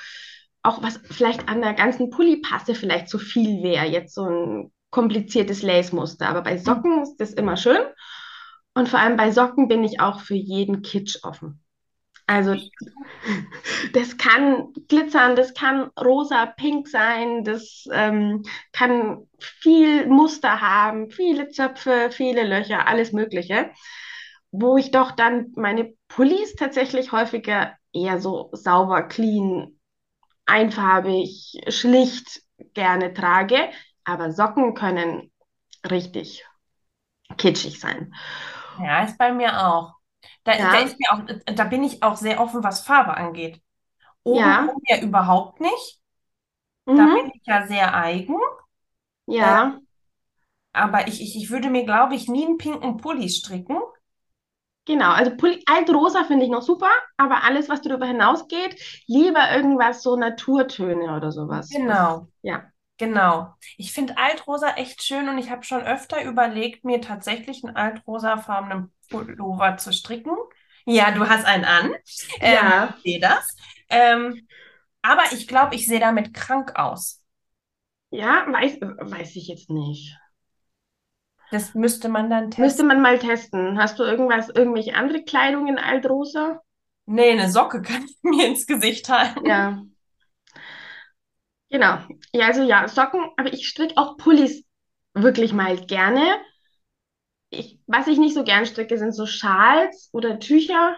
auch 0.64 0.82
was 0.82 1.00
vielleicht 1.04 1.50
an 1.50 1.62
der 1.62 1.74
ganzen 1.74 2.10
Pulli-Passe 2.10 2.74
vielleicht 2.74 3.10
zu 3.10 3.20
viel 3.20 3.62
wäre. 3.62 3.86
Jetzt 3.86 4.16
so 4.16 4.24
ein 4.24 4.72
kompliziertes 4.90 5.62
Lace-Muster. 5.62 6.28
Aber 6.28 6.42
bei 6.42 6.58
Socken 6.58 7.04
ist 7.04 7.18
das 7.18 7.34
immer 7.34 7.58
schön. 7.58 7.82
Und 8.74 8.90
vor 8.90 9.00
allem 9.00 9.18
bei 9.18 9.32
Socken 9.32 9.68
bin 9.68 9.84
ich 9.84 10.00
auch 10.00 10.22
für 10.22 10.36
jeden 10.36 10.82
Kitsch 10.82 11.18
offen. 11.24 11.64
Also 12.26 12.56
das 13.94 14.18
kann 14.18 14.72
glitzern, 14.88 15.36
das 15.36 15.54
kann 15.54 15.92
rosa, 16.00 16.46
pink 16.46 16.88
sein, 16.88 17.44
das 17.44 17.86
ähm, 17.92 18.44
kann 18.72 19.28
viel 19.40 20.08
Muster 20.08 20.62
haben, 20.62 21.12
viele 21.12 21.50
Zöpfe, 21.50 22.10
viele 22.12 22.44
Löcher, 22.44 22.88
alles 22.88 23.12
Mögliche. 23.12 23.72
Wo 24.52 24.78
ich 24.78 24.92
doch 24.92 25.12
dann 25.12 25.52
meine 25.56 25.94
Pullis 26.08 26.56
tatsächlich 26.56 27.12
häufiger 27.12 27.74
eher 27.92 28.22
so 28.22 28.50
sauber, 28.54 29.04
clean 29.04 29.78
einfarbig, 30.46 31.62
schlicht 31.70 32.42
gerne 32.74 33.14
trage. 33.14 33.70
Aber 34.06 34.32
Socken 34.32 34.74
können 34.76 35.32
richtig 35.90 36.46
kitschig 37.38 37.80
sein. 37.80 38.14
Ja, 38.78 39.04
ist 39.04 39.18
bei 39.18 39.32
mir 39.32 39.68
auch. 39.68 39.94
Da, 40.44 40.54
da 40.68 40.78
Ja, 40.78 40.80
ist 40.80 40.98
mir 41.00 41.12
auch, 41.12 41.54
da 41.56 41.64
bin 41.66 41.84
ich 41.84 42.02
auch 42.04 42.18
sehr 42.18 42.40
offen, 42.42 42.64
was 42.64 42.82
Farbe 42.82 43.16
angeht. 43.16 43.62
ja, 44.30 44.68
Obenrum 44.68 44.82
ja 44.88 45.02
überhaupt 45.02 45.62
nicht. 45.62 46.02
Da 46.96 47.08
bin 47.08 47.22
mhm, 47.22 47.34
ich 47.36 47.42
ja 47.46 47.68
sehr 47.68 47.96
eigen. 47.96 48.36
Äh, 49.38 49.56
ja. 49.56 49.82
aber 50.74 51.08
ich, 51.08 51.22
ich, 51.22 51.36
ich 51.36 51.50
würde 51.50 51.70
mir, 51.70 51.86
glaube 51.86 52.16
ich, 52.16 52.28
nie 52.28 52.46
einen 52.46 52.58
pinken 52.58 52.98
Pulli 52.98 53.30
stricken. 53.30 53.78
Genau, 54.86 55.12
also 55.12 55.32
Altrosa 55.66 56.26
finde 56.26 56.46
ich 56.46 56.52
noch 56.52 56.62
super, 56.62 56.90
aber 57.18 57.44
alles, 57.44 57.70
was 57.70 57.82
darüber 57.82 58.06
hinausgeht, 58.06 58.76
lieber 59.08 59.56
irgendwas 59.56 60.04
so 60.04 60.18
Naturtöne 60.18 61.16
oder 61.16 61.32
sowas. 61.32 61.70
Genau, 61.70 62.28
ja. 62.42 62.64
genau. 62.98 63.54
Ich 63.78 63.94
finde 63.94 64.18
Altrosa 64.18 64.72
echt 64.76 65.02
schön 65.04 65.30
und 65.30 65.38
ich 65.38 65.50
habe 65.50 65.64
schon 65.64 65.82
öfter 65.82 66.24
überlegt, 66.24 66.84
mir 66.84 67.00
tatsächlich 67.00 67.64
einen 67.64 67.76
altrosafarbenen 67.76 68.92
Pullover 69.10 69.78
zu 69.78 69.94
stricken. 69.94 70.36
Ja, 70.86 71.12
du 71.12 71.28
hast 71.30 71.46
einen 71.46 71.66
an. 71.66 71.94
Ähm, 72.42 72.54
Ja, 72.56 72.94
ich 72.98 73.04
sehe 73.04 73.20
das. 73.22 73.56
Ähm, 73.90 74.48
aber 75.02 75.24
ich 75.32 75.48
glaube, 75.48 75.76
ich 75.76 75.86
sehe 75.86 76.00
damit 76.00 76.34
krank 76.34 76.74
aus. 76.76 77.22
ja, 78.12 78.46
weiß, 78.48 78.80
weiß 78.82 79.36
ich 79.36 79.48
jetzt 79.48 79.70
nicht. 79.70 80.18
Das 81.54 81.74
müsste 81.76 82.10
man 82.10 82.30
dann 82.32 82.50
Müsste 82.58 82.84
testen. 82.84 82.88
man 82.88 83.02
mal 83.02 83.20
testen. 83.20 83.78
Hast 83.78 84.00
du 84.00 84.04
irgendwas, 84.04 84.50
irgendwelche 84.50 84.96
andere 84.96 85.24
Kleidung 85.24 85.68
in 85.68 85.78
Altrosa? 85.78 86.62
Nee, 87.06 87.32
eine 87.32 87.50
Socke 87.50 87.82
kann 87.82 88.04
ich 88.06 88.18
mir 88.24 88.48
ins 88.48 88.66
Gesicht 88.68 89.08
halten. 89.10 89.46
Ja, 89.46 89.84
genau. 91.70 92.00
Ja, 92.34 92.48
also 92.48 92.64
ja, 92.64 92.88
Socken, 92.88 93.22
aber 93.38 93.54
ich 93.54 93.68
stricke 93.68 93.98
auch 93.98 94.18
Pullis 94.18 94.64
wirklich 95.14 95.54
mal 95.54 95.78
gerne. 95.86 96.40
Ich, 97.50 97.80
was 97.86 98.08
ich 98.08 98.18
nicht 98.18 98.34
so 98.34 98.44
gern 98.44 98.66
stricke, 98.66 98.98
sind 98.98 99.14
so 99.14 99.26
Schals 99.26 100.10
oder 100.12 100.40
Tücher. 100.40 100.98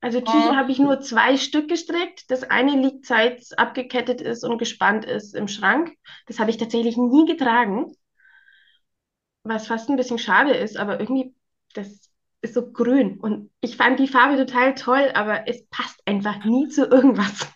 Also 0.00 0.20
Tücher 0.20 0.56
habe 0.56 0.72
ich 0.72 0.78
nur 0.78 1.00
zwei 1.00 1.36
Stück 1.36 1.68
gestrickt. 1.68 2.30
Das 2.30 2.42
eine 2.44 2.72
liegt, 2.80 3.06
seit 3.06 3.40
es 3.40 3.52
abgekettet 3.52 4.20
ist 4.20 4.44
und 4.44 4.58
gespannt 4.58 5.04
ist, 5.04 5.34
im 5.34 5.48
Schrank. 5.48 5.92
Das 6.26 6.38
habe 6.38 6.50
ich 6.50 6.58
tatsächlich 6.58 6.96
nie 6.96 7.26
getragen, 7.26 7.92
was 9.44 9.66
fast 9.66 9.88
ein 9.90 9.96
bisschen 9.96 10.18
schade 10.18 10.52
ist, 10.54 10.76
aber 10.76 11.00
irgendwie, 11.00 11.34
das 11.74 12.10
ist 12.42 12.54
so 12.54 12.72
grün. 12.72 13.18
Und 13.20 13.50
ich 13.60 13.76
fand 13.76 13.98
die 14.00 14.08
Farbe 14.08 14.36
total 14.36 14.74
toll, 14.74 15.10
aber 15.14 15.48
es 15.48 15.66
passt 15.68 16.00
einfach 16.06 16.44
nie 16.44 16.68
zu 16.68 16.86
irgendwas. 16.86 17.46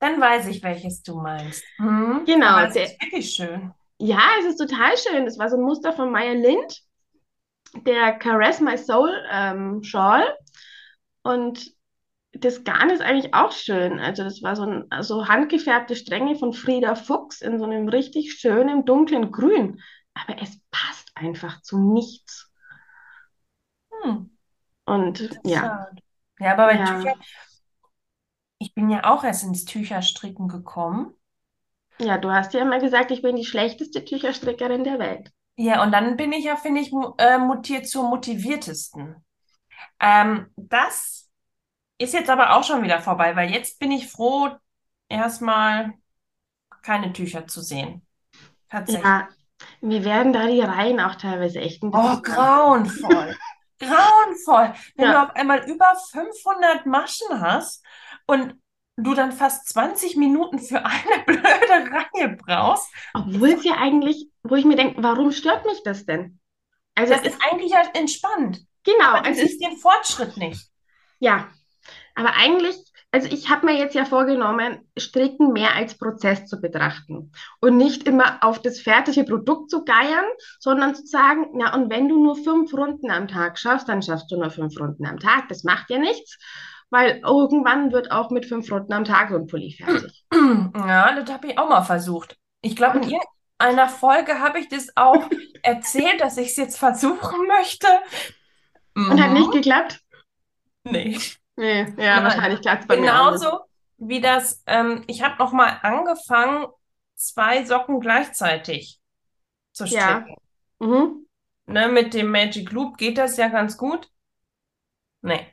Dann 0.00 0.20
weiß 0.20 0.48
ich, 0.48 0.62
welches 0.62 1.02
du 1.02 1.16
meinst. 1.20 1.64
Hm, 1.78 2.26
Genau, 2.26 2.58
es 2.64 2.74
der, 2.74 2.84
ist 2.84 3.00
wirklich 3.02 3.30
schön. 3.34 3.72
ja, 3.98 4.20
es 4.40 4.46
ist 4.46 4.58
total 4.58 4.96
schön. 4.98 5.24
Das 5.24 5.38
war 5.38 5.48
so 5.48 5.56
ein 5.56 5.62
Muster 5.62 5.92
von 5.92 6.10
Maya 6.10 6.32
Lind, 6.34 6.82
der 7.86 8.12
Caress 8.18 8.60
My 8.60 8.76
Soul 8.78 9.10
ähm, 9.30 9.82
Shawl. 9.82 10.24
Und 11.22 11.72
das 12.32 12.64
Garn 12.64 12.90
ist 12.90 13.02
eigentlich 13.02 13.34
auch 13.34 13.52
schön. 13.52 14.00
Also 14.00 14.24
das 14.24 14.42
war 14.42 14.56
so, 14.56 14.64
ein, 14.64 14.86
so 15.02 15.28
handgefärbte 15.28 15.96
Stränge 15.96 16.36
von 16.36 16.52
Frieda 16.52 16.94
Fuchs 16.96 17.42
in 17.42 17.58
so 17.58 17.64
einem 17.64 17.88
richtig 17.88 18.34
schönen 18.34 18.84
dunklen 18.84 19.32
Grün. 19.32 19.80
Aber 20.14 20.40
es 20.42 20.60
passt 20.70 21.01
einfach 21.22 21.62
zu 21.62 21.78
nichts. 21.78 22.50
Hm, 23.90 24.30
Und 24.86 25.30
ja. 25.44 25.76
Ja, 26.38 26.52
aber 26.52 26.66
bei 26.66 26.76
ja, 26.76 26.84
Tüchern, 26.84 27.14
ich 28.58 28.72
bin 28.74 28.88
ja 28.88 29.04
auch 29.04 29.24
erst 29.24 29.44
ins 29.44 29.66
Tücherstricken 29.66 30.48
gekommen. 30.48 31.14
ja, 31.98 32.18
du 32.18 32.30
hast 32.30 32.52
ja 32.52 32.60
immer 32.60 32.78
gesagt, 32.80 33.10
ich 33.12 33.22
bin 33.22 33.34
die 33.36 33.46
schlechteste 33.46 34.04
Tücherstrickerin 34.04 34.84
der 34.84 34.98
Welt. 34.98 35.30
Ja, 35.56 35.82
und 35.82 35.92
dann 35.92 36.16
bin 36.16 36.32
ich 36.32 36.44
ja, 36.44 36.56
finde 36.56 36.80
ich, 36.80 36.92
äh, 37.18 37.38
mutiert 37.38 37.86
zur 37.88 38.08
motiviertesten. 38.08 39.16
Ähm, 40.00 40.50
das 40.56 41.30
ist 41.98 42.14
jetzt 42.14 42.30
aber 42.30 42.56
auch 42.56 42.64
schon 42.64 42.82
wieder 42.82 43.00
vorbei, 43.02 43.36
weil 43.36 43.50
jetzt 43.52 43.78
bin 43.80 43.92
ich 43.92 44.08
froh, 44.10 44.50
erstmal 45.08 45.94
keine 46.82 47.12
Tücher 47.12 47.46
zu 47.48 47.62
sehen. 47.62 48.06
Tatsächlich. 48.70 49.14
Ja, 49.14 49.28
mir 49.80 50.04
werden 50.04 50.32
da 50.32 50.46
die 50.46 50.60
Reihen 50.60 51.00
auch 51.00 51.16
teilweise 51.16 51.60
echt 51.60 51.82
ein 51.82 51.92
Oh, 51.92 52.20
bisschen 52.20 52.22
lang. 52.26 52.50
grauenvoll. 52.62 53.38
Grauenvoll. 53.78 54.74
Wenn 54.96 55.10
du 55.10 55.20
auf 55.20 55.30
Ja, 55.30 55.36
einmal 55.36 55.68
über 55.68 55.94
500 56.12 56.86
Maschen 56.86 57.40
hast 57.40 57.84
und 58.26 58.54
du 58.96 59.14
dann 59.14 59.32
fast 59.32 59.68
20 59.70 60.16
Minuten 60.16 60.58
für 60.58 60.84
eine 60.84 61.24
blöde 61.26 61.90
Reihe 61.90 62.36
brauchst, 62.36 62.88
obwohl 63.14 63.50
es 63.50 63.64
ja 63.64 63.74
eigentlich, 63.78 64.28
wo 64.42 64.54
ich 64.54 64.64
mir 64.64 64.76
denke, 64.76 65.02
warum 65.02 65.32
stört 65.32 65.64
mich 65.66 65.82
das 65.82 66.04
denn? 66.06 66.38
Also 66.94 67.14
das 67.14 67.24
ist 67.24 67.38
eigentlich 67.50 67.74
halt 67.74 67.96
entspannt. 67.96 68.60
genau, 68.84 69.14
Aber 69.14 69.22
du 69.22 69.30
also 69.30 69.42
ich, 69.42 69.58
den 69.60 69.76
Fortschritt 69.78 70.36
nicht. 70.36 70.70
ja, 71.20 71.50
Aber 72.14 72.34
eigentlich, 72.36 72.76
also 73.12 73.28
ich 73.30 73.50
habe 73.50 73.66
mir 73.66 73.76
jetzt 73.76 73.94
ja 73.94 74.04
vorgenommen, 74.06 74.80
Stricken 74.98 75.52
mehr 75.52 75.74
als 75.76 75.96
Prozess 75.98 76.46
zu 76.46 76.60
betrachten 76.60 77.32
und 77.60 77.76
nicht 77.76 78.04
immer 78.04 78.38
auf 78.42 78.60
das 78.62 78.80
fertige 78.80 79.24
Produkt 79.24 79.70
zu 79.70 79.84
geiern, 79.84 80.24
sondern 80.58 80.94
zu 80.94 81.06
sagen, 81.06 81.60
ja, 81.60 81.74
und 81.74 81.90
wenn 81.90 82.08
du 82.08 82.22
nur 82.22 82.36
fünf 82.36 82.72
Runden 82.74 83.10
am 83.10 83.28
Tag 83.28 83.58
schaffst, 83.58 83.88
dann 83.88 84.02
schaffst 84.02 84.30
du 84.30 84.36
nur 84.38 84.50
fünf 84.50 84.78
Runden 84.80 85.06
am 85.06 85.18
Tag. 85.18 85.48
Das 85.48 85.62
macht 85.62 85.90
ja 85.90 85.98
nichts, 85.98 86.38
weil 86.90 87.20
irgendwann 87.24 87.92
wird 87.92 88.10
auch 88.10 88.30
mit 88.30 88.46
fünf 88.46 88.70
Runden 88.72 88.92
am 88.92 89.04
Tag 89.04 89.30
so 89.30 89.36
ein 89.36 89.46
Pulli 89.46 89.72
fertig. 89.72 90.24
Ja, 90.74 91.14
das 91.20 91.30
habe 91.30 91.48
ich 91.48 91.58
auch 91.58 91.68
mal 91.68 91.82
versucht. 91.82 92.36
Ich 92.62 92.76
glaube, 92.76 92.98
in 92.98 93.10
irgendeiner 93.10 93.88
Folge 93.88 94.40
habe 94.40 94.58
ich 94.58 94.68
das 94.68 94.88
auch 94.96 95.28
erzählt, 95.62 96.20
dass 96.20 96.36
ich 96.38 96.48
es 96.48 96.56
jetzt 96.56 96.78
versuchen 96.78 97.46
möchte. 97.46 97.86
und 98.94 99.20
hat 99.22 99.28
Mhm. 99.30 99.34
nicht 99.34 99.52
geklappt? 99.52 100.00
Nee. 100.84 101.18
Nee, 101.56 101.86
ja, 101.98 102.22
Nein. 102.22 102.24
wahrscheinlich 102.24 102.60
klappt 102.60 102.82
es 102.82 102.88
bei 102.88 102.96
mir 102.98 103.14
auch 103.16 103.24
nicht. 103.26 103.46
Genauso 103.46 103.60
wie 103.98 104.20
das, 104.20 104.62
ähm, 104.66 105.04
ich 105.08 105.22
habe 105.22 105.36
noch 105.38 105.52
mal 105.52 105.78
angefangen, 105.82 106.66
zwei 107.14 107.64
Socken 107.64 108.00
gleichzeitig 108.00 109.00
zu 109.72 109.86
Ja, 109.88 110.26
stricken. 110.26 110.36
mhm. 110.80 111.26
Ne, 111.66 111.88
mit 111.88 112.14
dem 112.14 112.30
Magic 112.30 112.70
Loop 112.70 112.98
geht 112.98 113.18
das 113.18 113.36
ja 113.36 113.48
ganz 113.48 113.76
gut. 113.76 114.08
Nee, 115.22 115.46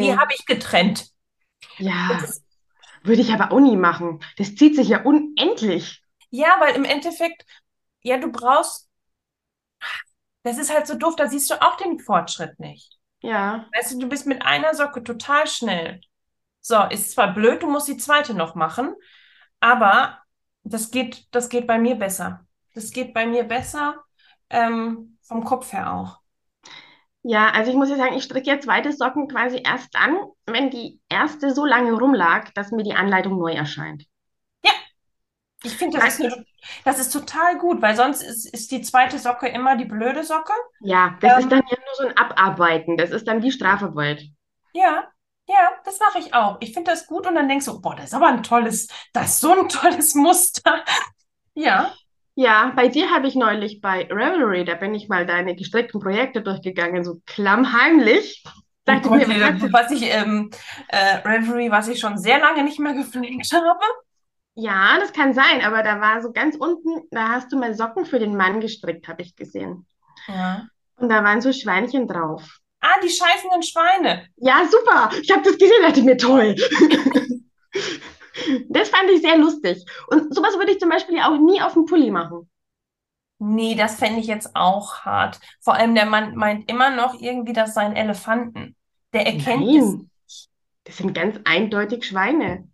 die 0.00 0.12
Nee, 0.12 0.18
habe 0.18 0.34
ich 0.34 0.46
getrennt. 0.46 1.10
Ja, 1.78 2.34
würde 3.04 3.22
ich 3.22 3.32
aber 3.32 3.52
auch 3.52 3.60
nie 3.60 3.76
machen. 3.76 4.20
Das 4.38 4.54
zieht 4.56 4.76
sich 4.76 4.88
ja 4.88 5.04
unendlich. 5.04 6.02
ja, 6.30 6.56
weil 6.60 6.74
im 6.76 6.84
Endeffekt, 6.84 7.44
ja, 8.02 8.18
du 8.18 8.30
brauchst, 8.32 8.88
das 10.44 10.56
ist 10.56 10.72
halt 10.72 10.86
so 10.86 10.94
doof, 10.96 11.14
da 11.16 11.28
siehst 11.28 11.50
du 11.50 11.60
auch 11.60 11.76
den 11.76 11.98
Fortschritt 11.98 12.58
nicht. 12.58 12.95
Ja. 13.22 13.66
Weißt 13.74 13.92
du, 13.92 13.98
du 13.98 14.08
bist 14.08 14.26
mit 14.26 14.42
einer 14.42 14.74
Socke 14.74 15.02
total 15.02 15.46
schnell. 15.46 16.00
So, 16.60 16.82
ist 16.84 17.12
zwar 17.12 17.32
blöd, 17.32 17.62
du 17.62 17.70
musst 17.70 17.88
die 17.88 17.96
zweite 17.96 18.34
noch 18.34 18.54
machen, 18.54 18.94
aber 19.60 20.18
das 20.64 20.90
geht, 20.90 21.26
das 21.32 21.48
geht 21.48 21.66
bei 21.66 21.78
mir 21.78 21.96
besser. 21.96 22.44
Das 22.74 22.90
geht 22.90 23.14
bei 23.14 23.24
mir 23.26 23.44
besser, 23.44 23.96
ähm, 24.50 25.18
vom 25.22 25.44
Kopf 25.44 25.72
her 25.72 25.92
auch. 25.92 26.20
Ja, 27.22 27.50
also 27.50 27.70
ich 27.70 27.76
muss 27.76 27.90
ja 27.90 27.96
sagen, 27.96 28.14
ich 28.16 28.24
stricke 28.24 28.48
ja 28.50 28.60
zweite 28.60 28.92
Socken 28.92 29.26
quasi 29.28 29.60
erst 29.64 29.94
dann, 29.94 30.16
wenn 30.44 30.70
die 30.70 31.00
erste 31.08 31.52
so 31.52 31.64
lange 31.64 31.92
rumlag, 31.92 32.52
dass 32.54 32.70
mir 32.70 32.84
die 32.84 32.94
Anleitung 32.94 33.38
neu 33.38 33.52
erscheint. 33.52 34.04
Ja, 34.64 34.70
ich 35.62 35.76
finde, 35.76 35.98
das 35.98 36.20
Weil, 36.20 36.28
ist 36.28 36.34
eine, 36.34 36.46
das 36.84 36.98
ist 36.98 37.12
total 37.12 37.58
gut, 37.58 37.82
weil 37.82 37.96
sonst 37.96 38.22
ist, 38.22 38.46
ist 38.52 38.70
die 38.70 38.82
zweite 38.82 39.18
Socke 39.18 39.48
immer 39.48 39.76
die 39.76 39.84
blöde 39.86 40.24
Socke. 40.24 40.52
ja, 40.80 41.18
das 41.20 41.36
ist 41.36 41.50
Ähm, 41.50 41.52
dann 41.52 41.62
ja 41.70 41.76
nur 41.78 41.94
so 41.96 42.06
ein 42.08 42.16
Abarbeiten. 42.16 42.96
Das 42.96 43.10
ist 43.10 43.26
dann 43.28 43.42
wie 43.42 43.52
Strafarbeit. 43.52 44.22
ja, 44.72 45.04
ja, 45.48 45.70
das 45.84 45.98
mache 46.00 46.18
ich 46.18 46.34
auch. 46.34 46.58
Ich 46.60 46.72
finde 46.74 46.90
das 46.90 47.06
gut 47.06 47.26
und 47.26 47.34
dann 47.36 47.48
denkst 47.48 47.66
du, 47.66 47.80
boah, 47.80 47.94
das 47.94 48.06
ist 48.06 48.14
aber 48.14 48.28
ein 48.28 48.42
tolles, 48.42 48.88
das 49.12 49.34
ist 49.34 49.40
so 49.40 49.52
ein 49.52 49.68
tolles 49.68 50.14
Muster. 50.16 50.84
Ja. 51.54 51.94
Ja, 52.34 52.72
bei 52.76 52.88
dir 52.88 53.10
habe 53.10 53.26
ich 53.28 53.34
neulich 53.34 53.80
bei 53.80 54.02
Revelry, 54.10 54.64
da 54.64 54.74
bin 54.74 54.94
ich 54.94 55.08
mal 55.08 55.24
deine 55.24 55.56
gestrickten 55.56 56.00
Projekte 56.00 56.42
durchgegangen, 56.42 57.02
so 57.02 57.20
klammheimlich. 57.24 58.44
Oh 58.86 59.00
Dachte 59.00 59.08
ich 59.08 59.14
Gott, 59.14 59.26
mir, 59.26 59.38
was 59.72 59.90
ich, 59.90 60.02
ähm, 60.02 60.50
äh, 60.88 61.16
Reverie, 61.26 61.70
was 61.70 61.88
ich 61.88 61.98
schon 61.98 62.18
sehr 62.18 62.38
lange 62.38 62.62
nicht 62.64 62.78
mehr 62.78 62.92
gepflegt 62.94 63.52
habe. 63.54 63.80
Ja, 64.58 64.98
das 64.98 65.12
kann 65.12 65.34
sein, 65.34 65.62
aber 65.62 65.82
da 65.82 66.00
war 66.00 66.22
so 66.22 66.32
ganz 66.32 66.56
unten, 66.56 67.02
da 67.10 67.28
hast 67.28 67.52
du 67.52 67.58
mal 67.58 67.74
Socken 67.74 68.06
für 68.06 68.18
den 68.18 68.36
Mann 68.36 68.60
gestrickt, 68.60 69.06
habe 69.06 69.22
ich 69.22 69.36
gesehen. 69.36 69.86
Ja. 70.26 70.66
Und 70.96 71.10
da 71.10 71.22
waren 71.22 71.42
so 71.42 71.52
Schweinchen 71.52 72.08
drauf. 72.08 72.58
Ah, 72.80 72.98
die 73.02 73.10
scheißenden 73.10 73.62
Schweine. 73.62 74.26
Ja, 74.36 74.66
super. 74.70 75.10
Ich 75.20 75.30
habe 75.30 75.42
das 75.42 75.58
gesehen, 75.58 75.82
dachte 75.82 76.02
mir, 76.02 76.16
toll. 76.16 76.56
Das 78.68 78.90
fand 78.90 79.10
ich 79.10 79.22
sehr 79.22 79.38
lustig. 79.38 79.84
Und 80.08 80.34
sowas 80.34 80.56
würde 80.58 80.72
ich 80.72 80.78
zum 80.78 80.90
Beispiel 80.90 81.16
ja 81.16 81.28
auch 81.28 81.38
nie 81.38 81.60
auf 81.62 81.72
dem 81.72 81.86
Pulli 81.86 82.10
machen. 82.10 82.48
Nee, 83.38 83.74
das 83.74 83.98
fände 83.98 84.20
ich 84.20 84.26
jetzt 84.26 84.54
auch 84.54 85.00
hart. 85.00 85.40
Vor 85.60 85.74
allem 85.74 85.94
der 85.94 86.06
Mann 86.06 86.36
meint 86.36 86.70
immer 86.70 86.90
noch 86.90 87.20
irgendwie, 87.20 87.52
das 87.52 87.74
seien 87.74 87.96
Elefanten. 87.96 88.76
Der 89.12 89.26
erkennt 89.26 89.62
es. 89.62 89.84
Nein, 89.84 90.10
das 90.84 90.96
sind 90.98 91.14
ganz 91.14 91.38
eindeutig 91.44 92.04
Schweine. 92.04 92.68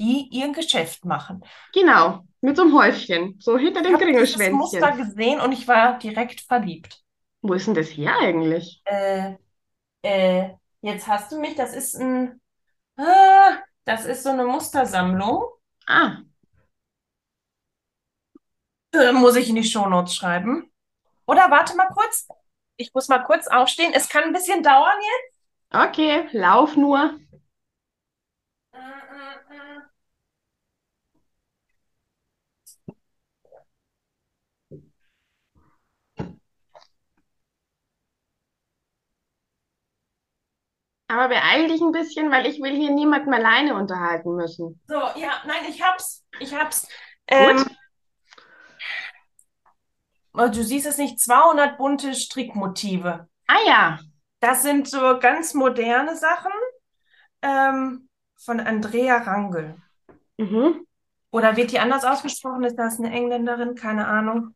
Die 0.00 0.28
ihr 0.32 0.52
Geschäft 0.52 1.04
machen. 1.04 1.44
Genau, 1.72 2.24
mit 2.42 2.56
so 2.56 2.62
einem 2.62 2.74
Häufchen, 2.78 3.36
so 3.40 3.58
hinter 3.58 3.82
Ich 3.82 3.90
dem 3.90 3.92
habe 3.92 4.06
dieses 4.14 4.48
Muster 4.48 4.92
Kringelschwänzchen. 4.92 4.92
gesehen 4.92 5.38
und 5.40 5.52
ich 5.52 5.68
war 5.68 5.98
direkt 5.98 6.40
verliebt. 6.40 7.02
Wo 7.42 7.52
ist 7.52 7.66
denn 7.66 7.74
das 7.74 7.88
her 7.90 8.16
eigentlich? 8.18 8.82
Äh, 8.84 9.36
äh, 10.02 10.50
jetzt 10.82 11.08
hast 11.08 11.32
du 11.32 11.40
mich, 11.40 11.56
das 11.56 11.74
ist 11.74 11.96
ein, 11.96 12.40
ah, 12.98 13.58
das 13.86 14.06
ist 14.06 14.24
so 14.24 14.30
eine 14.30 14.44
Mustersammlung. 14.46 15.44
Ah, 15.86 16.22
Äh, 18.92 19.12
muss 19.12 19.36
ich 19.36 19.48
in 19.48 19.54
die 19.56 19.64
Shownotes 19.64 20.14
schreiben. 20.14 20.70
Oder 21.26 21.50
warte 21.50 21.76
mal 21.76 21.88
kurz. 21.88 22.28
Ich 22.76 22.92
muss 22.94 23.08
mal 23.08 23.20
kurz 23.24 23.46
aufstehen. 23.48 23.92
Es 23.94 24.08
kann 24.08 24.24
ein 24.24 24.32
bisschen 24.32 24.62
dauern 24.62 24.98
jetzt. 25.00 25.34
okay, 25.72 26.28
lauf 26.32 26.76
nur. 26.76 27.18
Äh, 28.72 28.78
äh, 28.78 29.54
äh. 29.56 29.80
Aber 41.10 41.28
beeil 41.28 41.66
dich 41.68 41.80
ein 41.80 41.92
bisschen, 41.92 42.30
weil 42.30 42.46
ich 42.46 42.62
will 42.62 42.74
hier 42.76 42.90
niemanden 42.92 43.34
alleine 43.34 43.74
unterhalten 43.74 44.36
müssen. 44.36 44.80
So, 44.86 44.94
ja, 44.94 45.42
nein, 45.46 45.64
ich 45.68 45.82
hab's. 45.82 46.24
Ich 46.38 46.54
hab's. 46.54 46.86
Gut. 47.28 47.66
Ähm, 47.66 47.76
du 50.34 50.62
siehst 50.64 50.86
es 50.86 50.98
nicht, 50.98 51.18
200 51.20 51.76
bunte 51.78 52.14
Strickmotive. 52.14 53.28
Ah 53.48 53.60
ja. 53.66 53.98
Das 54.40 54.62
sind 54.62 54.88
so 54.88 55.18
ganz 55.18 55.54
moderne 55.54 56.16
Sachen 56.16 56.52
ähm, 57.42 58.08
von 58.36 58.60
Andrea 58.60 59.18
Rangel. 59.18 59.76
Mhm. 60.38 60.84
Oder 61.32 61.56
wird 61.56 61.72
die 61.72 61.78
anders 61.78 62.04
ausgesprochen? 62.04 62.64
Ist 62.64 62.76
das 62.76 62.98
eine 62.98 63.10
Engländerin? 63.12 63.74
Keine 63.74 64.06
Ahnung. 64.06 64.54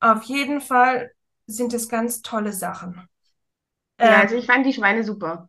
Auf 0.00 0.24
jeden 0.24 0.60
Fall 0.60 1.12
sind 1.46 1.72
es 1.74 1.88
ganz 1.88 2.22
tolle 2.22 2.52
Sachen. 2.52 3.08
Ja, 4.00 4.06
Ähm, 4.06 4.20
also 4.20 4.36
ich 4.36 4.46
fand 4.46 4.64
die 4.66 4.72
Schweine 4.72 5.04
super. 5.04 5.48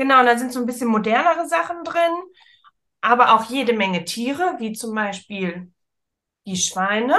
Genau, 0.00 0.20
und 0.20 0.26
da 0.26 0.38
sind 0.38 0.52
so 0.52 0.60
ein 0.60 0.66
bisschen 0.66 0.88
modernere 0.88 1.46
Sachen 1.48 1.84
drin, 1.84 2.12
aber 3.00 3.34
auch 3.34 3.44
jede 3.50 3.72
Menge 3.74 4.04
Tiere, 4.04 4.56
wie 4.58 4.72
zum 4.72 4.94
Beispiel 4.94 5.72
die 6.46 6.56
Schweine. 6.56 7.16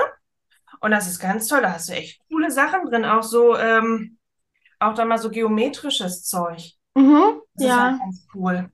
Und 0.82 0.92
das 0.92 1.08
ist 1.08 1.20
ganz 1.20 1.48
toll. 1.48 1.62
Da 1.62 1.74
hast 1.74 1.90
du 1.90 1.94
echt 1.94 2.22
coole 2.30 2.52
Sachen 2.52 2.86
drin. 2.86 3.06
Auch 3.06 3.24
so, 3.24 3.58
ähm, 3.58 4.18
auch 4.80 4.96
da 4.96 5.06
mal 5.06 5.18
so 5.20 5.30
geometrisches 5.32 6.24
Zeug. 6.26 6.74
Mhm. 6.96 7.42
Das 7.56 7.66
ist 7.66 7.78
halt 7.78 7.94
Ja. 7.94 8.00
ganz 8.00 8.28
cool. 8.36 8.72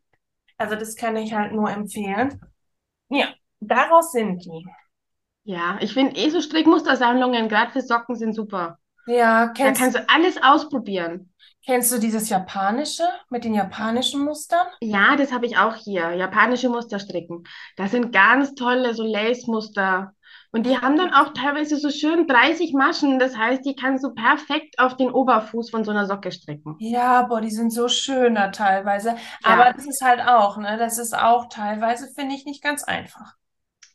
Also 0.58 0.76
das 0.76 0.96
kann 0.96 1.18
ich 1.18 1.34
halt 1.34 1.54
nur 1.54 1.70
empfehlen. 1.72 2.42
Ja, 3.10 3.34
daraus 3.60 4.12
sind 4.12 4.46
die. 4.46 4.66
Ja, 5.46 5.78
ich 5.82 5.94
finde 5.94 6.16
eh 6.18 6.30
so 6.30 6.42
Strickmustersammlungen, 6.42 7.50
gerade 7.50 7.72
für 7.72 7.82
Socken, 7.82 8.16
sind 8.16 8.34
super. 8.34 8.78
Ja, 9.08 9.48
Da 9.48 9.54
kennst, 9.54 9.82
kannst 9.82 9.98
du 9.98 10.08
alles 10.10 10.38
ausprobieren. 10.44 11.34
kennst 11.66 11.92
du 11.92 12.00
dieses 12.00 12.30
japanische 12.30 13.04
mit 13.30 13.44
den 13.44 13.54
japanischen 13.54 14.24
Mustern? 14.24 14.68
Ja, 14.82 15.16
das 15.16 15.32
habe 15.32 15.46
ich 15.46 15.58
auch 15.58 15.76
hier. 15.76 16.14
Japanische 16.16 16.70
Musterstricken. 16.70 17.44
Das 17.76 17.92
sind 17.92 18.12
ganz 18.12 18.56
tolle 18.56 18.94
so 18.96 19.04
Lace-Muster. 19.04 20.14
Und 20.52 20.66
die 20.66 20.78
haben 20.80 20.98
dann 20.98 21.14
auch 21.14 21.34
teilweise 21.34 21.78
so 21.78 21.90
schön 21.90 22.28
30 22.28 22.74
Maschen. 22.74 23.20
Das 23.20 23.36
heißt, 23.38 23.66
die 23.66 23.76
kannst 23.76 24.04
du 24.04 24.14
perfekt 24.14 24.80
auf 24.80 24.96
den 24.98 25.12
Oberfuß 25.12 25.70
von 25.70 25.84
so 25.84 25.92
einer 25.92 26.06
Socke 26.08 26.32
stricken. 26.32 26.76
Ja, 26.80 27.24
boah, 27.24 27.40
die 27.42 27.52
sind 27.52 27.72
so 27.72 27.88
schöner 27.88 28.52
teilweise. 28.52 29.16
Ja. 29.46 29.54
Aber 29.54 29.74
das 29.74 29.86
ist 29.86 30.02
halt 30.02 30.22
auch, 30.22 30.58
ne? 30.58 30.78
Das 30.78 30.98
ist 30.98 31.16
auch 31.16 31.50
teilweise, 31.50 32.08
finde 32.16 32.36
ich, 32.36 32.46
nicht 32.46 32.64
ganz 32.64 32.84
einfach. 32.84 33.36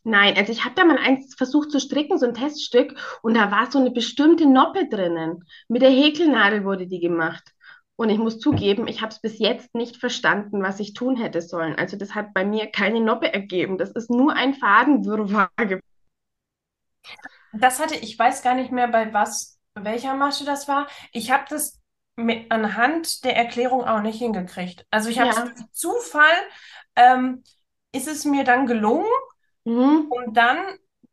Nein, 0.05 0.37
also 0.37 0.51
ich 0.51 0.65
habe 0.65 0.75
da 0.75 0.85
mal 0.85 0.99
eins 0.99 1.35
versucht 1.37 1.71
zu 1.71 1.79
stricken, 1.79 2.19
so 2.19 2.27
ein 2.27 2.35
Teststück, 2.35 2.95
und 3.23 3.35
da 3.35 3.51
war 3.51 3.71
so 3.71 3.79
eine 3.79 3.93
bestimmte 3.93 4.47
Noppe 4.47 4.89
drinnen. 4.89 5.45
Mit 5.69 5.83
der 5.83 5.91
Häkelnadel 5.91 6.65
wurde 6.65 6.87
die 6.89 7.01
gemacht. 7.01 7.53
Und 7.95 8.09
ich 8.11 8.19
muss 8.19 8.41
zugeben, 8.41 8.89
ich 8.89 9.01
habe 9.01 9.13
es 9.13 9.21
bis 9.21 9.39
jetzt 9.39 9.75
nicht 9.75 9.97
verstanden, 9.99 10.63
was 10.63 10.81
ich 10.81 10.95
tun 10.95 11.17
hätte 11.17 11.41
sollen. 11.41 11.77
Also 11.77 11.97
das 11.97 12.15
hat 12.15 12.35
bei 12.35 12.45
mir 12.45 12.67
keine 12.67 13.01
Noppe 13.01 13.33
ergeben. 13.33 13.79
Das 13.79 13.93
ist 13.93 14.11
nur 14.11 14.35
ein 14.35 14.55
Fadenwirrwarr 14.55 15.51
gewesen. 15.57 15.83
Das 17.53 17.81
hatte, 17.81 17.97
ich 17.97 18.19
weiß 18.19 18.43
gar 18.43 18.55
nicht 18.55 18.73
mehr, 18.73 18.89
bei 18.89 19.13
was, 19.13 19.59
welcher 19.75 20.15
Masche 20.15 20.45
das 20.45 20.69
war. 20.69 20.89
Ich 21.13 21.31
habe 21.31 21.45
das 21.49 21.81
mit, 22.17 22.51
anhand 22.51 23.25
der 23.25 23.37
Erklärung 23.37 23.85
auch 23.85 24.01
nicht 24.01 24.19
hingekriegt. 24.19 24.87
Also 24.91 25.09
ich 25.11 25.19
habe 25.19 25.31
es 25.31 25.37
Ja. 25.37 25.55
Zufall, 25.73 26.25
ähm, 26.97 27.43
ist 27.93 28.09
es 28.09 28.25
mir 28.25 28.45
dann 28.45 28.67
gelungen, 28.67 29.07
Mhm. 29.65 30.09
um 30.09 30.33
dann 30.35 30.59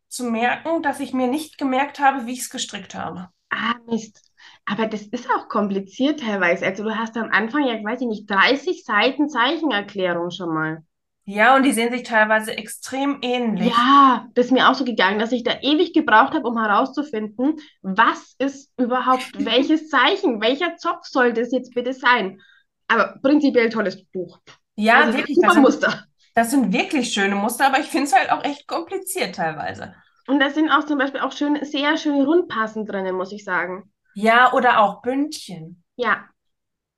zu 0.08 0.24
merken, 0.26 0.84
dass 0.84 1.00
ich 1.00 1.14
mir 1.14 1.28
nicht 1.28 1.58
gemerkt 1.58 2.00
habe, 2.00 2.26
wie 2.28 2.34
ich 2.34 2.42
es 2.42 2.50
gestrickt 2.50 2.96
habe. 2.96 3.30
Ah, 3.52 3.76
Mist. 3.88 4.32
Aber 4.66 4.88
das 4.88 5.04
ist 5.04 5.30
auch 5.30 5.48
kompliziert 5.50 6.20
teilweise. 6.22 6.66
Also 6.66 6.84
du 6.84 6.96
hast 6.96 7.16
am 7.18 7.30
Anfang, 7.32 7.66
ja, 7.66 7.84
weiß 7.84 8.02
ich 8.02 8.08
nicht, 8.08 8.30
30 8.30 8.84
Seiten 8.86 9.30
Zeichenerklärung 9.30 10.32
schon 10.32 10.54
mal. 10.54 10.84
Ja, 11.26 11.56
und 11.56 11.64
die 11.64 11.72
sehen 11.72 11.92
sich 11.94 12.04
teilweise 12.04 12.58
extrem 12.58 13.20
ähnlich. 13.22 13.74
Ja, 13.78 14.28
das 14.36 14.48
ist 14.48 14.52
mir 14.52 14.70
auch 14.70 14.76
so 14.76 14.86
gegangen, 14.86 15.20
dass 15.20 15.32
ich 15.34 15.44
da 15.44 15.60
ewig 15.62 15.94
gebraucht 15.94 16.34
habe, 16.34 16.48
um 16.48 16.58
herauszufinden, 16.58 17.58
was 17.82 18.36
ist 18.40 18.72
überhaupt 18.78 19.32
welches 19.38 19.90
Zeichen, 19.90 20.40
welcher 20.42 20.78
Zopf 20.78 21.06
soll 21.08 21.34
das 21.34 21.52
jetzt 21.52 21.74
bitte 21.74 21.94
sein? 21.94 22.40
Aber 22.88 23.20
prinzipiell 23.22 23.70
tolles 23.70 24.04
Buch. 24.06 24.40
Ja, 24.76 25.06
Also 25.06 25.14
wirklich, 25.14 25.38
super 25.38 25.54
das 25.54 25.56
Muster. 25.58 26.08
Das 26.40 26.52
sind 26.52 26.72
wirklich 26.74 27.14
schöne 27.14 27.36
Muster, 27.36 27.68
aber 27.68 27.80
ich 27.80 27.88
finde 27.88 28.08
es 28.08 28.14
halt 28.16 28.32
auch 28.32 28.44
echt 28.44 28.68
kompliziert 28.68 29.36
teilweise. 29.36 29.96
Und 30.28 30.40
da 30.40 30.50
sind 30.50 30.70
auch 30.72 30.86
zum 30.86 30.98
Beispiel 30.98 31.20
auch 31.20 31.34
schön, 31.34 31.62
sehr 31.66 31.98
schöne 31.98 32.24
Rundpassen 32.26 32.86
drinnen, 32.86 33.18
muss 33.18 33.34
ich 33.34 33.44
sagen. 33.44 33.92
Ja, 34.14 34.54
oder 34.54 34.82
auch 34.82 35.02
Bündchen. 35.02 35.84
Ja, 35.98 36.30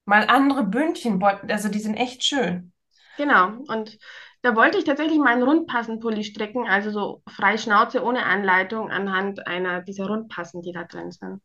Mal 0.06 0.28
andere 0.30 0.64
Bündchen, 0.64 1.24
also 1.24 1.68
die 1.68 1.80
sind 1.80 1.96
echt 1.96 2.24
schön. 2.24 2.72
genau. 3.18 3.48
Und 3.68 3.98
da 4.42 4.56
wollte 4.56 4.78
ich 4.78 4.84
tatsächlich 4.86 5.18
mal 5.20 5.30
einen 5.34 5.44
Rundpassenpulli 5.44 6.24
stricken, 6.26 6.68
also 6.68 6.89
so 6.92 7.24
frei 7.30 7.58
Schnauze 7.58 8.04
ohne 8.04 8.26
Anleitung 8.26 8.89
anhand 8.92 9.48
einer 9.48 9.82
dieser 9.82 10.08
Rundpassen, 10.08 10.62
die 10.62 10.72
da 10.74 10.84
drin 10.86 11.12
sind. 11.12 11.42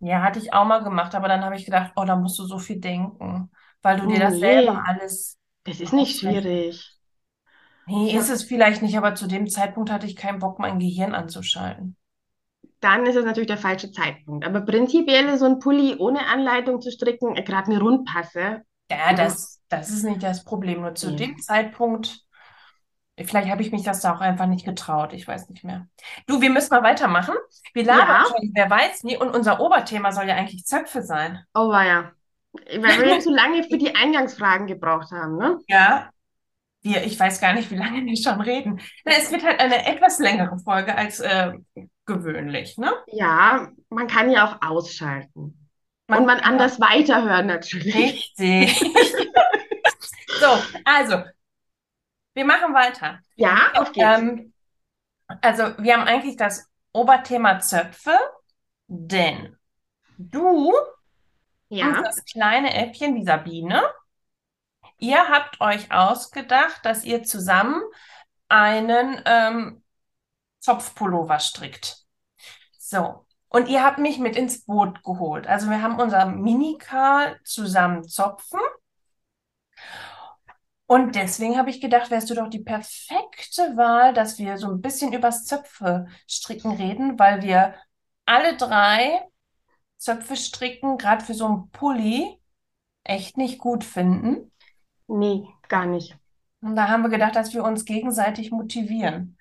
Ja, 0.00 0.22
hatte 0.22 0.38
ich 0.38 0.52
auch 0.54 0.64
mal 0.64 0.82
gemacht, 0.82 1.14
aber 1.14 1.28
dann 1.28 1.44
habe 1.44 1.56
ich 1.56 1.64
gedacht, 1.66 1.92
oh, 1.96 2.04
da 2.04 2.16
musst 2.16 2.38
du 2.38 2.44
so 2.46 2.58
viel 2.58 2.80
denken, 2.80 3.50
weil 3.82 3.98
du 4.00 4.06
dir 4.06 4.18
das 4.18 4.38
Nee. 4.38 4.40
selber 4.40 4.82
alles 4.86 5.38
Das 5.70 5.80
ist 5.80 5.92
nicht 5.92 6.18
schwierig. 6.20 6.96
Nee, 7.86 8.16
ist 8.16 8.30
es 8.30 8.44
vielleicht 8.44 8.82
nicht, 8.82 8.96
aber 8.96 9.14
zu 9.14 9.26
dem 9.26 9.48
Zeitpunkt 9.48 9.90
hatte 9.90 10.06
ich 10.06 10.16
keinen 10.16 10.38
Bock, 10.38 10.58
mein 10.58 10.78
Gehirn 10.78 11.14
anzuschalten. 11.14 11.96
Dann 12.80 13.04
ist 13.04 13.16
es 13.16 13.24
natürlich 13.24 13.48
der 13.48 13.58
falsche 13.58 13.90
Zeitpunkt. 13.90 14.46
Aber 14.46 14.60
prinzipiell 14.62 15.36
so 15.38 15.44
ein 15.46 15.58
Pulli 15.58 15.96
ohne 15.98 16.26
Anleitung 16.26 16.80
zu 16.80 16.90
stricken, 16.90 17.36
äh, 17.36 17.42
gerade 17.42 17.70
eine 17.70 17.80
Rundpasse. 17.80 18.62
Ja, 18.90 19.12
Mhm. 19.12 19.16
das, 19.16 19.60
das 19.68 19.90
ist 19.90 20.04
nicht 20.04 20.22
das 20.22 20.44
Problem. 20.44 20.80
Nur 20.80 20.94
zu 20.94 21.10
Nee. 21.10 21.16
dem 21.16 21.38
Zeitpunkt, 21.38 22.20
vielleicht 23.18 23.50
habe 23.50 23.62
ich 23.62 23.70
mich 23.72 23.82
das 23.82 24.00
da 24.00 24.14
auch 24.14 24.20
einfach 24.20 24.46
nicht 24.46 24.64
getraut. 24.64 25.12
Ich 25.12 25.26
weiß 25.28 25.48
nicht 25.50 25.64
mehr. 25.64 25.88
Du, 26.26 26.40
wir 26.40 26.50
müssen 26.50 26.70
mal 26.74 26.82
weitermachen. 26.82 27.34
Wir 27.74 27.84
labern 27.84 28.08
Ja. 28.08 28.24
schon, 28.26 28.50
wer 28.54 28.70
weiß 28.70 29.04
nie. 29.04 29.16
Und 29.16 29.30
unser 29.34 29.60
Oberthema 29.60 30.12
soll 30.12 30.26
ja 30.28 30.36
eigentlich 30.36 30.64
Zöpfe 30.64 31.02
sein. 31.02 31.44
Oh, 31.54 31.68
war 31.68 31.84
ja. 31.84 32.12
Weil 32.52 33.00
wir 33.00 33.14
jetzt 33.14 33.24
so 33.24 33.30
lange 33.34 33.62
für 33.62 33.78
die 33.78 33.94
Eingangsfragen 33.94 34.66
gebraucht 34.66 35.12
haben, 35.12 35.36
ne? 35.36 35.58
Ja, 35.68 36.10
wir, 36.82 37.04
ich 37.04 37.18
weiß 37.18 37.40
gar 37.40 37.52
nicht, 37.52 37.70
wie 37.70 37.76
lange 37.76 38.04
wir 38.04 38.16
schon 38.16 38.40
reden. 38.40 38.80
Na, 39.04 39.12
Es 39.12 39.30
wird 39.30 39.44
halt 39.44 39.60
eine 39.60 39.86
etwas 39.86 40.18
längere 40.18 40.58
Folge 40.58 40.96
als 40.96 41.20
äh, 41.20 41.52
gewöhnlich, 42.06 42.76
ne? 42.78 42.92
Ja, 43.08 43.68
man 43.88 44.06
kann 44.06 44.30
ja 44.30 44.46
auch 44.46 44.68
ausschalten. 44.68 45.68
Man 46.08 46.20
Und 46.20 46.26
man 46.26 46.38
kann 46.40 46.54
anders 46.54 46.80
weiterhören 46.80 47.46
natürlich. 47.46 47.94
Richtig. 47.94 48.80
So, 50.40 50.46
also, 50.86 51.22
wir 52.34 52.44
machen 52.44 52.72
weiter. 52.74 53.20
Ja, 53.36 53.72
auf 53.74 53.92
geht's. 53.92 54.18
Ähm, 54.18 54.52
also, 55.42 55.64
wir 55.78 55.94
haben 55.94 56.06
eigentlich 56.08 56.36
das 56.36 56.66
Oberthema 56.92 57.60
Zöpfe, 57.60 58.18
denn 58.88 59.56
du 60.18 60.72
und 61.78 62.00
Ja, 62.00 62.02
das 62.02 62.24
kleine 62.24 62.74
Äffchen, 62.74 63.14
die 63.16 63.24
Sabine, 63.24 63.82
ihr 64.98 65.28
habt 65.28 65.60
euch 65.60 65.90
ausgedacht, 65.92 66.84
dass 66.84 67.04
ihr 67.04 67.22
zusammen 67.24 67.82
einen 68.48 69.20
ähm, 69.26 69.82
Zopfpullover 70.60 71.38
strickt. 71.40 72.04
So, 72.78 73.26
und 73.48 73.68
ihr 73.68 73.84
habt 73.84 73.98
mich 73.98 74.18
mit 74.18 74.36
ins 74.36 74.64
Boot 74.66 75.02
geholt. 75.04 75.46
Also, 75.46 75.70
wir 75.70 75.82
haben 75.82 76.00
unser 76.00 76.26
Minikarl 76.26 77.40
zusammen 77.44 78.04
zopfen. 78.08 78.60
Und 80.86 81.14
deswegen 81.14 81.56
habe 81.56 81.70
ich 81.70 81.80
gedacht, 81.80 82.10
wärst 82.10 82.30
du 82.30 82.34
doch 82.34 82.48
die 82.48 82.58
perfekte 82.64 83.76
Wahl, 83.76 84.12
dass 84.12 84.38
wir 84.38 84.58
so 84.58 84.68
ein 84.68 84.80
bisschen 84.80 85.12
übers 85.12 85.44
Zöpfe 85.44 86.06
stricken 86.28 86.72
reden, 86.72 87.18
weil 87.18 87.42
wir 87.42 87.74
alle 88.26 88.56
drei 88.56 89.22
Zöpfe 90.00 90.34
stricken, 90.36 90.98
gerade 90.98 91.24
für 91.24 91.34
so 91.34 91.46
einen 91.46 91.70
Pulli, 91.70 92.38
echt 93.04 93.36
nicht 93.36 93.58
gut 93.58 93.84
finden. 93.84 94.50
nee, 95.08 95.46
gar 95.68 95.86
nicht. 95.86 96.16
Und 96.62 96.76
da 96.76 96.88
haben 96.88 97.02
wir 97.02 97.10
gedacht, 97.10 97.36
dass 97.36 97.54
wir 97.54 97.64
uns 97.64 97.84
gegenseitig 97.84 98.50
motivieren. 98.50 99.36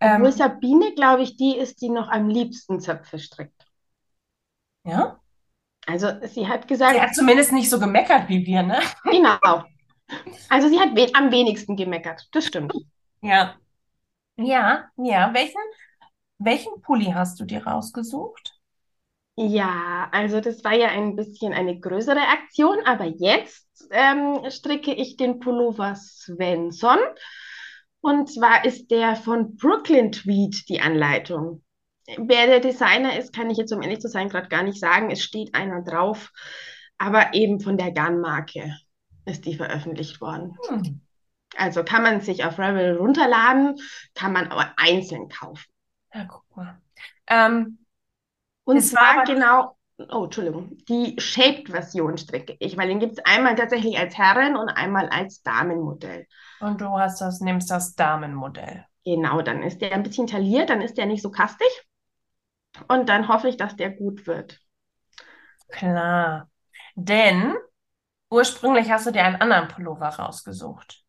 Obwohl 0.00 0.30
Ähm, 0.30 0.32
Sabine, 0.32 0.94
glaube 0.94 1.22
ich, 1.22 1.36
die 1.36 1.56
ist, 1.56 1.80
die 1.80 1.88
noch 1.88 2.08
am 2.08 2.28
liebsten 2.28 2.80
Zöpfe 2.80 3.18
strickt. 3.18 3.66
ja, 4.84 5.20
Also 5.86 6.08
sie 6.26 6.48
hat 6.48 6.62
sie 6.62 6.68
gesagt, 6.68 7.00
hat 7.00 7.14
zumindest 7.14 7.52
nicht 7.52 7.70
so 7.70 7.78
gemeckert 7.78 8.28
wie 8.28 8.46
wir, 8.46 8.62
ne? 8.62 8.80
genau. 9.10 9.64
Also 10.48 10.68
sie 10.68 10.80
hat 10.80 10.94
we 10.96 11.10
am 11.14 11.32
wenigsten 11.32 11.76
gemeckert. 11.76 12.28
Das 12.32 12.46
stimmt. 12.46 12.74
Ja. 13.22 13.58
Ja, 14.36 14.90
ja. 14.96 15.32
Welchen, 15.34 15.60
welchen 16.38 16.80
Pulli 16.82 17.06
hast 17.12 17.40
du 17.40 17.44
dir 17.46 17.66
rausgesucht? 17.66 18.51
Ja, 19.36 20.08
also 20.12 20.40
das 20.40 20.62
war 20.62 20.74
ja 20.74 20.88
ein 20.88 21.16
bisschen 21.16 21.54
eine 21.54 21.78
größere 21.78 22.20
Aktion, 22.20 22.78
aber 22.84 23.06
jetzt 23.06 23.66
ähm, 23.90 24.40
stricke 24.50 24.92
ich 24.92 25.16
den 25.16 25.38
Pullover 25.38 25.94
Svensson. 25.96 26.98
Und 28.02 28.30
zwar 28.30 28.64
ist 28.64 28.90
der 28.90 29.16
von 29.16 29.56
Brooklyn 29.56 30.12
Tweed 30.12 30.68
die 30.68 30.80
Anleitung. 30.80 31.62
Wer 32.18 32.46
der 32.46 32.60
Designer 32.60 33.16
ist, 33.16 33.32
kann 33.32 33.48
ich 33.48 33.56
jetzt, 33.56 33.72
um 33.72 33.80
ehrlich 33.80 34.00
zu 34.00 34.08
sein, 34.08 34.28
gerade 34.28 34.48
gar 34.48 34.64
nicht 34.64 34.78
sagen. 34.78 35.10
Es 35.10 35.22
steht 35.22 35.54
einer 35.54 35.82
drauf, 35.82 36.30
aber 36.98 37.32
eben 37.32 37.60
von 37.60 37.78
der 37.78 37.92
Gun-Marke 37.92 38.76
ist 39.24 39.46
die 39.46 39.54
veröffentlicht 39.54 40.20
worden. 40.20 40.58
Hm. 40.68 41.00
Also 41.56 41.84
kann 41.84 42.02
man 42.02 42.20
sich 42.20 42.44
auf 42.44 42.58
Ravel 42.58 42.96
runterladen, 42.96 43.76
kann 44.14 44.32
man 44.32 44.48
aber 44.48 44.72
einzeln 44.76 45.28
kaufen. 45.28 45.70
Ja, 46.12 46.24
guck 46.24 46.56
mal. 46.56 46.80
Ähm, 47.28 47.78
Und 48.64 48.76
Es 48.76 48.92
war 48.94 49.14
zwar 49.14 49.24
genau, 49.24 49.76
oh, 50.10 50.24
Entschuldigung, 50.24 50.76
die 50.88 51.14
Shaped-Version 51.18 52.18
stricke 52.18 52.56
ich, 52.58 52.76
weil 52.76 52.88
den 52.88 53.00
gibt 53.00 53.12
es 53.18 53.24
einmal 53.24 53.54
tatsächlich 53.56 53.98
als 53.98 54.16
Herren- 54.16 54.56
und 54.56 54.68
einmal 54.68 55.08
als 55.08 55.42
Damenmodell. 55.42 56.26
und 56.60 56.80
du 56.80 56.86
hast 56.98 57.20
das, 57.20 57.40
nimmst 57.40 57.70
das 57.70 57.94
Damenmodell. 57.94 58.86
Genau, 59.04 59.42
dann 59.42 59.62
ist 59.62 59.80
der 59.80 59.92
ein 59.92 60.02
bisschen 60.02 60.26
tailliert, 60.26 60.70
dann 60.70 60.80
ist 60.80 60.96
der 60.98 61.06
nicht 61.06 61.22
so 61.22 61.30
kastig. 61.30 61.68
Und 62.86 63.08
dann 63.08 63.26
hoffe 63.26 63.48
ich, 63.48 63.56
dass 63.56 63.74
der 63.74 63.90
gut 63.90 64.28
wird. 64.28 64.60
Klar. 65.70 66.48
Denn 66.94 67.54
ursprünglich 68.30 68.90
hast 68.90 69.06
du 69.06 69.12
dir 69.12 69.24
einen 69.24 69.40
anderen 69.40 69.68
Pullover 69.68 70.08
rausgesucht. 70.08 71.01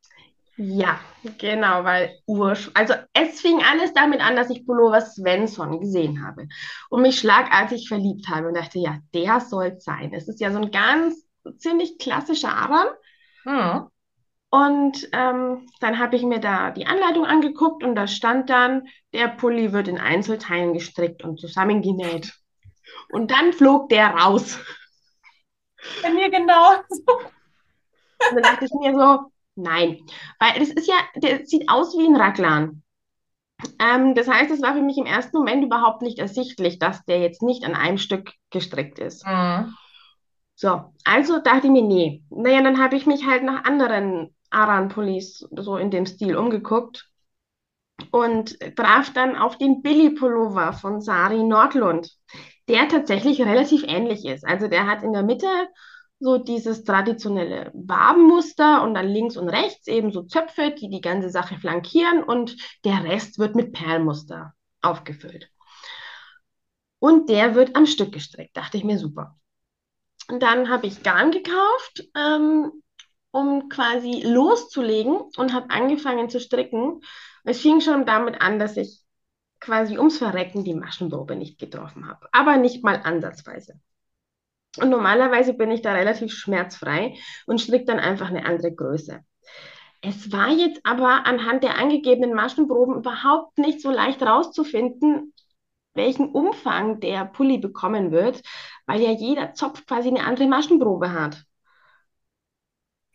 Ja, 0.56 1.00
genau, 1.40 1.84
weil 1.84 2.20
Ursch, 2.28 2.70
also 2.76 2.94
es 3.14 3.42
fing 3.42 3.64
alles 3.64 3.94
damit 3.94 4.22
an, 4.22 4.36
dass 4.36 4.52
ich 4.52 4.66
Pullover 4.66 5.02
Svensson 5.02 5.80
gesehen 5.80 6.24
habe 6.26 6.48
und 6.90 7.02
mich 7.02 7.18
schlagartig 7.18 7.88
verliebt 7.88 8.28
habe 8.30 8.48
und 8.48 8.56
dachte, 8.56 8.78
ja, 8.78 9.00
der 9.16 9.40
soll 9.40 9.74
es 9.78 9.84
sein. 9.84 10.14
Es 10.14 10.28
ist 10.28 10.40
ja 10.40 10.52
so 10.52 10.60
ein 10.60 10.70
ganz 10.70 11.26
ziemlich 11.58 11.98
klassischer 11.98 12.54
Aran. 12.56 12.88
Hm. 13.44 13.88
Und 14.52 15.10
ähm, 15.14 15.68
dann 15.80 15.98
habe 15.98 16.16
ich 16.16 16.22
mir 16.22 16.40
da 16.40 16.70
die 16.70 16.86
Anleitung 16.86 17.26
angeguckt 17.26 17.84
und 17.84 17.96
da 17.96 18.06
stand 18.06 18.52
dann, 18.52 18.88
der 19.12 19.30
Pulli 19.30 19.74
wird 19.74 19.88
in 19.88 19.98
Einzelteilen 19.98 20.74
gestrickt 20.74 21.24
und 21.24 21.40
zusammengenäht. 21.40 22.32
Und 23.10 23.32
dann 23.32 23.54
flog 23.54 23.90
der 23.90 24.10
raus. 24.10 24.60
Bei 26.04 26.12
mir 26.12 26.30
genau. 26.30 26.76
Und 28.30 28.36
dann 28.36 28.44
dachte 28.44 28.66
ich 28.66 28.72
mir 28.80 28.94
so, 28.94 29.33
nein, 29.56 30.00
weil 30.40 30.60
das 30.60 30.70
ist 30.70 30.88
ja, 30.88 30.96
der 31.16 31.46
sieht 31.46 31.70
aus 31.70 31.98
wie 31.98 32.06
ein 32.06 32.16
Raglan. 32.16 32.84
Ähm, 33.80 34.16
das 34.16 34.28
heißt, 34.28 34.52
es 34.52 34.62
war 34.62 34.74
für 34.74 34.82
mich 34.82 34.98
im 34.98 35.06
ersten 35.06 35.38
Moment 35.38 35.64
überhaupt 35.64 36.02
nicht 36.02 36.20
ersichtlich, 36.20 36.80
dass 36.80 37.06
der 37.06 37.20
jetzt 37.20 37.42
nicht 37.42 37.64
an 37.64 37.76
einem 37.76 37.98
Stück 37.98 38.32
gestrickt 38.50 39.00
ist. 39.00 39.26
Hm. 39.26 39.74
So, 40.56 40.94
also 41.04 41.40
dachte 41.40 41.68
ich 41.68 41.74
mir, 41.74 41.82
nee. 41.82 42.24
Naja, 42.30 42.62
dann 42.62 42.82
habe 42.82 42.96
ich 42.96 43.06
mich 43.06 43.26
halt 43.26 43.44
nach 43.44 43.64
anderen 43.64 44.36
Aran-Pullis 44.50 45.48
so 45.52 45.78
in 45.78 45.92
dem 45.92 46.06
Stil 46.06 46.36
umgeguckt 46.36 47.10
und 48.12 48.60
traf 48.76 49.12
dann 49.14 49.36
auf 49.36 49.58
den 49.58 49.82
Billy-Pullover 49.82 50.74
von 50.74 51.02
Sari 51.02 51.44
Nordlund, 51.44 52.12
der 52.68 52.88
tatsächlich 52.88 53.42
relativ 53.42 53.84
ähnlich 53.88 54.26
ist. 54.26 54.46
Also 54.46 54.68
der 54.68 54.88
hat 54.88 55.04
in 55.04 55.14
der 55.14 55.24
Mitte 55.24 55.48
so 56.20 56.38
dieses 56.38 56.84
traditionelle 56.84 57.72
Wabenmuster 57.74 58.82
und 58.84 58.94
dann 58.94 59.08
links 59.08 59.36
und 59.36 59.50
rechts 59.50 59.88
eben 59.88 60.12
so 60.12 60.24
Zöpfe, 60.24 60.72
die 60.72 60.90
die 60.90 61.02
ganze 61.02 61.30
Sache 61.30 61.58
flankieren 61.58 62.24
und 62.24 62.56
der 62.86 63.04
Rest 63.04 63.40
wird 63.40 63.56
mit 63.56 63.74
Perlmuster 63.74 64.54
aufgefüllt. 64.82 65.50
Und 67.00 67.30
der 67.30 67.56
wird 67.56 67.76
am 67.76 67.86
Stück 67.86 68.14
gestrickt, 68.14 68.56
dachte 68.56 68.78
ich 68.78 68.86
mir 68.86 68.98
super. 68.98 69.38
Dann 70.28 70.70
habe 70.70 70.88
ich 70.88 71.04
Garn 71.04 71.32
gekauft, 71.32 72.08
ähm, 72.16 72.72
um 73.32 73.68
quasi 73.68 74.22
loszulegen 74.22 75.18
und 75.36 75.54
habe 75.54 75.70
angefangen 75.70 76.30
zu 76.30 76.40
stricken. 76.40 77.02
Es 77.44 77.60
fing 77.60 77.82
schon 77.82 78.06
damit 78.06 78.40
an, 78.40 78.60
dass 78.60 78.78
ich 78.78 79.02
quasi 79.60 79.98
ums 79.98 80.18
Verrecken 80.18 80.64
die 80.64 80.76
Maschenprobe 80.76 81.36
nicht 81.36 81.60
getroffen 81.60 82.08
habe, 82.08 82.28
aber 82.32 82.58
nicht 82.58 82.84
mal 82.84 83.02
ansatzweise. 83.04 83.80
Und 84.80 84.90
normalerweise 84.90 85.54
bin 85.54 85.72
ich 85.72 85.82
da 85.82 85.94
relativ 85.94 86.34
schmerzfrei 86.34 87.16
und 87.46 87.62
stricke 87.62 87.86
dann 87.86 88.00
einfach 88.00 88.30
eine 88.30 88.46
andere 88.46 88.74
Größe. 88.74 89.20
Es 90.02 90.32
war 90.32 90.50
jetzt 90.50 90.82
aber 90.84 91.26
anhand 91.26 91.64
der 91.64 91.78
angegebenen 91.78 92.34
Maschenproben 92.34 92.96
überhaupt 92.96 93.58
nicht 93.58 93.82
so 93.82 93.92
leicht 93.92 94.22
rauszufinden, 94.22 95.34
welchen 95.94 96.30
Umfang 96.30 97.00
der 97.00 97.26
Pulli 97.26 97.58
bekommen 97.58 98.12
wird, 98.12 98.42
weil 98.86 99.02
ja 99.02 99.12
jeder 99.12 99.54
Zopf 99.54 99.86
quasi 99.86 100.10
eine 100.10 100.26
andere 100.26 100.48
Maschenprobe 100.48 101.12
hat. 101.14 101.44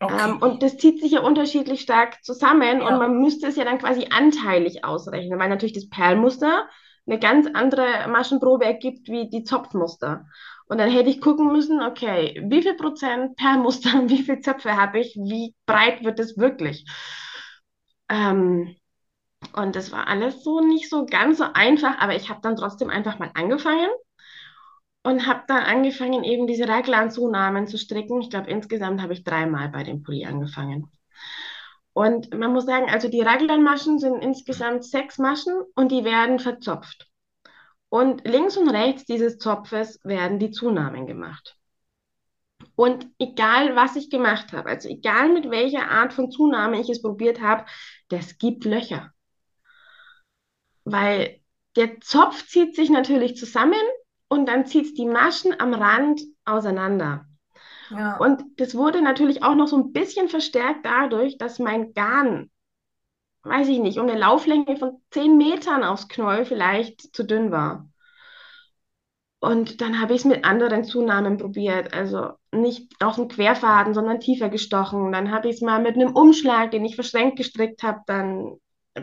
Okay. 0.00 0.30
Ähm, 0.30 0.38
und 0.40 0.62
das 0.62 0.76
zieht 0.76 1.00
sich 1.00 1.12
ja 1.12 1.20
unterschiedlich 1.20 1.80
stark 1.80 2.22
zusammen 2.24 2.80
Ja. 2.80 2.86
und 2.88 2.98
man 2.98 3.20
müsste 3.20 3.48
es 3.48 3.56
ja 3.56 3.64
dann 3.64 3.78
quasi 3.78 4.06
anteilig 4.10 4.84
ausrechnen, 4.84 5.38
weil 5.38 5.48
natürlich 5.48 5.74
das 5.74 5.88
Perlmuster 5.88 6.68
eine 7.06 7.18
ganz 7.18 7.48
andere 7.52 8.06
Maschenprobe 8.08 8.64
ergibt 8.64 9.08
wie 9.08 9.28
die 9.28 9.42
Zopfmuster. 9.42 10.26
Und 10.68 10.78
dann 10.78 10.90
hätte 10.90 11.08
ich 11.10 11.20
gucken 11.20 11.50
müssen, 11.50 11.80
okay, 11.82 12.40
wie 12.46 12.62
viel 12.62 12.74
Prozent 12.74 13.36
Perlmuster, 13.36 13.90
wie 14.08 14.22
viel 14.22 14.40
Zöpfe 14.40 14.76
habe 14.76 15.00
ich, 15.00 15.14
wie 15.16 15.54
breit 15.66 16.04
wird 16.04 16.20
es 16.20 16.36
wirklich? 16.36 16.84
Ähm, 18.08 18.76
und 19.54 19.76
das 19.76 19.92
war 19.92 20.08
alles 20.08 20.44
so 20.44 20.60
nicht 20.60 20.90
so 20.90 21.06
ganz 21.06 21.38
so 21.38 21.44
einfach, 21.54 21.98
aber 21.98 22.16
ich 22.16 22.28
habe 22.28 22.40
dann 22.42 22.56
trotzdem 22.56 22.90
einfach 22.90 23.18
mal 23.18 23.30
angefangen 23.34 23.90
und 25.02 25.26
habe 25.26 25.44
dann 25.48 25.62
angefangen, 25.62 26.24
eben 26.24 26.46
diese 26.46 26.68
Raglan-Zunahmen 26.68 27.66
zu 27.66 27.78
stricken. 27.78 28.20
Ich 28.20 28.30
glaube, 28.30 28.50
insgesamt 28.50 29.00
habe 29.00 29.12
ich 29.12 29.24
dreimal 29.24 29.68
bei 29.68 29.82
dem 29.82 30.02
Pulli 30.02 30.26
angefangen. 30.26 30.90
Und 31.92 32.32
man 32.34 32.52
muss 32.52 32.66
sagen, 32.66 32.88
also 32.90 33.08
die 33.08 33.22
Raglan-Maschen 33.22 33.98
sind 33.98 34.22
insgesamt 34.22 34.84
sechs 34.84 35.18
Maschen 35.18 35.54
und 35.74 35.90
die 35.90 36.04
werden 36.04 36.38
verzopft. 36.38 37.07
Und 37.90 38.26
links 38.26 38.56
und 38.56 38.68
rechts 38.68 39.04
dieses 39.04 39.38
Zopfes 39.38 39.98
werden 40.04 40.38
die 40.38 40.50
Zunahmen 40.50 41.06
gemacht. 41.06 41.56
Und 42.74 43.08
egal, 43.18 43.74
was 43.76 43.96
ich 43.96 44.10
gemacht 44.10 44.52
habe, 44.52 44.68
also 44.68 44.88
egal 44.88 45.32
mit 45.32 45.50
welcher 45.50 45.90
Art 45.90 46.12
von 46.12 46.30
Zunahme 46.30 46.80
ich 46.80 46.88
es 46.88 47.02
probiert 47.02 47.40
habe, 47.40 47.64
das 48.08 48.38
gibt 48.38 48.64
Löcher. 48.64 49.12
Weil 50.84 51.40
der 51.76 52.00
Zopf 52.00 52.46
zieht 52.46 52.76
sich 52.76 52.90
natürlich 52.90 53.36
zusammen 53.36 53.80
und 54.28 54.46
dann 54.46 54.66
zieht 54.66 54.86
es 54.86 54.94
die 54.94 55.06
Maschen 55.06 55.58
am 55.58 55.74
Rand 55.74 56.20
auseinander. 56.44 57.26
Ja. 57.90 58.16
Und 58.18 58.42
das 58.60 58.74
wurde 58.74 59.00
natürlich 59.00 59.42
auch 59.42 59.54
noch 59.54 59.66
so 59.66 59.76
ein 59.76 59.92
bisschen 59.92 60.28
verstärkt 60.28 60.84
dadurch, 60.84 61.38
dass 61.38 61.58
mein 61.58 61.94
Garn, 61.94 62.50
weiß 63.42 63.68
ich 63.68 63.78
nicht, 63.78 63.98
um 63.98 64.08
eine 64.08 64.18
Lauflänge 64.18 64.76
von 64.76 65.00
10 65.10 65.36
Metern 65.36 65.84
aufs 65.84 66.08
Knäuel 66.08 66.44
vielleicht 66.44 67.14
zu 67.14 67.24
dünn 67.24 67.50
war. 67.50 67.88
Und 69.40 69.80
dann 69.80 70.00
habe 70.00 70.14
ich 70.14 70.20
es 70.20 70.24
mit 70.24 70.44
anderen 70.44 70.84
Zunahmen 70.84 71.36
probiert, 71.36 71.94
also 71.94 72.32
nicht 72.52 72.92
aus 73.00 73.16
dem 73.16 73.28
Querfaden, 73.28 73.94
sondern 73.94 74.18
tiefer 74.18 74.48
gestochen. 74.48 75.12
Dann 75.12 75.30
habe 75.30 75.48
ich 75.48 75.56
es 75.56 75.60
mal 75.62 75.80
mit 75.80 75.94
einem 75.94 76.14
Umschlag, 76.14 76.72
den 76.72 76.84
ich 76.84 76.96
verschränkt 76.96 77.36
gestrickt 77.36 77.84
habe, 77.84 78.00
dann, 78.06 78.56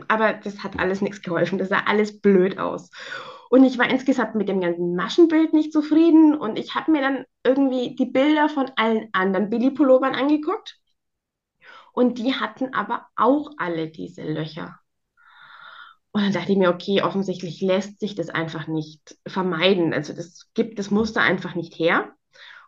aber 0.09 0.33
das 0.33 0.61
hat 0.63 0.77
alles 0.77 1.01
nichts 1.01 1.21
geholfen. 1.21 1.57
Das 1.57 1.69
sah 1.69 1.83
alles 1.85 2.19
blöd 2.19 2.57
aus. 2.59 2.89
Und 3.49 3.63
ich 3.63 3.77
war 3.77 3.89
insgesamt 3.89 4.35
mit 4.35 4.49
dem 4.49 4.59
ganzen 4.59 4.95
Maschenbild 4.95 5.53
nicht 5.53 5.71
zufrieden 5.71 6.35
und 6.35 6.59
ich 6.59 6.75
habe 6.75 6.91
mir 6.91 7.01
dann 7.01 7.25
irgendwie 7.45 7.95
die 7.95 8.07
Bilder 8.07 8.49
von 8.49 8.69
allen 8.75 9.07
anderen 9.13 9.49
Billy-Pullovern 9.49 10.15
angeguckt 10.15 10.79
und 11.95 12.19
die 12.19 12.35
hatten 12.35 12.73
aber 12.75 13.07
auch 13.15 13.51
alle 13.57 13.89
diese 13.89 14.23
Löcher. 14.23 14.79
Und 16.11 16.21
dann 16.23 16.33
dachte 16.33 16.51
ich 16.53 16.57
mir, 16.57 16.69
okay, 16.69 17.01
offensichtlich 17.01 17.61
lässt 17.61 17.99
sich 17.99 18.15
das 18.15 18.29
einfach 18.29 18.67
nicht 18.67 19.17
vermeiden. 19.27 19.93
Also 19.93 20.13
das 20.13 20.47
gibt 20.53 20.79
das 20.79 20.89
Muster 20.91 21.21
einfach 21.21 21.55
nicht 21.55 21.77
her. 21.77 22.13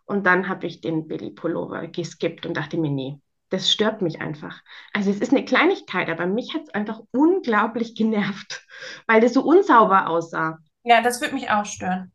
Und 0.06 0.26
dann 0.26 0.48
habe 0.48 0.66
ich 0.66 0.80
den 0.80 1.08
Billy 1.08 1.30
Pullover 1.30 1.86
geskippt 1.88 2.46
und 2.46 2.56
dachte 2.56 2.78
mir, 2.78 2.90
nee, 2.90 3.20
das 3.50 3.72
stört 3.72 4.02
mich 4.02 4.20
einfach. 4.20 4.60
Also 4.92 5.10
es 5.10 5.20
ist 5.20 5.32
eine 5.32 5.44
Kleinigkeit, 5.44 6.10
aber 6.10 6.26
mich 6.26 6.54
hat 6.54 6.62
es 6.64 6.74
einfach 6.74 7.00
unglaublich 7.12 7.94
genervt, 7.94 8.66
weil 9.06 9.20
das 9.20 9.34
so 9.34 9.42
unsauber 9.42 10.08
aussah. 10.08 10.58
Ja, 10.82 11.00
das 11.02 11.20
würde 11.20 11.34
mich 11.34 11.50
auch 11.50 11.64
stören. 11.64 12.10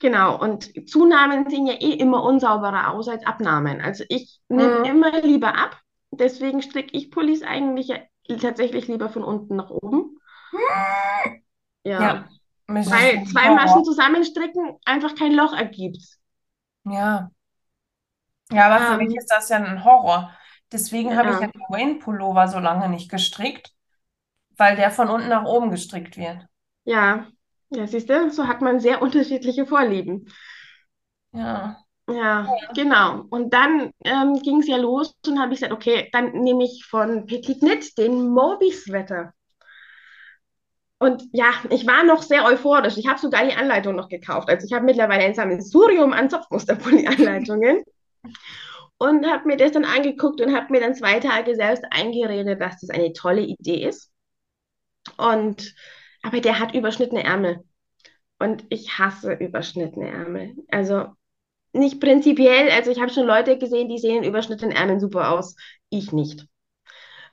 Genau, 0.00 0.38
und 0.40 0.88
Zunahmen 0.88 1.48
sehen 1.48 1.66
ja 1.66 1.74
eh 1.74 1.92
immer 1.94 2.22
unsauberer 2.24 2.92
aus 2.92 3.08
als 3.08 3.24
Abnahmen. 3.26 3.80
Also 3.80 4.04
ich 4.08 4.40
nehme 4.48 4.78
Mhm. 4.78 4.84
immer 4.84 5.20
lieber 5.22 5.54
ab, 5.56 5.80
Deswegen 6.16 6.62
stricke 6.62 6.96
ich 6.96 7.10
Pullis 7.10 7.42
eigentlich 7.42 7.88
ja 7.88 7.98
tatsächlich 8.40 8.88
lieber 8.88 9.08
von 9.10 9.24
unten 9.24 9.56
nach 9.56 9.70
oben. 9.70 10.18
Ja. 11.84 11.98
Ja, 11.98 12.28
ist 12.68 12.90
Weil 12.90 13.24
zwei 13.26 13.50
Horror. 13.50 13.50
Maschen 13.50 13.84
zusammenstricken 13.84 14.78
einfach 14.84 15.14
kein 15.16 15.32
Loch 15.34 15.52
ergibt. 15.54 15.98
Ja. 16.84 17.30
Ja, 18.50 18.66
aber 18.70 18.84
für 18.86 18.94
mich 18.94 19.14
Ähm, 19.14 19.16
ist 19.16 19.26
das 19.30 19.48
ja 19.50 19.56
ein 19.58 19.84
Horror. 19.84 20.32
Deswegen 20.72 21.16
habe 21.16 21.30
ich 21.32 21.40
ja 21.40 21.46
ja, 21.46 21.48
den 21.48 21.60
Wayne-Pullover 21.68 22.48
so 22.48 22.58
lange 22.58 22.88
nicht 22.88 23.10
gestrickt, 23.10 23.72
weil 24.56 24.76
der 24.76 24.90
von 24.92 25.10
unten 25.10 25.28
nach 25.28 25.44
oben 25.46 25.70
gestrickt 25.70 26.16
wird. 26.18 26.46
ja, 26.84 27.26
ja, 27.70 27.86
siehst 27.86 28.08
du, 28.10 28.30
so 28.30 28.46
hat 28.48 28.60
man 28.62 28.80
sehr 28.80 29.02
unterschiedliche 29.02 29.66
Vorlieben. 29.66 30.28
Ja. 31.32 31.83
Ja, 32.06 32.46
genau. 32.74 33.24
Und 33.30 33.54
dann 33.54 33.90
ähm, 34.04 34.40
ging 34.42 34.60
es 34.60 34.68
ja 34.68 34.76
los 34.76 35.14
und 35.26 35.40
habe 35.40 35.54
ich 35.54 35.60
gesagt, 35.60 35.72
okay, 35.72 36.08
dann 36.12 36.32
nehme 36.32 36.64
ich 36.64 36.84
von 36.84 37.26
Petit 37.26 37.60
Knit 37.60 37.96
den 37.96 38.28
Moby 38.28 38.70
Sweater. 38.72 39.32
Und 40.98 41.22
ja, 41.32 41.52
ich 41.70 41.86
war 41.86 42.04
noch 42.04 42.22
sehr 42.22 42.44
euphorisch. 42.44 42.96
Ich 42.96 43.08
habe 43.08 43.18
sogar 43.18 43.44
die 43.44 43.54
Anleitung 43.54 43.94
noch 43.96 44.08
gekauft. 44.08 44.48
Also 44.48 44.66
ich 44.66 44.72
habe 44.72 44.84
mittlerweile 44.84 45.24
ein 45.24 45.34
Sammelsurium 45.34 46.12
an 46.12 46.30
Zopfmusterpulli-Anleitungen 46.30 47.84
und 48.98 49.26
habe 49.26 49.46
mir 49.46 49.56
das 49.56 49.72
dann 49.72 49.84
angeguckt 49.84 50.40
und 50.40 50.54
habe 50.54 50.72
mir 50.72 50.80
dann 50.80 50.94
zwei 50.94 51.20
Tage 51.20 51.54
selbst 51.56 51.84
eingeredet, 51.90 52.60
dass 52.60 52.80
das 52.80 52.90
eine 52.90 53.12
tolle 53.12 53.42
Idee 53.42 53.86
ist. 53.86 54.10
Und 55.16 55.74
aber 56.22 56.40
der 56.40 56.58
hat 56.58 56.74
überschnittene 56.74 57.24
Ärmel 57.24 57.64
und 58.38 58.64
ich 58.70 58.98
hasse 58.98 59.34
überschnittene 59.34 60.08
Ärmel. 60.10 60.54
Also 60.70 61.08
nicht 61.74 62.00
prinzipiell, 62.00 62.70
also 62.70 62.90
ich 62.90 63.00
habe 63.00 63.10
schon 63.12 63.26
Leute 63.26 63.58
gesehen, 63.58 63.88
die 63.88 63.98
sehen 63.98 64.22
in 64.22 64.28
überschnittenen 64.30 64.74
Ärmeln 64.76 65.00
super 65.00 65.30
aus. 65.32 65.56
Ich 65.90 66.12
nicht. 66.12 66.46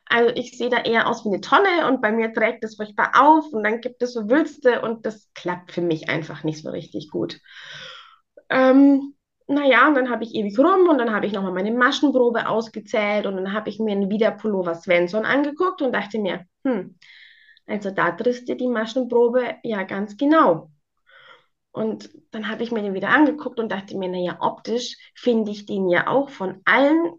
Also 0.09 0.33
ich 0.35 0.57
sehe 0.57 0.69
da 0.69 0.77
eher 0.83 1.07
aus 1.07 1.23
wie 1.25 1.29
eine 1.29 1.41
Tonne 1.41 1.87
und 1.87 2.01
bei 2.01 2.11
mir 2.11 2.33
trägt 2.33 2.63
es 2.63 2.75
furchtbar 2.75 3.11
auf 3.15 3.45
und 3.53 3.63
dann 3.63 3.81
gibt 3.81 4.01
es 4.03 4.13
so 4.13 4.29
Wülste 4.29 4.81
und 4.81 5.05
das 5.05 5.29
klappt 5.33 5.71
für 5.71 5.81
mich 5.81 6.09
einfach 6.09 6.43
nicht 6.43 6.61
so 6.63 6.69
richtig 6.69 7.09
gut. 7.09 7.39
Ähm, 8.49 9.15
naja, 9.47 9.87
und 9.87 9.95
dann 9.95 10.09
habe 10.09 10.23
ich 10.23 10.33
ewig 10.35 10.57
rum 10.59 10.87
und 10.89 10.97
dann 10.97 11.13
habe 11.13 11.25
ich 11.25 11.33
nochmal 11.33 11.51
meine 11.53 11.71
Maschenprobe 11.71 12.47
ausgezählt 12.47 13.25
und 13.25 13.35
dann 13.37 13.53
habe 13.53 13.69
ich 13.69 13.79
mir 13.79 13.91
einen 13.93 14.09
Widerpullover 14.09 14.75
Svensson 14.75 15.25
angeguckt 15.25 15.81
und 15.81 15.93
dachte 15.93 16.19
mir, 16.19 16.45
hm, 16.63 16.97
also 17.67 17.91
da 17.91 18.11
triffst 18.11 18.49
du 18.49 18.55
die 18.55 18.67
Maschenprobe 18.69 19.55
ja 19.63 19.83
ganz 19.83 20.17
genau. 20.17 20.70
Und 21.72 22.09
dann 22.32 22.49
habe 22.49 22.63
ich 22.63 22.72
mir 22.72 22.82
den 22.82 22.93
wieder 22.93 23.09
angeguckt 23.09 23.59
und 23.59 23.72
dachte 23.72 23.97
mir, 23.97 24.09
naja, 24.09 24.38
optisch 24.41 24.97
finde 25.15 25.51
ich 25.51 25.65
den 25.65 25.89
ja 25.89 26.07
auch 26.07 26.30
von 26.30 26.61
allen 26.65 27.13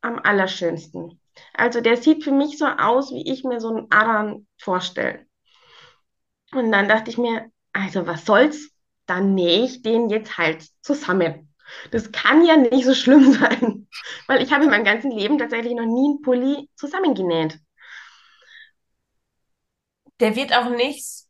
am 0.00 0.18
allerschönsten. 0.18 1.20
Also 1.54 1.80
der 1.80 1.96
sieht 1.96 2.24
für 2.24 2.32
mich 2.32 2.58
so 2.58 2.66
aus, 2.66 3.12
wie 3.12 3.30
ich 3.30 3.44
mir 3.44 3.60
so 3.60 3.68
einen 3.68 3.90
Aran 3.90 4.46
vorstelle. 4.58 5.26
Und 6.52 6.70
dann 6.72 6.88
dachte 6.88 7.10
ich 7.10 7.18
mir, 7.18 7.50
also 7.72 8.06
was 8.06 8.24
soll's? 8.24 8.70
Dann 9.06 9.34
nähe 9.34 9.64
ich 9.64 9.82
den 9.82 10.08
jetzt 10.08 10.38
halt 10.38 10.66
zusammen. 10.80 11.54
Das 11.90 12.12
kann 12.12 12.44
ja 12.44 12.56
nicht 12.56 12.84
so 12.84 12.94
schlimm 12.94 13.32
sein, 13.32 13.88
weil 14.26 14.42
ich 14.42 14.52
habe 14.52 14.64
in 14.64 14.70
meinem 14.70 14.84
ganzen 14.84 15.10
Leben 15.10 15.38
tatsächlich 15.38 15.74
noch 15.74 15.86
nie 15.86 16.10
einen 16.10 16.22
Pulli 16.22 16.68
zusammengenäht. 16.76 17.58
Der 20.20 20.34
wird 20.36 20.52
auch 20.52 20.70
nicht, 20.70 21.23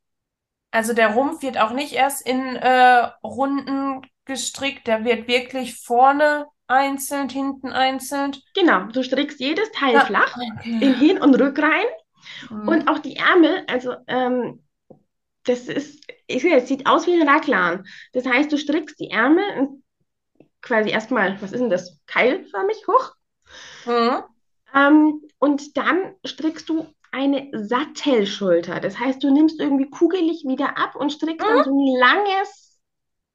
also 0.74 0.92
der 0.92 1.14
Rumpf 1.14 1.42
wird 1.42 1.58
auch 1.58 1.72
nicht 1.72 1.92
erst 1.92 2.26
in 2.26 2.56
äh, 2.56 3.08
Runden 3.22 4.02
gestrickt, 4.24 4.86
der 4.86 5.04
wird 5.04 5.28
wirklich 5.28 5.80
vorne 5.80 6.46
einzeln, 6.66 7.28
hinten 7.28 7.72
einzeln. 7.72 8.36
Genau, 8.54 8.84
du 8.86 9.02
strickst 9.02 9.40
jedes 9.40 9.70
Teil 9.72 9.94
Ja. 9.94 10.04
flach 10.04 10.36
Okay. 10.36 10.80
in 10.80 10.94
Hin- 10.94 11.20
und 11.20 11.34
Rückreihen 11.34 11.86
Mhm. 12.50 12.68
und 12.68 12.88
auch 12.88 12.98
die 12.98 13.16
Ärmel, 13.16 13.64
also 13.68 13.94
ähm, 14.08 14.64
das 15.44 15.68
ist, 15.68 16.04
ich, 16.26 16.44
es 16.44 16.68
sieht 16.68 16.86
aus 16.86 17.06
wie 17.06 17.20
ein 17.20 17.28
Raglan. 17.28 17.84
Das 18.14 18.26
heißt, 18.26 18.50
du 18.50 18.56
strickst 18.58 18.98
die 18.98 19.10
Ärmel 19.10 19.68
quasi 20.62 20.90
erstmal, 20.90 21.40
was 21.42 21.52
ist 21.52 21.60
denn 21.60 21.70
das, 21.70 22.00
keilförmig 22.06 22.86
hoch 22.88 23.14
Mhm. 23.86 24.24
ähm, 24.74 25.22
und 25.38 25.76
dann 25.76 26.14
strickst 26.26 26.68
du 26.68 26.93
eine 27.14 27.48
Sattelschulter. 27.52 28.80
Das 28.80 28.98
heißt, 28.98 29.22
du 29.22 29.30
nimmst 29.32 29.60
irgendwie 29.60 29.90
kugelig 29.90 30.44
wieder 30.46 30.78
ab 30.78 30.96
und 30.96 31.10
strickst 31.12 31.48
dann 31.48 31.62
Mhm. 31.62 31.64
so 31.64 31.70
ein 31.70 31.98
langes, 31.98 32.80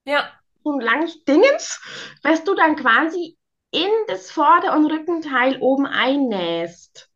Ja, 0.06 0.42
so 0.64 0.72
ein 0.72 0.80
langes 0.82 1.24
Dingens, 1.26 1.80
was 2.24 2.44
du 2.46 2.56
dann 2.56 2.76
quasi 2.78 3.38
in 3.72 3.90
das 4.08 4.32
Vorder- 4.32 4.76
und 4.76 4.86
Rückenteil 4.86 5.58
oben 5.62 5.86
einnähst. 5.86 7.10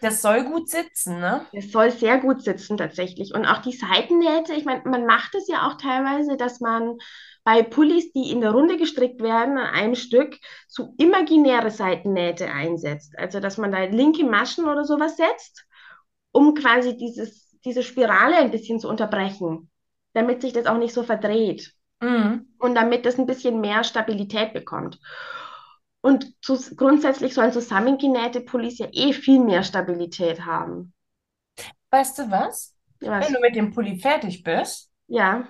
das 0.00 0.20
soll 0.22 0.44
gut 0.44 0.68
sitzen, 0.68 1.20
ne? 1.20 1.46
Es 1.52 1.70
soll 1.70 1.90
sehr 1.90 2.18
gut 2.18 2.42
sitzen 2.42 2.76
tatsächlich. 2.76 3.34
Und 3.34 3.46
auch 3.46 3.58
die 3.62 3.72
Seitennähte, 3.72 4.54
ich 4.54 4.64
meine, 4.64 4.82
man 4.84 5.04
macht 5.06 5.34
es 5.34 5.48
ja 5.48 5.68
auch 5.68 5.76
teilweise, 5.76 6.36
dass 6.36 6.60
man 6.60 6.98
bei 7.44 7.62
Pullis, 7.62 8.12
die 8.12 8.30
in 8.30 8.40
der 8.40 8.52
Runde 8.52 8.76
gestrickt 8.78 9.20
werden, 9.22 9.58
an 9.58 9.74
einem 9.74 9.94
Stück, 9.94 10.36
so 10.68 10.94
imaginäre 10.98 11.70
Seitennähte 11.70 12.50
einsetzt. 12.50 13.18
Also, 13.18 13.40
dass 13.40 13.58
man 13.58 13.72
da 13.72 13.84
linke 13.84 14.24
Maschen 14.24 14.66
oder 14.66 14.84
sowas 14.84 15.16
setzt, 15.16 15.64
um 16.32 16.54
quasi 16.54 16.96
dieses, 16.96 17.50
diese 17.64 17.82
Spirale 17.82 18.36
ein 18.36 18.50
bisschen 18.50 18.80
zu 18.80 18.88
unterbrechen, 18.88 19.70
damit 20.14 20.42
sich 20.42 20.52
das 20.52 20.66
auch 20.66 20.78
nicht 20.78 20.94
so 20.94 21.02
verdreht 21.02 21.74
Mhm. 22.02 22.46
und 22.58 22.74
damit 22.74 23.06
es 23.06 23.18
ein 23.18 23.26
bisschen 23.26 23.60
mehr 23.60 23.84
Stabilität 23.84 24.52
bekommt. 24.54 25.00
Und 26.00 26.34
zu, 26.44 26.56
grundsätzlich 26.76 27.34
sollen 27.34 27.50
zusammengenähte 27.52 28.40
Pullis 28.42 28.78
ja 28.78 28.88
eh 28.92 29.12
viel 29.12 29.40
mehr 29.40 29.64
Stabilität 29.64 30.44
haben. 30.46 30.92
Weißt 31.90 32.18
du 32.18 32.30
was? 32.30 32.74
Ja, 33.00 33.10
Wenn 33.18 33.32
was? 33.32 33.34
du 33.34 33.40
mit 33.40 33.54
dem 33.56 33.72
Pulli 33.72 33.98
fertig 33.98 34.42
bist, 34.42 34.90
Ja. 35.08 35.46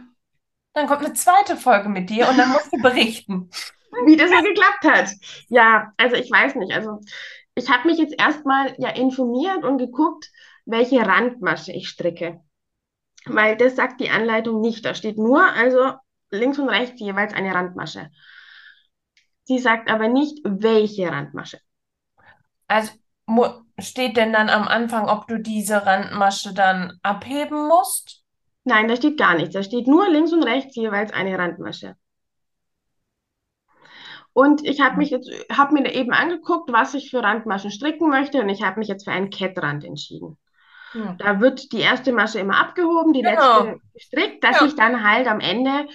dann 0.74 0.86
kommt 0.86 1.04
eine 1.04 1.14
zweite 1.14 1.56
Folge 1.56 1.88
mit 1.88 2.10
dir 2.10 2.28
und 2.28 2.36
dann 2.38 2.50
musst 2.50 2.72
du 2.72 2.78
berichten. 2.80 3.50
wie 4.06 4.16
das 4.16 4.30
so 4.30 4.42
geklappt 4.42 4.84
hat. 4.84 5.10
Ja, 5.48 5.92
also 5.96 6.16
ich 6.16 6.30
weiß 6.30 6.54
nicht. 6.56 6.72
Also 6.72 7.00
ich 7.54 7.68
habe 7.70 7.88
mich 7.88 7.98
jetzt 7.98 8.14
erstmal 8.18 8.74
ja 8.78 8.90
informiert 8.90 9.64
und 9.64 9.78
geguckt, 9.78 10.30
welche 10.64 11.06
Randmasche 11.06 11.72
ich 11.72 11.88
stricke. 11.88 12.40
Weil 13.26 13.56
das 13.56 13.76
sagt 13.76 14.00
die 14.00 14.10
Anleitung 14.10 14.60
nicht. 14.60 14.84
Da 14.84 14.94
steht 14.94 15.18
nur, 15.18 15.44
also 15.44 15.92
links 16.30 16.58
und 16.58 16.68
rechts 16.68 17.00
jeweils 17.00 17.34
eine 17.34 17.54
Randmasche. 17.54 18.10
Sie 19.44 19.58
sagt 19.58 19.90
aber 19.90 20.08
nicht, 20.08 20.38
welche 20.44 21.10
Randmasche. 21.10 21.58
Also 22.68 22.92
steht 23.78 24.16
denn 24.16 24.32
dann 24.32 24.48
am 24.48 24.68
Anfang, 24.68 25.08
ob 25.08 25.26
du 25.26 25.38
diese 25.38 25.84
Randmasche 25.84 26.54
dann 26.54 26.98
abheben 27.02 27.68
musst? 27.68 28.22
Nein, 28.64 28.88
da 28.88 28.96
steht 28.96 29.18
gar 29.18 29.34
nichts. 29.34 29.54
Da 29.54 29.62
steht 29.62 29.86
nur 29.86 30.08
links 30.08 30.32
und 30.32 30.42
rechts 30.42 30.76
jeweils 30.76 31.12
eine 31.12 31.38
Randmasche. 31.38 31.96
Und 34.32 34.64
ich 34.64 34.80
habe 34.80 34.96
mich 34.96 35.10
jetzt, 35.10 35.30
habe 35.50 35.74
mir 35.74 35.92
eben 35.92 36.12
angeguckt, 36.12 36.72
was 36.72 36.94
ich 36.94 37.10
für 37.10 37.22
Randmaschen 37.22 37.70
stricken 37.70 38.08
möchte, 38.08 38.40
und 38.40 38.48
ich 38.48 38.62
habe 38.62 38.78
mich 38.78 38.88
jetzt 38.88 39.04
für 39.04 39.12
einen 39.12 39.30
Kettrand 39.30 39.84
entschieden. 39.84 40.38
Hm. 40.94 41.18
Da 41.18 41.40
wird 41.40 41.72
die 41.72 41.80
erste 41.80 42.12
Masche 42.12 42.38
immer 42.40 42.58
abgehoben, 42.58 43.12
die 43.12 43.22
Genau. 43.22 43.66
letzte 43.66 43.80
gestrickt, 43.94 44.44
dass 44.44 44.60
Ja. 44.60 44.62
ich 44.62 44.74
dann 44.76 45.08
halt 45.08 45.26
am 45.26 45.40
Ende, 45.40 45.88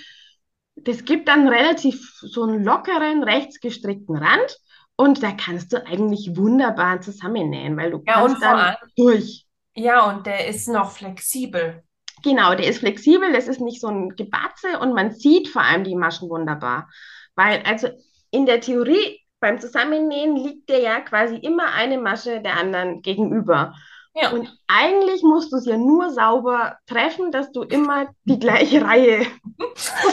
das 0.75 1.05
gibt 1.05 1.27
dann 1.27 1.47
relativ 1.47 2.11
so 2.21 2.43
einen 2.43 2.63
lockeren, 2.63 3.23
rechts 3.23 3.59
gestrickten 3.59 4.17
Rand 4.17 4.57
und 4.95 5.23
da 5.23 5.31
kannst 5.31 5.73
du 5.73 5.85
eigentlich 5.85 6.35
wunderbar 6.37 7.01
zusammennähen, 7.01 7.77
weil 7.77 7.91
du 7.91 8.03
Ja, 8.07 8.23
kannst 8.23 8.41
dann 8.41 8.69
allem, 8.69 8.75
durch. 8.97 9.45
ja, 9.75 10.09
und 10.09 10.25
der 10.25 10.47
ist 10.47 10.67
noch 10.67 10.91
flexibel. 10.91 11.83
Genau, 12.23 12.55
der 12.55 12.67
ist 12.67 12.79
flexibel, 12.79 13.31
das 13.31 13.47
ist 13.47 13.61
nicht 13.61 13.79
so 13.79 13.87
ein 13.87 14.09
Gebatze 14.15 14.79
und 14.79 14.93
man 14.93 15.11
sieht 15.13 15.47
vor 15.49 15.61
allem 15.61 15.83
die 15.83 15.95
Maschen 15.95 16.29
wunderbar. 16.29 16.89
Weil, 17.35 17.61
also 17.63 17.89
in 18.31 18.45
der 18.45 18.59
Theorie, 18.59 19.19
beim 19.39 19.59
Zusammennähen 19.59 20.35
liegt 20.35 20.67
dir 20.69 20.81
ja 20.81 20.99
quasi 21.01 21.35
immer 21.35 21.71
eine 21.73 21.99
Masche 21.99 22.41
der 22.41 22.57
anderen 22.57 23.01
gegenüber. 23.03 23.75
Ja. 24.19 24.31
Und 24.31 24.51
eigentlich 24.67 25.21
musst 25.21 25.51
du 25.51 25.57
es 25.57 25.65
ja 25.65 25.77
nur 25.77 26.11
sauber 26.11 26.77
treffen, 26.87 27.31
dass 27.31 27.51
du 27.51 27.61
immer 27.61 28.07
die 28.23 28.39
gleiche 28.39 28.83
Reihe. 28.83 29.27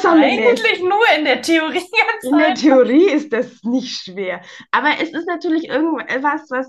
Eigentlich 0.05 0.83
nur 0.83 1.05
in 1.17 1.25
der 1.25 1.41
Theorie 1.41 1.81
ganz 1.81 2.25
In 2.25 2.39
der. 2.39 2.55
Theorie 2.55 3.11
ist 3.11 3.33
das 3.33 3.63
nicht 3.63 4.05
schwer. 4.05 4.43
Aber 4.71 4.91
es 5.01 5.11
ist 5.11 5.27
natürlich 5.27 5.69
irgendwas, 5.69 6.51
was, 6.51 6.67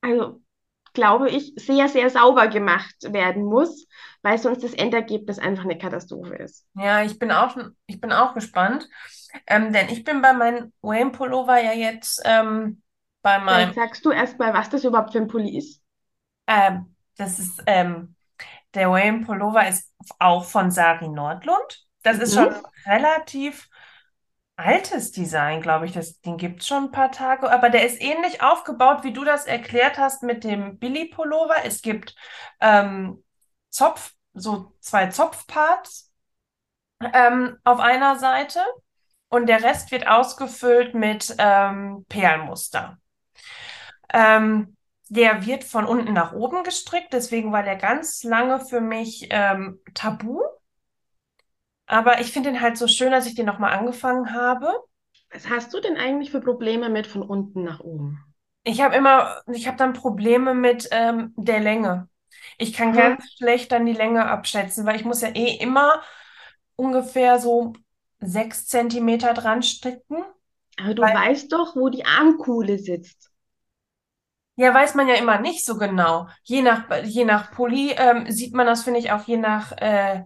also 0.00 0.40
glaube 0.94 1.28
ich, 1.28 1.52
sehr, 1.56 1.88
sehr 1.88 2.08
sauber 2.08 2.48
gemacht 2.48 2.96
werden 3.02 3.44
muss, 3.44 3.86
weil 4.22 4.38
sonst 4.38 4.64
das 4.64 4.72
Endergebnis 4.72 5.38
einfach 5.38 5.64
eine 5.64 5.76
Katastrophe 5.76 6.36
ist. 6.36 6.66
Ja, 6.74 7.02
ich 7.02 7.18
bin 7.18 7.30
auch, 7.30 7.54
ich 7.86 8.00
bin 8.00 8.12
auch 8.12 8.32
gespannt. 8.32 8.88
Ähm, 9.46 9.72
denn 9.74 9.90
ich 9.90 10.04
bin 10.04 10.22
bei 10.22 10.32
meinem 10.32 10.72
Wayne 10.80 11.10
Pullover 11.10 11.62
ja 11.62 11.72
jetzt 11.72 12.22
ähm, 12.24 12.82
bei 13.22 13.38
meinem, 13.38 13.72
Vielleicht 13.72 13.74
sagst 13.74 14.06
du 14.06 14.10
erstmal, 14.10 14.54
was 14.54 14.70
das 14.70 14.84
überhaupt 14.84 15.12
für 15.12 15.18
ein 15.18 15.28
Pulli 15.28 15.58
ist. 15.58 15.82
Ähm, 16.46 16.94
das 17.16 17.38
ist, 17.38 17.62
ähm, 17.66 18.14
der 18.74 18.90
Wayne 18.90 19.24
Pullover 19.26 19.68
ist 19.68 19.92
auch 20.18 20.44
von 20.44 20.70
Sari 20.70 21.08
Nordlund. 21.08 21.86
Das 22.02 22.18
ist 22.18 22.34
schon 22.34 22.48
Mhm. 22.48 22.66
relativ 22.86 23.68
altes 24.56 25.12
Design, 25.12 25.60
glaube 25.62 25.86
ich. 25.86 25.92
Das, 25.92 26.20
den 26.20 26.36
gibt 26.38 26.62
es 26.62 26.68
schon 26.68 26.84
ein 26.84 26.90
paar 26.92 27.12
Tage, 27.12 27.50
aber 27.50 27.70
der 27.70 27.86
ist 27.86 28.00
ähnlich 28.00 28.42
aufgebaut, 28.42 29.04
wie 29.04 29.12
du 29.12 29.24
das 29.24 29.46
erklärt 29.46 29.98
hast 29.98 30.22
mit 30.22 30.44
dem 30.44 30.78
Billy-Pullover. 30.78 31.56
Es 31.64 31.82
gibt 31.82 32.14
ähm, 32.60 33.22
Zopf, 33.70 34.14
so 34.34 34.72
zwei 34.80 35.08
Zopfparts 35.08 36.12
ähm, 37.14 37.58
auf 37.64 37.80
einer 37.80 38.18
Seite 38.18 38.60
und 39.28 39.46
der 39.48 39.62
Rest 39.62 39.90
wird 39.92 40.06
ausgefüllt 40.08 40.94
mit 40.94 41.34
ähm, 41.38 42.06
Perlmuster. 42.08 42.98
Ähm, 44.12 44.75
der 45.08 45.46
wird 45.46 45.64
von 45.64 45.84
unten 45.86 46.12
nach 46.12 46.32
oben 46.32 46.64
gestrickt, 46.64 47.12
deswegen 47.12 47.52
war 47.52 47.62
der 47.62 47.76
ganz 47.76 48.22
lange 48.24 48.60
für 48.60 48.80
mich 48.80 49.28
ähm, 49.30 49.80
tabu. 49.94 50.40
Aber 51.86 52.20
ich 52.20 52.30
finde 52.32 52.52
den 52.52 52.60
halt 52.60 52.78
so 52.78 52.86
schön, 52.86 53.10
dass 53.10 53.26
ich 53.26 53.34
den 53.34 53.46
nochmal 53.46 53.72
angefangen 53.76 54.32
habe. 54.32 54.72
Was 55.30 55.48
hast 55.48 55.72
du 55.72 55.78
denn 55.80 55.96
eigentlich 55.96 56.32
für 56.32 56.40
Probleme 56.40 56.88
mit 56.88 57.06
von 57.06 57.22
unten 57.22 57.62
nach 57.62 57.78
oben? 57.78 58.18
Ich 58.64 58.80
habe 58.80 58.96
immer, 58.96 59.42
ich 59.52 59.66
habe 59.68 59.76
dann 59.76 59.92
Probleme 59.92 60.54
mit 60.54 60.88
ähm, 60.90 61.32
der 61.36 61.60
Länge. 61.60 62.08
Ich 62.58 62.72
kann 62.72 62.92
Hm? 62.92 63.16
ganz 63.16 63.24
schlecht 63.38 63.70
dann 63.72 63.86
die 63.86 63.92
Länge 63.92 64.26
abschätzen, 64.26 64.84
weil 64.86 64.96
ich 64.96 65.04
muss 65.04 65.20
ja 65.22 65.28
eh 65.34 65.56
immer 65.56 66.02
ungefähr 66.76 67.38
so 67.38 67.74
sechs 68.20 68.66
Zentimeter 68.66 69.34
dran 69.34 69.62
stricken. 69.62 70.24
Aber 70.78 70.94
du 70.94 71.12
weißt 71.12 71.52
doch, 71.52 71.76
wo 71.76 71.88
die 71.90 72.04
Armkuhle 72.06 72.78
sitzt. 72.78 73.30
Ja, 74.56 74.72
weiß 74.74 74.94
man 74.94 75.08
ja 75.08 75.14
immer 75.14 75.40
nicht 75.40 75.64
so 75.66 75.76
genau. 75.78 76.28
Je 76.42 76.62
nach, 76.62 76.84
je 77.04 77.24
nach 77.24 77.52
Pulli 77.52 77.92
ähm, 77.96 78.30
sieht 78.30 78.54
man 78.54 78.66
das, 78.66 78.84
finde 78.84 79.00
ich, 79.00 79.12
auch 79.12 79.22
je 79.24 79.36
nach 79.36 79.72
äh, 79.72 80.24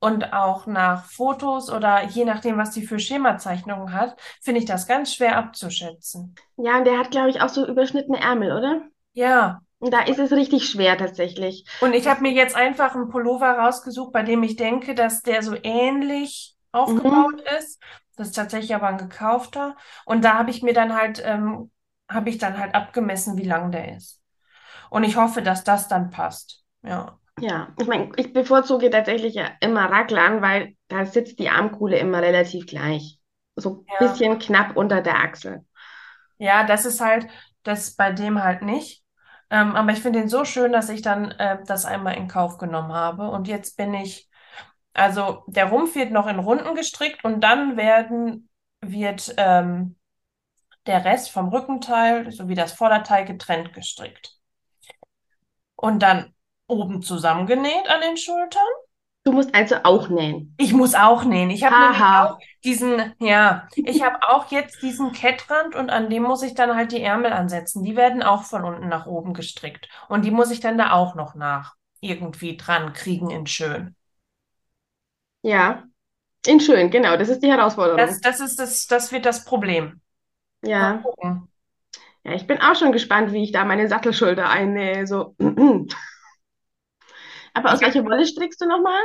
und 0.00 0.32
auch 0.32 0.66
nach 0.66 1.06
Fotos 1.06 1.70
oder 1.70 2.04
je 2.04 2.24
nachdem, 2.24 2.58
was 2.58 2.72
die 2.72 2.86
für 2.86 2.98
Schemazeichnungen 2.98 3.92
hat, 3.92 4.20
finde 4.42 4.60
ich 4.60 4.66
das 4.66 4.86
ganz 4.86 5.14
schwer 5.14 5.36
abzuschätzen. 5.36 6.40
Ja, 6.56 6.78
und 6.78 6.84
der 6.86 6.98
hat, 6.98 7.10
glaube 7.10 7.30
ich, 7.30 7.40
auch 7.42 7.48
so 7.50 7.66
überschnittene 7.66 8.20
Ärmel, 8.20 8.52
oder? 8.52 8.82
Ja. 9.12 9.60
Da 9.80 10.02
ist 10.02 10.20
es 10.20 10.30
richtig 10.30 10.68
schwer 10.68 10.96
tatsächlich. 10.96 11.66
Und 11.80 11.92
ich 11.92 12.06
habe 12.06 12.22
mir 12.22 12.30
jetzt 12.30 12.54
einfach 12.54 12.94
einen 12.94 13.08
Pullover 13.08 13.50
rausgesucht, 13.58 14.12
bei 14.12 14.22
dem 14.22 14.42
ich 14.44 14.54
denke, 14.56 14.94
dass 14.94 15.22
der 15.22 15.42
so 15.42 15.56
ähnlich 15.60 16.56
aufgebaut 16.70 17.40
Mhm. 17.40 17.58
ist. 17.58 17.82
Das 18.16 18.28
ist 18.28 18.34
tatsächlich 18.36 18.74
aber 18.76 18.86
ein 18.86 18.98
gekaufter. 18.98 19.76
Und 20.04 20.24
da 20.24 20.34
habe 20.38 20.50
ich 20.52 20.62
mir 20.62 20.72
dann 20.72 20.94
halt, 20.94 21.20
ähm, 21.24 21.71
habe 22.14 22.30
ich 22.30 22.38
dann 22.38 22.58
halt 22.58 22.74
abgemessen, 22.74 23.36
wie 23.38 23.44
lang 23.44 23.72
der 23.72 23.96
ist. 23.96 24.20
Und 24.90 25.04
ich 25.04 25.16
hoffe, 25.16 25.42
dass 25.42 25.64
das 25.64 25.88
dann 25.88 26.10
passt. 26.10 26.64
Ja. 26.82 27.18
Ja, 27.40 27.74
ich 27.78 27.86
meine, 27.86 28.12
ich 28.16 28.32
bevorzuge 28.32 28.90
tatsächlich 28.90 29.34
ja 29.34 29.50
immer 29.60 29.86
Raglan, 29.90 30.42
weil 30.42 30.76
da 30.88 31.04
sitzt 31.06 31.38
die 31.38 31.48
Armkuhle 31.50 31.98
immer 31.98 32.22
relativ 32.22 32.66
gleich. 32.66 33.18
So 33.56 33.80
ein 33.80 33.86
Ja. 33.88 33.98
bisschen 33.98 34.38
knapp 34.38 34.76
unter 34.76 35.00
der 35.02 35.16
Achsel. 35.18 35.64
Ja, 36.38 36.64
das 36.64 36.84
ist 36.84 37.00
halt, 37.00 37.28
das 37.62 37.94
bei 37.94 38.12
dem 38.12 38.42
halt 38.42 38.62
nicht. 38.62 39.04
Ähm, 39.50 39.76
aber 39.76 39.92
ich 39.92 40.00
finde 40.00 40.20
ihn 40.20 40.28
so 40.28 40.44
schön, 40.44 40.72
dass 40.72 40.88
ich 40.88 41.02
dann 41.02 41.30
äh, 41.32 41.58
das 41.66 41.84
einmal 41.84 42.16
in 42.16 42.28
Kauf 42.28 42.58
genommen 42.58 42.92
habe. 42.92 43.28
Und 43.30 43.48
jetzt 43.48 43.76
bin 43.76 43.94
ich, 43.94 44.28
also 44.94 45.44
der 45.46 45.66
Rumpf 45.66 45.94
wird 45.94 46.10
noch 46.12 46.26
in 46.26 46.38
Runden 46.38 46.74
gestrickt 46.74 47.24
und 47.24 47.40
dann 47.42 47.76
werden, 47.76 48.48
wird 48.80 49.34
ähm, 49.38 49.96
der 50.86 51.04
Rest 51.04 51.30
vom 51.30 51.48
Rückenteil 51.48 52.30
sowie 52.32 52.54
das 52.54 52.72
Vorderteil 52.72 53.24
getrennt 53.24 53.72
gestrickt. 53.74 54.38
Und 55.76 55.98
dann 56.02 56.34
oben 56.66 57.02
zusammengenäht 57.02 57.86
an 57.90 58.00
den 58.00 58.16
Schultern. 58.16 58.62
Du 59.24 59.32
musst 59.32 59.52
also 59.54 59.76
auch 59.82 60.08
nähen. 60.08 60.56
Ich 60.56 60.72
muss 60.72 60.94
auch 60.94 61.24
nähen. 61.24 61.50
Ich 61.50 61.64
habe 61.64 61.76
auch 61.80 61.98
diesen, 62.64 63.14
ja, 63.18 63.68
ich 63.84 64.02
habe 64.02 64.16
auch 64.28 64.50
jetzt 64.52 64.80
diesen 64.82 65.12
Kettrand 65.12 65.74
und 65.74 65.90
an 65.90 66.08
dem 66.08 66.22
muss 66.22 66.42
ich 66.42 66.54
dann 66.54 66.76
halt 66.76 66.92
die 66.92 67.02
Ärmel 67.02 67.32
ansetzen. 67.32 67.82
Die 67.84 67.96
werden 67.96 68.22
auch 68.22 68.44
von 68.44 68.64
unten 68.64 68.88
nach 68.88 69.06
oben 69.06 69.34
gestrickt. 69.34 69.88
Und 70.08 70.24
die 70.24 70.30
muss 70.30 70.50
ich 70.50 70.60
dann 70.60 70.78
da 70.78 70.92
auch 70.92 71.14
noch 71.14 71.34
nach 71.34 71.74
irgendwie 72.00 72.56
dran 72.56 72.92
kriegen 72.92 73.30
in 73.30 73.46
schön. 73.46 73.96
Ja, 75.42 75.84
in 76.46 76.60
schön, 76.60 76.90
genau, 76.90 77.16
das 77.18 77.28
ist 77.30 77.40
die 77.42 77.50
Das, 77.94 78.20
Herausforderung. 78.20 78.20
das 78.20 78.40
ist 78.40 78.58
das, 78.58 78.86
das 78.86 79.12
wird 79.12 79.24
das 79.26 79.44
Problem. 79.46 80.00
Ja, 80.62 81.10
ja, 82.24 82.34
ich 82.34 82.46
bin 82.46 82.60
auch 82.60 82.76
schon 82.76 82.92
gespannt, 82.92 83.32
wie 83.32 83.42
ich 83.44 83.52
da 83.52 83.64
meine 83.64 83.88
Sattelschulter 83.88 84.48
einnähe. 84.48 85.06
So. 85.06 85.34
Aber 87.54 87.72
aus 87.72 87.80
Ich 87.80 87.82
welcher 87.82 88.04
Wolle 88.04 88.26
strickst 88.26 88.60
du 88.60 88.66
nochmal? 88.66 89.00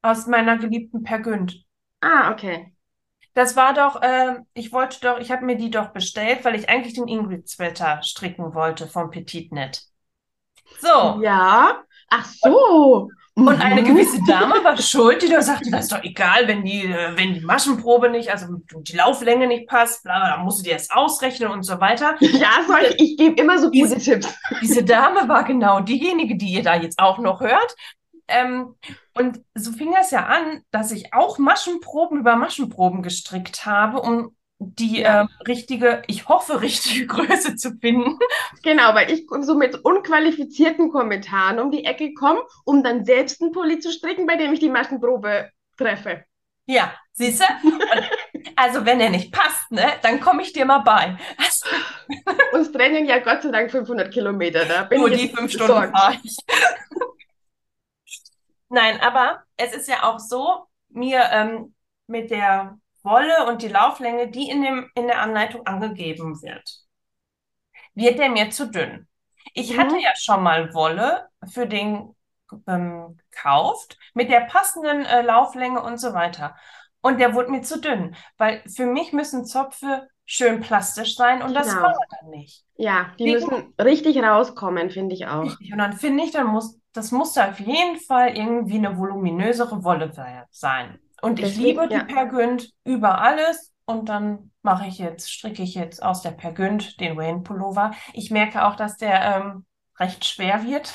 aus 0.00 0.26
meiner 0.26 0.56
geliebten 0.56 1.02
Pergünd. 1.02 1.66
Ah, 2.00 2.30
okay. 2.32 2.72
Das 3.34 3.54
war 3.54 3.72
doch, 3.74 4.02
äh, 4.02 4.40
ich 4.54 4.72
wollte 4.72 4.98
doch, 5.00 5.18
ich 5.20 5.30
habe 5.30 5.44
mir 5.44 5.56
die 5.56 5.70
doch 5.70 5.88
bestellt, 5.92 6.44
weil 6.44 6.54
ich 6.56 6.68
eigentlich 6.68 6.94
den 6.94 7.06
Ingrid-Sweater 7.08 8.02
stricken 8.02 8.52
wollte 8.54 8.88
vom 8.88 9.10
Petitnet. 9.10 9.82
So. 10.78 11.22
Ja, 11.22 11.84
ach 12.10 12.26
so. 12.26 13.08
Und 13.08 13.12
eine 13.36 13.82
Mhm. 13.82 13.86
gewisse 13.86 14.18
Dame 14.26 14.64
war 14.64 14.76
schuld, 14.78 15.22
die 15.22 15.28
da 15.28 15.42
sagte, 15.42 15.70
das 15.70 15.82
ist 15.84 15.92
doch 15.92 16.02
egal, 16.02 16.48
wenn 16.48 16.64
die, 16.64 16.86
äh, 16.86 17.16
wenn 17.16 17.34
die 17.34 17.40
Maschenprobe 17.40 18.08
nicht, 18.08 18.30
also 18.30 18.46
die 18.80 18.96
Lauflänge 18.96 19.46
nicht 19.46 19.68
passt, 19.68 20.02
bla, 20.04 20.18
bla, 20.18 20.36
dann 20.36 20.44
musst 20.44 20.60
du 20.60 20.62
dir 20.64 20.72
das 20.74 20.90
ausrechnen 20.90 21.50
und 21.50 21.62
so 21.62 21.78
weiter. 21.80 22.16
Ja, 22.20 22.64
solche, 22.66 22.94
ich 22.96 23.16
gebe 23.18 23.38
immer 23.40 23.58
so 23.58 23.70
Diese- 23.70 23.98
Tipps. 23.98 24.34
Diese 24.62 24.82
Dame 24.84 25.28
war 25.28 25.44
genau 25.44 25.80
diejenige, 25.80 26.36
die 26.36 26.52
ihr 26.54 26.62
da 26.62 26.76
jetzt 26.76 26.98
auch 26.98 27.18
noch 27.18 27.40
hört. 27.40 27.74
Ähm, 28.28 28.74
und 29.14 29.40
so 29.54 29.70
fing 29.72 29.92
das 29.92 30.10
ja 30.10 30.24
an, 30.26 30.62
dass 30.70 30.90
ich 30.90 31.12
auch 31.12 31.38
Maschenproben 31.38 32.18
über 32.20 32.36
Maschenproben 32.36 33.02
gestrickt 33.02 33.66
habe, 33.66 34.00
um 34.00 34.34
die 34.58 35.00
Ja. 35.00 35.22
ähm, 35.22 35.28
richtige, 35.46 36.02
ich 36.06 36.28
hoffe, 36.28 36.60
richtige 36.60 37.06
Größe 37.14 37.56
zu 37.56 37.72
finden. 37.78 38.18
Genau, 38.62 38.94
weil 38.94 39.10
ich 39.10 39.26
so 39.42 39.54
mit 39.54 39.76
unqualifizierten 39.84 40.90
Kommentaren 40.90 41.58
um 41.58 41.70
die 41.70 41.84
Ecke 41.84 42.14
komme, 42.14 42.40
um 42.64 42.82
dann 42.82 43.04
selbst 43.04 43.42
einen 43.42 43.52
Pulli 43.52 43.78
zu 43.78 43.92
stricken, 43.92 44.26
bei 44.26 44.36
dem 44.36 44.52
ich 44.52 44.60
die 44.60 44.70
Maschenprobe 44.70 45.50
treffe. 45.76 46.24
Ja, 46.66 46.94
siehst 47.12 47.40
du? 47.40 47.44
Also 48.58 48.86
wenn 48.86 49.00
er 49.00 49.10
nicht 49.10 49.32
passt, 49.32 49.70
ne, 49.70 49.84
dann 50.00 50.18
komme 50.18 50.40
ich 50.40 50.52
dir 50.54 50.64
mal 50.64 50.78
bei. 50.78 51.18
Also, 51.36 51.66
Uns 52.52 52.72
trennen 52.72 53.04
ja 53.04 53.18
Gott 53.18 53.42
sei 53.42 53.50
Dank 53.50 53.70
500 53.70 54.10
Kilometer. 54.10 54.64
Da 54.64 54.84
bin 54.84 55.00
nur 55.00 55.10
ich 55.10 55.20
die 55.20 55.28
fünf 55.28 55.52
Stunden 55.52 55.90
fahre 55.92 56.16
ich. 56.22 56.36
Nein, 58.70 58.98
aber 59.00 59.42
es 59.56 59.74
ist 59.74 59.88
ja 59.88 60.04
auch 60.04 60.18
so, 60.18 60.66
mir 60.88 61.22
ähm, 61.32 61.74
mit 62.06 62.30
der 62.30 62.78
Wolle 63.06 63.46
und 63.48 63.62
die 63.62 63.68
Lauflänge, 63.68 64.28
die 64.30 64.50
in 64.50 64.60
dem, 64.62 64.90
in 64.94 65.06
der 65.06 65.22
Anleitung 65.22 65.66
angegeben 65.66 66.42
wird, 66.42 66.80
wird 67.94 68.18
der 68.18 68.28
mir 68.28 68.50
zu 68.50 68.70
dünn. 68.70 69.08
Ich 69.54 69.78
hatte 69.78 69.94
Mhm. 69.94 70.00
ja 70.00 70.10
schon 70.16 70.42
mal 70.42 70.74
Wolle 70.74 71.28
für 71.50 71.66
den 71.66 72.14
ähm, 72.68 73.18
gekauft 73.30 73.98
mit 74.14 74.28
der 74.30 74.40
passenden 74.42 75.04
äh, 75.04 75.22
Lauflänge 75.22 75.82
und 75.82 75.98
so 75.98 76.12
weiter. 76.12 76.54
Und 77.00 77.18
der 77.20 77.34
wurde 77.34 77.50
mir 77.50 77.62
zu 77.62 77.80
dünn, 77.80 78.14
weil 78.36 78.62
für 78.68 78.86
mich 78.86 79.12
müssen 79.12 79.44
Zöpfe 79.44 80.08
schön 80.24 80.60
plastisch 80.60 81.16
sein 81.16 81.42
und 81.42 81.54
das 81.54 81.68
Genau. 81.70 81.82
war 81.82 81.90
er 81.92 82.06
dann 82.20 82.30
nicht. 82.30 82.64
Ja, 82.76 83.12
die 83.18 83.32
Deswegen- 83.32 83.50
müssen 83.56 83.74
richtig 83.80 84.22
rauskommen, 84.22 84.90
finde 84.90 85.14
ich 85.14 85.26
auch. 85.26 85.44
Richtig. 85.44 85.72
Und 85.72 85.78
dann 85.78 85.92
finde 85.94 86.24
ich, 86.24 86.32
dann 86.32 86.46
muss, 86.48 86.78
das 86.92 87.12
muss 87.12 87.36
auf 87.38 87.58
jeden 87.60 87.98
Fall 88.00 88.36
irgendwie 88.36 88.78
eine 88.78 88.96
voluminösere 88.98 89.82
Wolle 89.84 90.12
se- 90.12 90.44
sein. 90.50 90.98
Und 91.22 91.38
ich 91.38 91.44
Deswegen, 91.44 91.56
liebe 91.56 91.88
die 91.88 91.94
ja. 91.94 92.04
Pergünd 92.04 92.72
über 92.84 93.20
alles. 93.20 93.72
Und 93.86 94.08
dann 94.08 94.52
mache 94.62 94.86
ich 94.88 94.98
jetzt, 94.98 95.32
stricke 95.32 95.62
ich 95.62 95.74
jetzt 95.74 96.02
aus 96.02 96.22
der 96.22 96.32
Pergünd 96.32 97.00
den 97.00 97.16
Wayne 97.16 97.40
Pullover. 97.42 97.92
Ich 98.14 98.30
merke 98.30 98.64
auch, 98.66 98.76
dass 98.76 98.96
der 98.96 99.22
ähm, 99.36 99.66
recht 99.98 100.24
schwer 100.24 100.64
wird. 100.64 100.92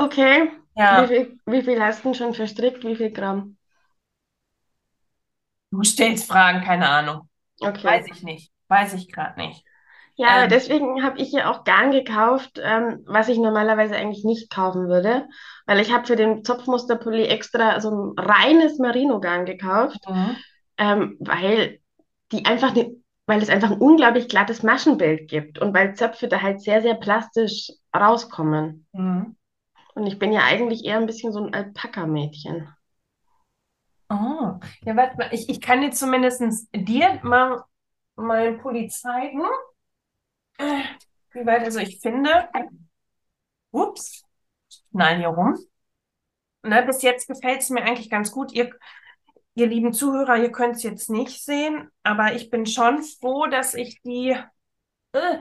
Okay, 0.00 0.50
Ja, 0.76 1.02
wie 1.02 1.06
viel, 1.06 1.38
wie 1.46 1.62
viel 1.62 1.80
hast 1.82 2.00
du 2.04 2.08
denn 2.08 2.14
schon 2.16 2.34
verstrickt? 2.34 2.82
Wie 2.84 2.96
viel 2.96 3.12
Gramm? 3.12 3.56
du 5.70 5.82
stellst 5.84 6.26
Fragen, 6.28 6.62
keine 6.64 6.88
Ahnung. 6.88 7.28
Okay. 7.62 8.00
Weiß 8.00 8.06
ich 8.08 8.22
nicht. 8.22 8.52
Weiß 8.68 8.94
ich 8.94 9.10
gerade 9.12 9.40
nicht. 9.40 9.64
Ja, 10.20 10.46
Ähm, 10.46 10.48
deswegen 10.48 11.02
habe 11.02 11.18
ich 11.18 11.32
ja 11.32 11.50
auch 11.50 11.64
Garn 11.64 11.92
gekauft, 11.92 12.60
ähm, 12.62 13.02
was 13.06 13.28
ich 13.28 13.38
normalerweise 13.38 13.96
eigentlich 13.96 14.22
nicht 14.24 14.50
kaufen 14.50 14.86
würde, 14.88 15.26
weil 15.66 15.80
ich 15.80 15.92
habe 15.92 16.06
für 16.06 16.16
den 16.16 16.44
Zopfmusterpulli 16.44 17.24
extra 17.24 17.80
so 17.80 17.90
ein 17.90 18.18
reines 18.18 18.78
Merino-Garn 18.78 19.46
gekauft, 19.46 19.98
Mhm. 20.08 20.42
ähm, 20.76 21.16
weil 21.20 21.80
die 22.32 22.44
einfach 22.44 22.74
ne, 22.74 22.96
weil 23.26 23.42
es 23.42 23.48
einfach 23.48 23.70
ein 23.70 23.78
unglaublich 23.78 24.28
glattes 24.28 24.62
Maschenbild 24.62 25.28
gibt 25.30 25.58
und 25.58 25.72
weil 25.74 25.94
Zöpfe 25.94 26.28
da 26.28 26.42
halt 26.42 26.60
sehr, 26.60 26.82
sehr 26.82 26.94
plastisch 26.96 27.70
rauskommen. 27.96 28.86
Mhm. 28.94 29.34
Und 29.94 30.04
ich 30.08 30.18
bin 30.18 30.32
ja 30.32 30.42
eigentlich 30.42 30.84
eher 30.84 30.96
ein 30.96 31.06
bisschen 31.06 31.32
so 31.32 31.38
ein 31.44 31.54
Alpaka-Mädchen. 31.54 32.74
Oh, 34.08 34.58
ja, 34.84 34.96
warte 34.96 35.16
mal, 35.16 35.28
ich, 35.32 35.48
ich 35.48 35.60
kann 35.60 35.80
dir 35.82 35.92
zumindest 35.92 36.42
dir 36.74 37.20
mal 37.22 37.64
meinen 38.16 38.58
Pulli 38.58 38.88
zeigen. 38.88 39.42
Wie 41.32 41.46
weit, 41.46 41.64
also 41.64 41.78
ich 41.78 42.00
finde, 42.00 42.48
ups, 43.72 44.22
nein, 44.92 45.18
hier 45.18 45.28
rum. 45.28 45.56
Ne, 46.62 46.82
bis 46.82 47.02
jetzt 47.02 47.26
gefällt 47.28 47.62
es 47.62 47.70
mir 47.70 47.82
eigentlich 47.82 48.10
ganz 48.10 48.30
gut. 48.32 48.52
Ihr, 48.52 48.70
ihr 49.54 49.66
lieben 49.66 49.92
Zuhörer, 49.92 50.36
ihr 50.38 50.52
könnt 50.52 50.76
es 50.76 50.82
jetzt 50.82 51.10
nicht 51.10 51.42
sehen, 51.44 51.90
aber 52.02 52.34
ich 52.34 52.50
bin 52.50 52.66
schon 52.66 53.02
froh, 53.02 53.46
dass 53.46 53.74
ich 53.74 54.00
die, 54.02 54.36
äh, 55.12 55.38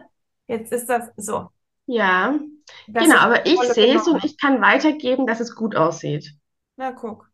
jetzt 0.48 0.72
ist 0.74 0.88
das 0.88 1.12
so, 1.18 1.50
Ja, 1.88 2.40
dass 2.88 3.04
genau, 3.04 3.18
aber 3.18 3.46
ich 3.46 3.60
sehe 3.74 3.96
es 3.96 4.08
und 4.08 4.24
ich 4.24 4.38
kann 4.38 4.62
weitergeben, 4.62 5.28
dass 5.28 5.40
es 5.42 5.56
gut 5.56 5.76
aussieht. 5.76 6.34
Na, 6.78 6.92
guck. 6.94 7.30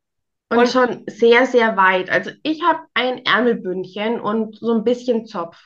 Und 0.50 0.58
Und 0.60 0.68
schon 0.70 1.04
sehr, 1.08 1.46
sehr 1.46 1.76
weit. 1.78 2.10
Also 2.10 2.32
ich 2.44 2.64
habe 2.64 2.80
ein 2.94 3.26
Ärmelbündchen 3.26 4.20
und 4.20 4.58
so 4.58 4.74
ein 4.74 4.84
bisschen 4.84 5.26
Zopf. 5.26 5.58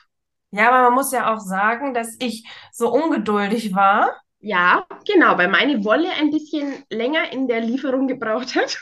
Ja, 0.52 0.68
aber 0.68 0.82
man 0.82 0.94
muss 0.94 1.12
ja 1.12 1.32
auch 1.32 1.40
sagen, 1.40 1.94
dass 1.94 2.16
ich 2.18 2.46
so 2.72 2.90
ungeduldig 2.92 3.74
war. 3.74 4.16
Ja, 4.40 4.86
genau, 5.06 5.36
weil 5.36 5.48
meine 5.48 5.84
Wolle 5.84 6.10
ein 6.12 6.30
bisschen 6.30 6.84
länger 6.88 7.30
in 7.32 7.46
der 7.46 7.60
Lieferung 7.60 8.08
gebraucht 8.08 8.54
hat. 8.56 8.80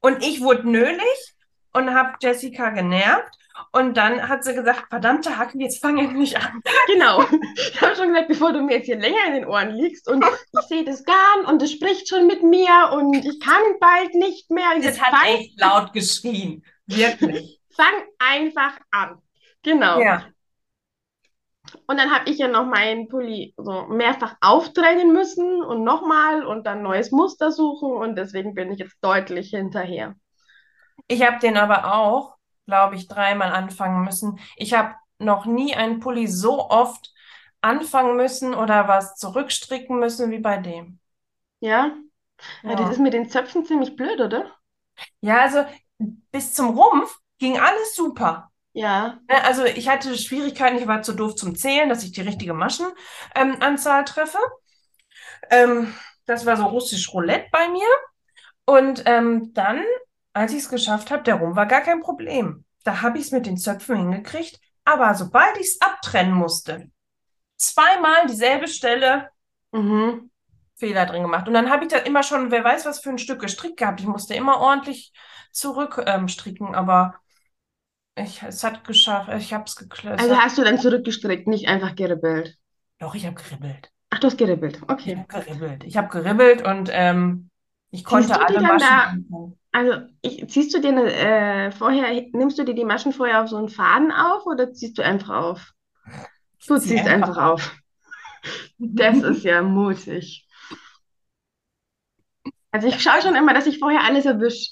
Und 0.00 0.22
ich 0.22 0.40
wurde 0.40 0.70
nölig 0.70 1.34
und 1.72 1.92
habe 1.92 2.14
Jessica 2.22 2.70
genervt. 2.70 3.34
Und 3.72 3.96
dann 3.96 4.28
hat 4.28 4.44
sie 4.44 4.54
gesagt, 4.54 4.84
verdammte 4.90 5.38
Hacke, 5.38 5.58
jetzt 5.58 5.80
fang 5.80 5.98
endlich 5.98 6.36
an. 6.36 6.60
Genau. 6.86 7.24
Ich 7.56 7.80
habe 7.80 7.96
schon 7.96 8.08
gesagt, 8.08 8.28
bevor 8.28 8.52
du 8.52 8.62
mir 8.62 8.76
jetzt 8.76 8.86
hier 8.86 8.98
länger 8.98 9.26
in 9.26 9.32
den 9.34 9.46
Ohren 9.46 9.70
liegst 9.70 10.08
und 10.08 10.24
ich 10.24 10.66
sehe 10.68 10.84
das 10.84 11.04
Garn 11.04 11.46
und 11.46 11.62
es 11.62 11.72
spricht 11.72 12.08
schon 12.08 12.26
mit 12.26 12.42
mir 12.42 12.90
und 12.92 13.14
ich 13.14 13.40
kann 13.40 13.62
bald 13.80 14.14
nicht 14.14 14.50
mehr. 14.50 14.76
Ich 14.78 14.84
Es 14.84 14.96
sag, 14.96 15.06
hat 15.06 15.20
fang, 15.20 15.34
echt 15.34 15.60
laut 15.60 15.92
geschrien. 15.92 16.64
Wirklich. 16.86 17.60
fang 17.74 17.94
einfach 18.18 18.78
an. 18.90 19.20
Genau. 19.62 20.00
Ja. 20.00 20.26
Und 21.86 21.98
dann 21.98 22.10
habe 22.10 22.30
ich 22.30 22.38
ja 22.38 22.48
noch 22.48 22.66
meinen 22.66 23.08
Pulli 23.08 23.54
so 23.56 23.86
mehrfach 23.86 24.36
auftrennen 24.40 25.12
müssen 25.12 25.62
und 25.62 25.84
nochmal 25.84 26.44
und 26.44 26.66
dann 26.66 26.82
neues 26.82 27.10
Muster 27.12 27.52
suchen 27.52 27.92
und 27.92 28.16
deswegen 28.16 28.54
bin 28.54 28.72
ich 28.72 28.78
jetzt 28.78 28.96
deutlich 29.00 29.50
hinterher. 29.50 30.14
Ich 31.08 31.24
habe 31.24 31.38
den 31.38 31.56
aber 31.56 31.94
auch, 31.94 32.36
glaube 32.66 32.96
ich, 32.96 33.08
dreimal 33.08 33.52
anfangen 33.52 34.04
müssen. 34.04 34.38
Ich 34.56 34.74
habe 34.74 34.94
noch 35.18 35.46
nie 35.46 35.74
einen 35.74 36.00
Pulli 36.00 36.26
so 36.26 36.68
oft 36.68 37.12
anfangen 37.60 38.16
müssen 38.16 38.54
oder 38.54 38.88
was 38.88 39.16
zurückstricken 39.16 39.98
müssen 39.98 40.30
wie 40.30 40.38
bei 40.38 40.58
dem. 40.58 40.98
Ja? 41.60 41.96
Ja, 42.62 42.74
das 42.74 42.92
ist 42.92 42.98
mit 42.98 43.14
den 43.14 43.28
Zöpfen 43.28 43.64
ziemlich 43.64 43.96
blöd, 43.96 44.20
oder? 44.20 44.52
Ja, 45.20 45.40
also 45.40 45.64
bis 45.98 46.54
zum 46.54 46.78
Rumpf 46.78 47.18
ging 47.38 47.58
alles 47.58 47.94
super. 47.94 48.50
Ja. 48.76 49.18
Ne, 49.28 49.44
Also 49.44 49.64
ich 49.64 49.88
hatte 49.88 50.16
Schwierigkeiten, 50.16 50.76
ich 50.78 50.86
war 50.86 51.02
zu 51.02 51.12
doof 51.14 51.34
zum 51.36 51.56
Zählen, 51.56 51.88
dass 51.88 52.04
ich 52.04 52.12
die 52.12 52.20
richtige 52.20 52.54
Maschenanzahl 52.54 54.04
treffe. 54.04 54.38
Ähm, 55.50 55.94
das 56.26 56.46
war 56.46 56.56
so 56.56 56.66
russisch 56.66 57.12
Roulette 57.12 57.46
bei 57.52 57.68
mir. 57.68 57.86
Und 58.66 59.04
ähm, 59.06 59.52
dann, 59.54 59.84
als 60.34 60.52
ich 60.52 60.60
es 60.60 60.68
geschafft 60.68 61.10
habe, 61.10 61.22
der 61.24 61.36
Rumpf 61.36 61.56
war 61.56 61.66
gar 61.66 61.82
kein 61.82 62.00
Problem. 62.00 62.64
Da 62.84 63.02
habe 63.02 63.18
ich 63.18 63.26
es 63.26 63.32
mit 63.32 63.46
den 63.46 63.58
Zöpfen 63.58 63.96
hingekriegt. 63.96 64.60
Aber 64.84 65.14
sobald 65.14 65.56
ich 65.58 65.68
es 65.68 65.80
abtrennen 65.82 66.34
musste, 66.34 66.90
zweimal 67.58 68.26
dieselbe 68.28 68.68
Stelle 68.68 69.30
Mhm. 69.72 70.30
Fehler 70.76 71.06
drin 71.06 71.22
gemacht. 71.22 71.48
Und 71.48 71.54
dann 71.54 71.70
habe 71.70 71.84
ich 71.84 71.90
da 71.90 71.98
immer 71.98 72.22
schon, 72.22 72.50
wer 72.50 72.62
weiß, 72.64 72.84
was 72.86 73.00
für 73.00 73.10
ein 73.10 73.18
Stück 73.18 73.40
gestrickt 73.40 73.78
gehabt. 73.78 74.00
Ich 74.00 74.06
musste 74.06 74.34
immer 74.34 74.58
ordentlich 74.60 75.12
zurück 75.52 76.02
ähm, 76.06 76.28
stricken, 76.28 76.74
aber 76.74 77.14
ich, 78.16 78.42
es 78.42 78.64
hat 78.64 78.84
geschafft. 78.84 79.30
Ich 79.38 79.52
habe 79.52 79.64
es 79.64 79.76
geklappt. 79.76 80.20
Also 80.20 80.36
hast 80.36 80.58
du 80.58 80.64
dann 80.64 80.78
zurückgestrickt, 80.78 81.46
nicht 81.46 81.68
einfach 81.68 81.94
geribbelt. 81.96 82.56
Doch, 82.98 83.14
ich 83.14 83.24
habe 83.26 83.36
geribbelt. 83.36 83.90
Ach, 84.10 84.18
du 84.18 84.26
hast 84.26 84.38
geribbelt. 84.38 84.80
Ich 84.80 84.88
Okay. 84.88 85.16
habe 85.16 85.26
geribbelt. 85.28 85.84
Ich 85.84 85.96
habe 85.96 86.08
geribbelt 86.08 86.62
und 86.66 86.90
ähm, 86.92 87.50
ich 87.90 88.04
konnte 88.04 88.28
die 88.48 88.58
alle 88.58 88.62
Maschen 88.62 89.00
da? 89.00 89.14
anfangen. 89.14 89.58
Also, 89.72 90.06
ich, 90.22 90.48
ziehst 90.48 90.74
du 90.74 90.80
dir 90.80 90.92
ne- 90.92 91.12
äh, 91.12 91.72
vorher, 91.72 92.12
nimmst 92.32 92.58
du 92.58 92.64
dir 92.64 92.74
die 92.74 92.84
Maschen 92.84 93.12
vorher 93.12 93.42
auf 93.42 93.48
so 93.50 93.56
einen 93.56 93.68
Faden 93.68 94.12
auf 94.12 94.46
oder 94.46 94.72
ziehst 94.72 94.98
du 94.98 95.04
einfach 95.04 95.30
auf? 95.30 95.72
Du 96.66 96.78
zieh 96.78 96.96
ziehst 96.98 97.06
einfach 97.08 97.08
einfach 97.08 97.36
auf. 97.38 97.76
Das 98.78 99.22
ist 99.22 99.44
ja 99.44 99.62
mutig. 99.62 100.46
Also 102.70 102.86
ich 102.88 103.00
schaue 103.02 103.22
schon 103.22 103.34
immer, 103.36 103.54
dass 103.54 103.66
ich 103.66 103.78
vorher 103.78 104.04
alles 104.04 104.24
erwische. 104.26 104.70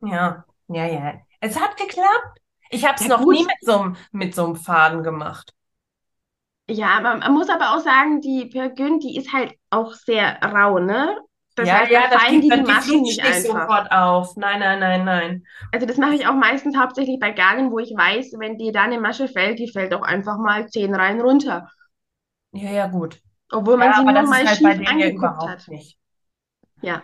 Ja, 0.00 0.44
ja, 0.68 0.86
ja. 0.86 1.27
Es 1.40 1.58
hat 1.60 1.76
geklappt. 1.76 2.38
Ich 2.70 2.84
habe 2.86 2.94
es 2.96 3.06
Ja 3.06 3.08
noch 3.08 3.26
nie 3.26 3.40
gut, 3.40 3.46
mit 3.46 3.56
so 3.62 3.78
einem 3.80 3.96
mit 4.12 4.34
so 4.34 4.44
einem 4.46 4.56
Faden 4.56 5.02
gemacht. 5.02 5.52
ja, 6.68 7.00
man, 7.00 7.18
man 7.20 7.32
muss 7.32 7.48
aber 7.48 7.74
auch 7.74 7.80
sagen, 7.80 8.20
die 8.20 8.46
Pergün, 8.46 9.00
die 9.00 9.16
ist 9.16 9.32
halt 9.32 9.54
auch 9.70 9.94
sehr 9.94 10.38
rau, 10.42 10.78
ne? 10.78 11.18
Das 11.54 11.70
Ja, 11.70 11.72
heißt, 11.72 11.90
ja, 11.90 12.00
da 12.00 12.08
das 12.10 12.20
fallen 12.20 12.40
die, 12.40 12.50
Maschen 12.62 13.02
nicht 13.02 13.22
nicht 13.22 13.42
sofort 13.46 13.90
auf. 13.92 14.36
Nein, 14.36 14.60
nein, 14.60 14.78
nein, 14.80 15.04
nein. 15.04 15.44
Also 15.72 15.86
das 15.86 15.96
mache 15.96 16.14
ich 16.14 16.26
auch 16.26 16.34
meistens 16.34 16.76
hauptsächlich 16.76 17.18
bei 17.18 17.30
Garnen, 17.32 17.70
wo 17.72 17.78
ich 17.78 17.90
weiß, 17.96 18.32
wenn 18.38 18.58
dir 18.58 18.70
da 18.72 18.82
eine 18.82 19.00
Masche 19.00 19.28
fällt, 19.28 19.58
die 19.58 19.70
fällt 19.70 19.94
auch 19.94 20.02
einfach 20.02 20.36
mal 20.38 20.68
zehn 20.68 20.94
Reihen 20.94 21.20
runter. 21.22 21.68
Ja, 22.52 22.70
ja, 22.72 22.86
gut. 22.88 23.22
Obwohl 23.50 23.76
man 23.76 23.92
Ja, 23.92 23.94
sie 23.94 24.04
mal 24.04 24.46
halt 24.46 24.48
schief 24.48 24.78
angeguckt 24.86 25.44
hat. 25.46 25.68
nicht. 25.68 25.98
Ja. 26.82 27.02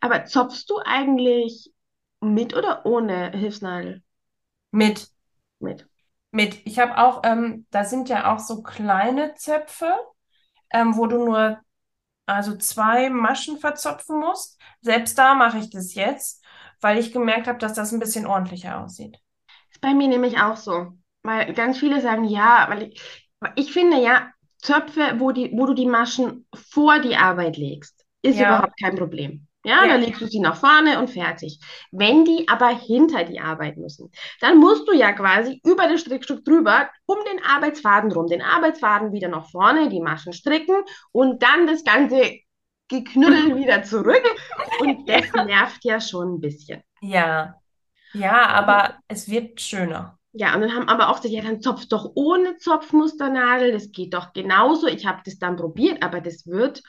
Aber 0.00 0.24
zopfst 0.24 0.70
du 0.70 0.78
eigentlich 0.84 1.72
mit 2.20 2.54
oder 2.54 2.84
ohne 2.86 3.30
Hilfsnadel? 3.32 4.02
Mit, 4.70 5.10
Mit. 5.60 5.86
mit. 6.30 6.60
Ich 6.66 6.78
habe 6.78 6.98
auch, 6.98 7.22
ähm, 7.24 7.66
da 7.70 7.84
sind 7.84 8.08
ja 8.08 8.32
auch 8.34 8.38
so 8.38 8.62
kleine 8.62 9.34
Zöpfe, 9.34 9.92
ähm, 10.72 10.96
wo 10.96 11.06
du 11.06 11.18
nur 11.24 11.60
also 12.26 12.56
zwei 12.56 13.10
Maschen 13.10 13.58
verzopfen 13.58 14.20
musst. 14.20 14.60
Selbst 14.82 15.18
da 15.18 15.34
mache 15.34 15.58
ich 15.58 15.70
das 15.70 15.94
jetzt, 15.94 16.44
weil 16.80 16.98
ich 16.98 17.12
gemerkt 17.12 17.48
habe, 17.48 17.58
dass 17.58 17.74
das 17.74 17.92
ein 17.92 18.00
bisschen 18.00 18.26
ordentlicher 18.26 18.80
aussieht. 18.82 19.18
Ist 19.70 19.80
bei 19.80 19.94
mir 19.94 20.08
nämlich 20.08 20.38
auch 20.40 20.56
so. 20.56 20.92
Weil 21.22 21.52
ganz 21.54 21.78
viele 21.78 22.00
sagen, 22.00 22.24
ja, 22.24 22.66
weil 22.68 22.84
ich, 22.84 23.00
ich 23.56 23.72
finde 23.72 24.00
ja, 24.02 24.30
Zöpfe, 24.58 25.16
wo 25.18 25.32
die, 25.32 25.52
wo 25.52 25.66
du 25.66 25.74
die 25.74 25.86
Maschen 25.86 26.46
vor 26.54 26.98
die 27.00 27.16
Arbeit 27.16 27.56
legst, 27.56 28.04
ist 28.22 28.40
Ja, 28.40 28.40
überhaupt 28.40 28.78
kein 28.80 28.96
Problem. 28.96 29.45
Ja, 29.66 29.84
ja, 29.84 29.96
legst 29.96 30.20
du 30.20 30.26
sie 30.28 30.38
nach 30.38 30.56
vorne 30.56 30.98
und 31.00 31.10
fertig. 31.10 31.58
Wenn 31.90 32.24
die 32.24 32.48
aber 32.48 32.68
hinter 32.68 33.24
die 33.24 33.40
Arbeit 33.40 33.76
müssen, 33.76 34.12
dann 34.40 34.58
musst 34.58 34.86
du 34.86 34.92
ja 34.92 35.12
quasi 35.12 35.60
über 35.64 35.88
das 35.88 36.02
Strickstück 36.02 36.44
drüber, 36.44 36.88
um 37.04 37.18
den 37.24 37.44
Arbeitsfaden 37.44 38.12
rum, 38.12 38.28
den 38.28 38.42
Arbeitsfaden 38.42 39.12
wieder 39.12 39.28
nach 39.28 39.50
vorne, 39.50 39.88
die 39.88 40.00
Maschen 40.00 40.32
stricken 40.32 40.76
und 41.10 41.42
dann 41.42 41.66
das 41.66 41.82
ganze 41.82 42.38
Geknüttel 42.88 43.56
wieder 43.56 43.82
zurück. 43.82 44.22
Und 44.78 45.08
das 45.08 45.32
nervt 45.34 45.84
ja 45.84 46.00
schon 46.00 46.34
ein 46.34 46.40
bisschen. 46.40 46.82
ja, 47.00 47.60
ja, 48.12 48.48
aber 48.48 48.98
es 49.08 49.28
wird 49.28 49.60
schöner. 49.60 50.18
Ja, 50.32 50.54
und 50.54 50.60
dann 50.60 50.74
haben 50.74 50.88
aber 50.88 51.08
auch 51.08 51.16
gesagt, 51.16 51.32
ja, 51.34 51.42
dann 51.42 51.62
zopf 51.62 51.86
doch 51.88 52.12
ohne 52.14 52.58
Zopfmusternadel, 52.58 53.72
das 53.72 53.90
geht 53.90 54.12
doch 54.12 54.34
genauso. 54.34 54.86
Ich 54.86 55.06
habe 55.06 55.22
das 55.24 55.38
dann 55.38 55.56
probiert, 55.56 56.02
aber 56.02 56.20
das 56.20 56.46
wird 56.46 56.82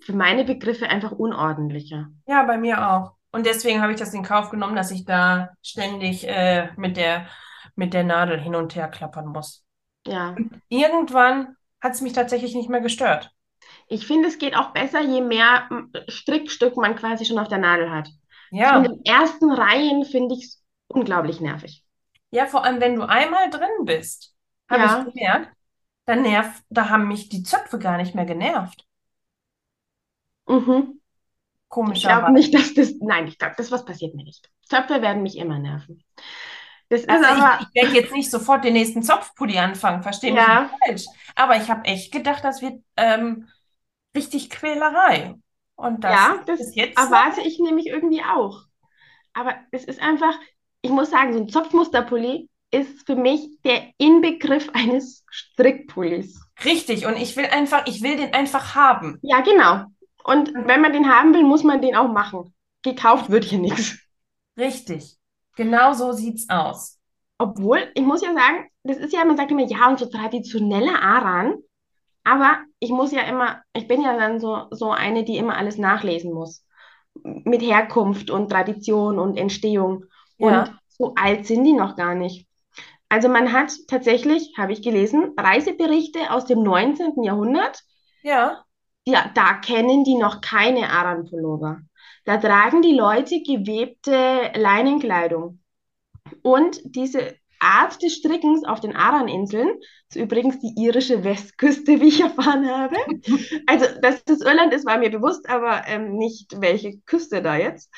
für 0.00 0.12
meine 0.14 0.44
Begriffe 0.44 0.88
einfach 0.88 1.12
unordentlicher. 1.12 2.10
Ja, 2.26 2.44
bei 2.44 2.58
mir 2.58 2.88
auch. 2.90 3.14
Und 3.32 3.46
deswegen 3.46 3.80
habe 3.82 3.92
ich 3.92 3.98
das 3.98 4.14
in 4.14 4.22
Kauf 4.22 4.50
genommen, 4.50 4.76
dass 4.76 4.90
ich 4.90 5.04
da 5.04 5.50
ständig 5.62 6.26
äh, 6.26 6.70
mit 6.76 6.96
der, 6.96 7.28
mit 7.74 7.92
der 7.94 8.04
Nadel 8.04 8.40
hin 8.40 8.54
und 8.54 8.74
her 8.74 8.88
klappern 8.88 9.26
muss. 9.28 9.64
Ja, 10.04 10.46
Irgendwann 10.68 11.56
hat 11.80 11.94
es 11.94 12.00
mich 12.02 12.12
tatsächlich 12.12 12.54
nicht 12.54 12.68
mehr 12.68 12.80
gestört. 12.80 13.32
ich 13.88 14.06
finde, 14.06 14.28
es 14.28 14.38
geht 14.38 14.56
auch 14.56 14.72
besser, 14.72 15.00
je 15.00 15.20
mehr 15.20 15.68
Strickstück 16.08 16.76
man 16.76 16.96
quasi 16.96 17.24
schon 17.24 17.38
auf 17.38 17.48
der 17.48 17.58
Nadel 17.58 17.90
hat. 17.90 18.08
So 18.62 18.76
in 18.76 18.82
Ja, 18.82 18.84
den 18.84 19.04
ersten 19.04 19.50
Reihen 19.52 20.04
finde 20.04 20.34
ich 20.34 20.44
es 20.44 20.64
unglaublich 20.88 21.40
nervig. 21.40 21.84
ja, 22.30 22.46
vor 22.46 22.64
allem, 22.64 22.80
wenn 22.80 22.96
du 22.96 23.02
einmal 23.08 23.50
drin 23.50 23.84
bist, 23.84 24.34
habe 24.68 24.86
ich 24.86 24.98
Ja, 24.98 25.12
gemerkt, 25.12 25.52
dann 26.06 26.22
nervt, 26.22 26.64
da 26.70 26.88
haben 26.90 27.08
mich 27.08 27.28
die 27.30 27.44
Zöpfe 27.44 27.78
gar 27.80 27.96
nicht 27.98 28.14
mehr 28.16 28.26
genervt. 28.26 28.85
Mhm. 30.46 31.00
Ich 31.92 32.02
glaube 32.02 32.32
nicht, 32.32 32.54
dass 32.54 32.74
das, 32.74 32.94
nein, 33.00 33.26
ich 33.26 33.38
glaube, 33.38 33.54
das 33.56 33.70
was 33.70 33.84
passiert 33.84 34.14
mir 34.14 34.24
nicht. 34.24 34.48
Zöpfe 34.62 35.02
werden 35.02 35.22
mich 35.22 35.36
immer 35.36 35.58
nerven. 35.58 36.02
Das 36.88 37.00
ist 37.00 37.10
Also 37.10 37.24
ich, 37.24 37.30
aber, 37.30 37.60
ich 37.60 37.82
werde 37.82 37.96
jetzt 37.96 38.12
nicht 38.12 38.30
sofort 38.30 38.64
den 38.64 38.74
nächsten 38.74 39.02
Zopfpulli 39.02 39.58
anfangen, 39.58 40.02
verstehe 40.02 40.32
mich 40.32 40.46
nicht 40.46 40.70
falsch. 40.86 41.04
Aber 41.34 41.56
ich 41.56 41.68
habe 41.68 41.84
echt 41.84 42.12
gedacht, 42.12 42.44
das 42.44 42.62
wird 42.62 42.82
ähm, 42.96 43.48
richtig 44.14 44.50
Quälerei. 44.50 45.34
Und 45.74 46.04
das 46.04 46.12
ja, 46.12 46.42
das 46.46 46.60
ist 46.60 46.76
jetzt 46.76 46.96
erwarte 46.98 47.40
ich 47.42 47.58
nämlich 47.58 47.88
irgendwie 47.88 48.22
auch. 48.22 48.62
Aber 49.34 49.54
es 49.72 49.84
ist 49.84 50.00
einfach, 50.00 50.34
ich 50.80 50.90
muss 50.90 51.10
sagen, 51.10 51.32
so 51.32 51.40
ein 51.40 51.48
Zopfmusterpulli 51.48 52.48
ist 52.70 53.04
für 53.06 53.16
mich 53.16 53.48
der 53.64 53.90
Inbegriff 53.98 54.70
eines 54.72 55.24
Strickpullis. 55.30 56.40
richtig. 56.64 57.06
Und 57.06 57.16
ich 57.16 57.36
will 57.36 57.46
einfach, 57.46 57.86
ich 57.86 58.02
will 58.02 58.16
den 58.16 58.32
einfach 58.32 58.74
haben. 58.74 59.18
Ja, 59.22 59.40
genau. 59.40 59.84
Und 60.26 60.52
wenn 60.54 60.80
man 60.82 60.92
den 60.92 61.08
haben 61.08 61.34
will, 61.34 61.44
muss 61.44 61.64
man 61.64 61.80
den 61.80 61.96
auch 61.96 62.08
machen. 62.12 62.54
Gekauft 62.82 63.30
wird 63.30 63.44
hier 63.44 63.58
nichts. 63.60 63.98
Richtig. 64.58 65.16
Genau 65.56 65.92
so 65.92 66.12
sieht's 66.12 66.48
aus. 66.48 66.98
Obwohl, 67.38 67.90
ich 67.94 68.02
muss 68.02 68.22
ja 68.22 68.32
sagen, 68.34 68.68
das 68.82 68.96
ist 68.98 69.12
ja, 69.12 69.24
man 69.24 69.36
sagt 69.36 69.50
immer, 69.50 69.66
ja, 69.66 69.88
und 69.88 69.98
so 69.98 70.06
traditionelle 70.06 71.00
Aran. 71.00 71.56
Aber 72.24 72.58
ich 72.80 72.90
muss 72.90 73.12
ja 73.12 73.22
immer, 73.22 73.62
ich 73.74 73.88
bin 73.88 74.02
ja 74.02 74.16
dann 74.18 74.40
so, 74.40 74.66
so 74.70 74.90
eine, 74.90 75.24
die 75.24 75.36
immer 75.38 75.56
alles 75.56 75.78
nachlesen 75.78 76.32
muss. 76.32 76.64
mit 77.24 77.62
Herkunft 77.62 78.30
und 78.30 78.50
Tradition 78.50 79.18
und 79.18 79.36
Entstehung. 79.38 80.04
Und 80.38 80.50
Ja, 80.50 80.78
so 80.88 81.14
alt 81.16 81.46
sind 81.46 81.64
die 81.64 81.72
noch 81.74 81.96
gar 81.96 82.14
nicht. 82.14 82.48
Also 83.08 83.28
man 83.28 83.52
hat 83.52 83.72
tatsächlich, 83.88 84.54
habe 84.58 84.72
ich 84.72 84.82
gelesen, 84.82 85.34
Reiseberichte 85.38 86.30
aus 86.30 86.46
dem 86.46 86.62
19. 86.62 87.22
Jahrhundert. 87.24 87.82
ja. 88.22 88.65
Ja, 89.06 89.30
da 89.34 89.54
kennen 89.54 90.04
die 90.04 90.16
noch 90.16 90.40
keine 90.40 90.90
Aran-Pullover. 90.90 91.80
Da 92.24 92.38
tragen 92.38 92.82
die 92.82 92.94
Leute 92.94 93.40
gewebte 93.40 94.50
Leinenkleidung. 94.56 95.60
Und 96.42 96.80
diese 96.84 97.36
Art 97.60 98.02
des 98.02 98.16
Strickens 98.16 98.64
auf 98.64 98.80
den 98.80 98.96
Aran-Inseln, 98.96 99.78
ist 100.08 100.16
übrigens 100.16 100.58
die 100.60 100.74
irische 100.76 101.24
Westküste, 101.24 102.00
wie 102.00 102.08
ich 102.08 102.20
erfahren 102.20 102.68
habe. 102.68 102.96
Also, 103.66 103.86
dass 104.00 104.24
das 104.24 104.40
Irland 104.40 104.74
ist, 104.74 104.86
war 104.86 104.98
mir 104.98 105.10
bewusst, 105.10 105.48
aber 105.48 105.86
ähm, 105.86 106.16
nicht 106.16 106.60
welche 106.60 106.98
Küste 107.00 107.42
da 107.42 107.56
jetzt. 107.56 107.90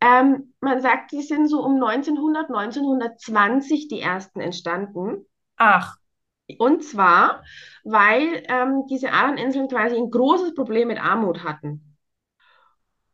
Ähm, 0.00 0.54
man 0.60 0.80
sagt, 0.80 1.12
die 1.12 1.22
sind 1.22 1.48
so 1.48 1.62
um 1.62 1.74
1900, 1.74 2.48
1920 2.48 3.88
die 3.88 4.00
ersten 4.00 4.40
entstanden. 4.40 5.26
Ach, 5.56 5.96
Und 6.58 6.84
zwar, 6.84 7.44
weil 7.84 8.42
ähm, 8.48 8.84
diese 8.88 9.12
Aran-Inseln 9.12 9.68
quasi 9.68 9.96
ein 9.96 10.10
großes 10.10 10.54
Problem 10.54 10.88
mit 10.88 11.02
Armut 11.02 11.44
hatten. 11.44 11.96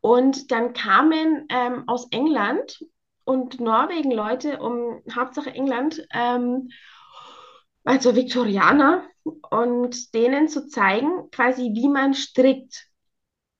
Und 0.00 0.50
dann 0.52 0.72
kamen 0.72 1.46
ähm, 1.48 1.84
aus 1.88 2.06
England 2.10 2.78
und 3.24 3.60
Norwegen 3.60 4.12
Leute, 4.12 4.60
um 4.60 5.02
Hauptsache 5.12 5.50
England, 5.50 6.06
ähm, 6.12 6.68
also 7.84 8.14
Viktorianer, 8.14 9.02
und 9.50 10.14
denen 10.14 10.48
zu 10.48 10.68
zeigen, 10.68 11.30
quasi, 11.30 11.70
wie 11.74 11.88
man 11.88 12.14
strickt. 12.14 12.86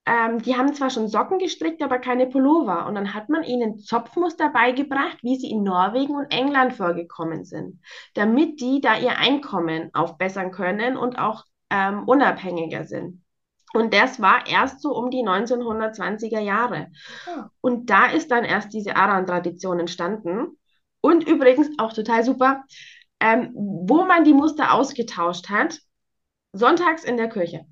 Ähm, 0.07 0.41
die 0.41 0.57
haben 0.57 0.73
zwar 0.73 0.91
schon 0.91 1.09
Socken 1.09 1.39
gestrickt, 1.39 1.83
aber 1.83 1.99
keine 1.99 2.27
Pullover. 2.27 2.87
Und 2.87 2.95
dann 2.95 3.13
hat 3.13 3.29
man 3.29 3.43
ihnen 3.43 3.79
Zopfmuster 3.79 4.51
beigebracht, 4.51 5.19
wie 5.23 5.37
sie 5.37 5.51
in 5.51 5.65
Norwegen 5.65 6.15
und 6.15 6.31
England 6.31 6.75
vorgekommen 6.75 7.45
sind, 7.45 7.81
damit 8.15 8.61
die 8.61 8.81
da 8.81 8.97
ihr 8.97 9.19
Einkommen 9.19 9.91
aufbessern 9.95 10.53
können 10.53 10.97
und 10.97 11.19
auch 11.19 11.45
ähm, 11.71 12.05
unabhängiger 12.05 12.85
sind. 12.85 13.25
Und 13.75 13.93
das 13.93 14.21
war 14.21 14.47
erst 14.47 14.81
so 14.81 14.95
um 14.97 15.11
die 15.11 15.25
1920er 15.25 16.41
Jahre. 16.41 16.87
hm. 17.25 17.51
Und 17.61 17.91
da 17.91 18.07
ist 18.07 18.31
dann 18.31 18.45
erst 18.45 18.73
diese 18.73 18.95
Aran-Tradition 18.95 19.81
entstanden. 19.81 20.57
Und 21.01 21.27
übrigens 21.29 21.69
auch 21.79 21.93
total 21.93 22.23
super, 22.23 22.65
ähm, 23.21 23.51
wo 23.55 24.05
man 24.05 24.25
die 24.25 24.35
Muster 24.35 24.73
ausgetauscht 24.73 25.49
hat, 25.49 25.81
sonntags 26.53 27.05
in 27.05 27.17
der 27.17 27.29
Kirche. 27.29 27.67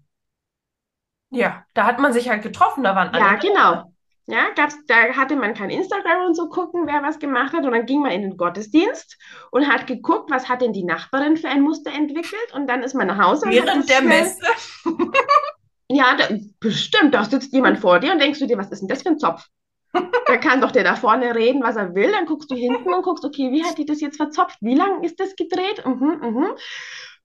Ja, 1.35 1.65
da 1.75 1.85
hat 1.87 1.99
man 1.99 2.13
sich 2.13 2.29
halt 2.29 2.43
getroffen, 2.43 2.85
da 2.85 2.95
waren 2.97 3.13
Ja, 3.15 3.29
alle. 3.31 3.39
genau. 3.39 3.91
Ja, 4.27 4.47
gab's, 4.57 4.77
da 4.87 4.95
hatte 5.17 5.37
man 5.37 5.53
kein 5.53 5.69
Instagram 5.69 6.27
und 6.29 6.35
so 6.35 6.49
gucken, 6.49 6.87
wer 6.87 7.03
was 7.03 7.19
gemacht 7.19 7.53
hat. 7.53 7.65
Und 7.67 7.73
dann 7.73 7.85
ging 7.85 8.01
man 8.01 8.11
in 8.13 8.23
den 8.23 8.37
Gottesdienst 8.39 9.19
und 9.51 9.69
hat 9.69 9.87
geguckt, 9.87 10.31
was 10.31 10.49
hat 10.49 10.63
denn 10.63 10.73
die 10.73 10.85
Nachbarin 10.85 11.37
für 11.37 11.49
ein 11.49 11.61
Muster 11.61 11.93
entwickelt. 11.93 12.53
Und 12.55 12.67
dann 12.67 12.83
ist 12.83 12.95
man 12.95 13.07
nach 13.09 13.19
Hause 13.19 13.47
Während 13.51 13.89
der 13.89 13.99
schnell. 13.99 14.09
Messe. 14.23 14.41
Ja, 15.91 16.17
da, 16.17 16.29
bestimmt, 16.61 17.15
da 17.15 17.25
sitzt 17.25 17.53
jemand 17.53 17.79
vor 17.79 18.01
dir 18.01 18.13
und 18.13 18.19
denkst 18.19 18.39
du 18.39 18.47
dir, 18.47 18.57
was 18.57 18.71
ist 18.71 18.81
denn 18.81 18.89
das 18.89 19.03
für 19.03 19.11
ein 19.11 19.19
Zopf? 19.19 19.47
Da 20.27 20.39
kann 20.39 20.61
doch 20.63 20.73
der 20.73 20.83
da 20.83 20.97
vorne 20.97 21.35
reden, 21.35 21.63
was 21.63 21.77
er 21.77 21.95
will. 21.95 22.11
Dann 22.11 22.25
guckst 22.27 22.51
du 22.51 22.57
hinten 22.57 22.93
und 22.93 23.03
guckst, 23.03 23.25
okay, 23.25 23.53
wie 23.53 23.63
hat 23.65 23.77
die 23.79 23.85
das 23.85 24.01
jetzt 24.01 24.17
verzopft? 24.17 24.57
Wie 24.63 24.75
lang 24.75 25.03
ist 25.05 25.21
das 25.21 25.37
gedreht? 25.37 25.85
Mhm, 25.85 26.19
mhm. 26.23 26.47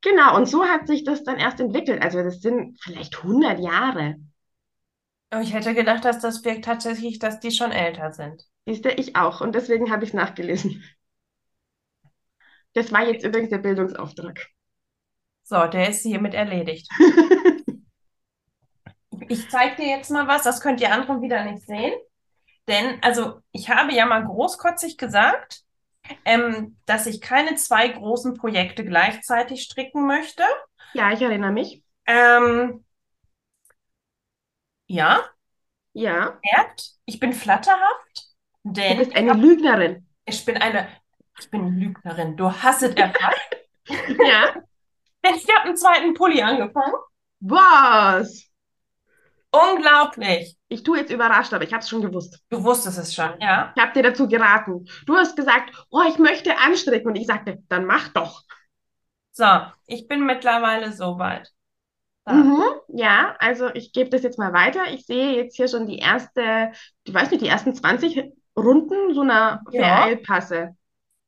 Genau, 0.01 0.35
und 0.37 0.45
so 0.47 0.65
hat 0.65 0.87
sich 0.87 1.03
das 1.03 1.23
dann 1.23 1.37
erst 1.37 1.59
entwickelt. 1.59 2.01
Also 2.01 2.23
das 2.23 2.41
sind 2.41 2.79
vielleicht 2.81 3.21
100 3.23 3.59
Jahre. 3.59 4.15
Ich 5.41 5.53
hätte 5.53 5.73
gedacht, 5.75 6.05
dass 6.05 6.19
das 6.19 6.43
wirkt 6.43 6.65
tatsächlich, 6.65 7.19
dass 7.19 7.39
die 7.39 7.51
schon 7.51 7.71
älter 7.71 8.11
sind. 8.11 8.43
Siehst 8.65 8.85
du, 8.85 8.89
ich 8.91 9.15
auch. 9.15 9.41
Und 9.41 9.53
deswegen 9.55 9.91
habe 9.91 10.03
ich 10.03 10.09
es 10.11 10.15
nachgelesen. 10.15 10.83
Das 12.73 12.91
war 12.91 13.05
jetzt 13.07 13.25
übrigens 13.25 13.49
der 13.49 13.57
Bildungsauftrag. 13.59 14.47
So, 15.43 15.65
der 15.67 15.89
ist 15.89 16.03
hiermit 16.03 16.33
erledigt. 16.33 16.87
Ich 19.27 19.49
zeige 19.49 19.75
dir 19.75 19.87
jetzt 19.87 20.09
mal 20.09 20.27
was, 20.27 20.43
das 20.43 20.61
könnt 20.61 20.81
ihr 20.81 20.91
anderen 20.91 21.21
wieder 21.21 21.43
nicht 21.43 21.65
sehen. 21.65 21.93
Denn, 22.67 22.99
also, 23.01 23.41
ich 23.51 23.69
habe 23.69 23.93
ja 23.93 24.05
mal 24.05 24.25
großkotzig 24.25 24.97
gesagt, 24.97 25.63
ähm, 26.25 26.77
dass 26.85 27.05
ich 27.07 27.21
keine 27.21 27.55
zwei 27.55 27.87
großen 27.89 28.35
Projekte 28.35 28.85
gleichzeitig 28.85 29.63
stricken 29.63 30.07
möchte. 30.07 30.43
Ja, 30.93 31.11
ich 31.11 31.21
erinnere 31.21 31.51
mich. 31.51 31.83
Ähm, 32.05 32.83
ja, 34.87 35.29
Ja, 35.93 36.39
ich 37.05 37.19
bin 37.19 37.33
flatterhaft, 37.33 38.27
du 38.63 38.73
denn 38.81 38.97
bist 38.97 39.11
ich, 39.11 39.15
eine 39.15 39.33
Lügnerin. 39.33 40.07
ich 40.25 40.45
bin 40.45 40.57
eine, 40.57 40.87
ich 41.39 41.49
bin 41.49 41.77
Lügnerin. 41.79 42.37
Du 42.37 42.51
hast 42.51 42.83
es 42.83 42.93
erfasst. 42.95 43.39
Ja. 44.23 44.53
Denn 45.25 45.35
ich 45.35 45.47
habe 45.55 45.67
einen 45.67 45.77
zweiten 45.77 46.13
Pulli 46.13 46.41
angefangen. 46.41 46.93
Was? 47.41 48.48
Unglaublich. 49.51 50.55
Ich 50.67 50.83
tue 50.83 50.99
jetzt 50.99 51.11
überrascht, 51.11 51.53
aber 51.53 51.63
ich 51.63 51.73
habe 51.73 51.81
es 51.81 51.89
schon 51.89 52.01
gewusst. 52.01 52.39
Du 52.49 52.63
wusstest 52.63 52.99
es 52.99 53.13
schon, 53.13 53.33
ja? 53.39 53.73
Ich 53.75 53.81
habe 53.81 53.93
dir 53.93 54.03
dazu 54.03 54.27
geraten. 54.27 54.85
Du 55.05 55.15
hast 55.15 55.35
gesagt, 55.35 55.75
oh, 55.89 56.03
ich 56.07 56.19
möchte 56.19 56.57
anstricken. 56.57 57.07
Und 57.09 57.15
ich 57.15 57.27
sagte, 57.27 57.63
dann 57.67 57.85
mach 57.85 58.09
doch. 58.09 58.43
So, 59.31 59.45
ich 59.87 60.07
bin 60.07 60.25
mittlerweile 60.25 60.91
soweit. 60.91 61.49
Da. 62.25 62.33
Mhm, 62.33 62.63
ja, 62.89 63.35
also 63.39 63.69
ich 63.73 63.91
gebe 63.91 64.09
das 64.09 64.21
jetzt 64.21 64.37
mal 64.37 64.53
weiter. 64.53 64.81
Ich 64.93 65.05
sehe 65.05 65.35
jetzt 65.35 65.55
hier 65.55 65.67
schon 65.67 65.87
die 65.87 65.97
erste, 65.97 66.71
ich 67.03 67.13
weiß 67.13 67.31
nicht, 67.31 67.41
die 67.41 67.47
ersten 67.47 67.73
20 67.73 68.21
Runden 68.55 69.13
so 69.13 69.21
einer 69.21 69.61
Ja. 69.71 70.07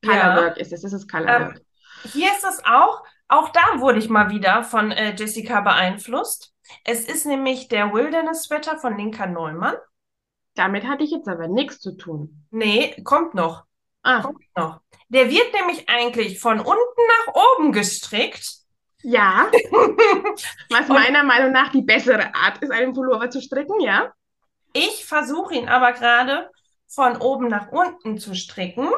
Ja. 0.03 0.11
Colorwork 0.13 0.57
ist 0.57 0.74
es, 0.74 0.82
das 0.82 0.93
ist 0.93 1.09
Colorwork. 1.09 1.57
Ähm, 1.57 1.61
hier 2.03 2.32
ist 2.32 2.43
es 2.43 2.63
auch, 2.65 3.03
auch 3.32 3.49
da 3.49 3.79
wurde 3.79 3.99
ich 3.99 4.09
mal 4.09 4.29
wieder 4.29 4.63
von 4.63 4.91
äh, 4.91 5.15
Jessica 5.15 5.61
beeinflusst. 5.61 6.53
Es 6.86 7.05
ist 7.05 7.25
nämlich 7.25 7.67
der 7.67 7.93
Wilderness 7.93 8.43
Sweater 8.43 8.77
von 8.77 8.97
Linka 8.97 9.25
Neumann. 9.25 9.75
Damit 10.55 10.86
hatte 10.86 11.03
ich 11.03 11.11
jetzt 11.11 11.27
aber 11.27 11.47
nichts 11.47 11.79
zu 11.79 11.97
tun. 11.97 12.45
Nee, 12.51 12.95
kommt 13.03 13.34
noch, 13.34 13.63
Ah, 14.03 14.21
kommt 14.21 14.43
noch. 14.57 14.82
Der 15.09 15.29
wird 15.29 15.53
nämlich 15.53 15.88
eigentlich 15.89 16.39
von 16.39 16.59
unten 16.59 17.01
nach 17.27 17.34
oben 17.57 17.71
gestrickt. 17.71 18.57
ja, 19.03 19.49
was 20.69 20.88
meiner 20.88 21.23
Meinung 21.23 21.51
nach 21.51 21.71
die 21.71 21.82
bessere 21.82 22.34
Art 22.36 22.59
ist, 22.61 22.71
einen 22.71 22.93
Pullover 22.93 23.29
zu 23.29 23.41
stricken, 23.41 23.79
ja. 23.82 24.11
Ich 24.73 25.05
versuche 25.05 25.55
ihn 25.55 25.69
aber 25.69 25.93
gerade 25.93 26.49
von 26.88 27.17
oben 27.17 27.47
nach 27.47 27.71
unten 27.71 28.17
zu 28.17 28.36
stricken, 28.36 28.89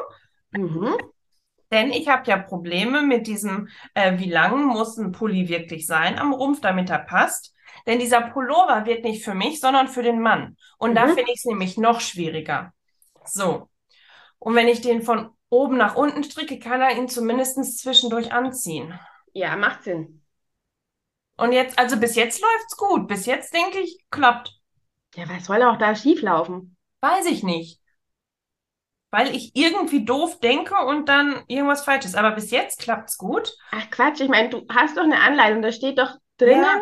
Mhm. 0.52 0.96
Denn 1.74 1.92
ich 1.92 2.08
habe 2.08 2.30
ja 2.30 2.38
Probleme 2.38 3.02
mit 3.02 3.26
diesem, 3.28 3.68
äh, 3.94 4.18
wie 4.18 4.30
lang 4.30 4.64
muss 4.66 4.98
ein 4.98 5.12
Pulli 5.12 5.48
wirklich 5.50 5.86
sein 5.86 6.18
am 6.18 6.32
Rumpf, 6.34 6.62
damit 6.62 6.90
er 6.90 7.00
passt. 7.00 7.54
Denn 7.86 8.00
dieser 8.00 8.22
Pullover 8.22 8.86
wird 8.86 9.04
nicht 9.04 9.24
für 9.24 9.34
mich, 9.34 9.60
sondern 9.60 9.88
für 9.88 10.02
den 10.04 10.20
Mann. 10.20 10.56
Und 10.78 10.96
da 10.96 11.04
Mhm. 11.04 11.08
finde 11.08 11.32
ich 11.32 11.40
es 11.40 11.46
nämlich 11.46 11.78
noch 11.78 12.00
schwieriger. 12.00 12.72
So. 13.26 13.70
Und 14.38 14.54
wenn 14.56 14.68
ich 14.68 14.80
den 14.82 15.02
von 15.02 15.30
oben 15.50 15.76
nach 15.78 15.96
unten 15.96 16.24
stricke, 16.24 16.58
kann 16.60 16.80
er 16.82 16.96
ihn 16.96 17.08
zumindest 17.08 17.78
zwischendurch 17.80 18.32
anziehen. 18.32 18.98
Ja, 19.34 19.56
macht 19.56 19.84
Sinn. 19.84 20.22
Und 21.36 21.52
jetzt, 21.52 21.78
also 21.78 21.96
bis 21.98 22.16
jetzt 22.16 22.40
läuft's 22.42 22.76
gut. 22.76 23.06
Bis 23.08 23.26
jetzt 23.26 23.54
denke 23.54 23.78
ich, 23.80 23.98
klappt. 24.10 24.52
Ja, 25.16 25.28
was 25.28 25.46
soll 25.46 25.62
auch 25.64 25.76
da 25.78 25.96
schief 25.96 26.22
laufen? 26.22 26.76
Weiß 27.00 27.26
ich 27.26 27.42
nicht. 27.44 27.80
Weil 29.14 29.34
ich 29.34 29.52
irgendwie 29.54 30.04
doof 30.04 30.40
denke 30.40 30.74
und 30.86 31.08
dann 31.08 31.44
irgendwas 31.46 31.84
falsch 31.84 32.04
ist. 32.04 32.16
Aber 32.16 32.32
bis 32.32 32.50
jetzt 32.50 32.80
klappt's 32.80 33.16
gut. 33.16 33.54
Ach 33.70 33.88
Quatsch, 33.90 34.20
ich 34.20 34.28
meine, 34.28 34.48
du 34.50 34.66
hast 34.68 34.96
doch 34.96 35.04
eine 35.04 35.20
Anleitung, 35.20 35.62
da 35.62 35.70
steht 35.70 35.98
doch 35.98 36.16
drinnen, 36.38 36.64
Ja. 36.64 36.80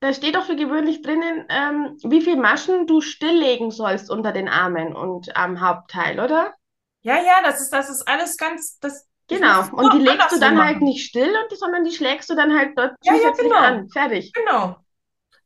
da 0.00 0.12
steht 0.14 0.36
doch 0.36 0.44
für 0.46 0.56
gewöhnlich 0.56 1.02
drinnen, 1.02 1.44
ähm, 1.48 1.96
wie 2.04 2.22
viel 2.22 2.36
Maschen 2.36 2.86
du 2.86 3.00
stilllegen 3.00 3.70
sollst 3.70 4.10
unter 4.10 4.32
den 4.32 4.48
Armen 4.48 4.94
und 4.94 5.36
am 5.36 5.60
Hauptteil, 5.60 6.18
oder? 6.20 6.54
Ja, 7.02 7.16
ja, 7.16 7.42
das 7.44 7.60
ist, 7.60 7.70
das 7.72 7.90
ist 7.90 8.06
alles 8.08 8.36
ganz, 8.36 8.78
das, 8.78 9.06
Genau. 9.28 9.60
es 9.60 9.68
Und 9.70 9.92
die 9.92 9.98
legst 9.98 10.32
du 10.32 10.40
dann 10.40 10.56
halt 10.58 10.76
machen. 10.76 10.84
nicht 10.84 11.06
still, 11.06 11.28
und, 11.28 11.58
sondern 11.58 11.84
die 11.84 11.92
schlägst 11.92 12.30
du 12.30 12.34
dann 12.34 12.56
halt 12.56 12.78
dort 12.78 12.94
Ja, 13.02 13.14
ja, 13.14 13.30
genau. 13.32 13.56
an. 13.56 13.88
Fertig. 13.90 14.32
Genau. 14.32 14.76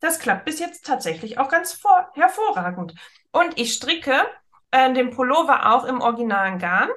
Das 0.00 0.18
klappt 0.20 0.44
bis 0.44 0.60
jetzt 0.60 0.86
tatsächlich 0.86 1.38
auch 1.38 1.48
ganz 1.48 1.72
vor 1.72 2.10
hervorragend. 2.14 2.94
Und 3.32 3.58
ich 3.58 3.72
stricke 3.72 4.24
äh, 4.72 4.92
den 4.94 5.10
Pullover 5.10 5.74
auch 5.74 5.84
im 5.86 6.00
originalen 6.02 6.58
Garn. 6.60 6.90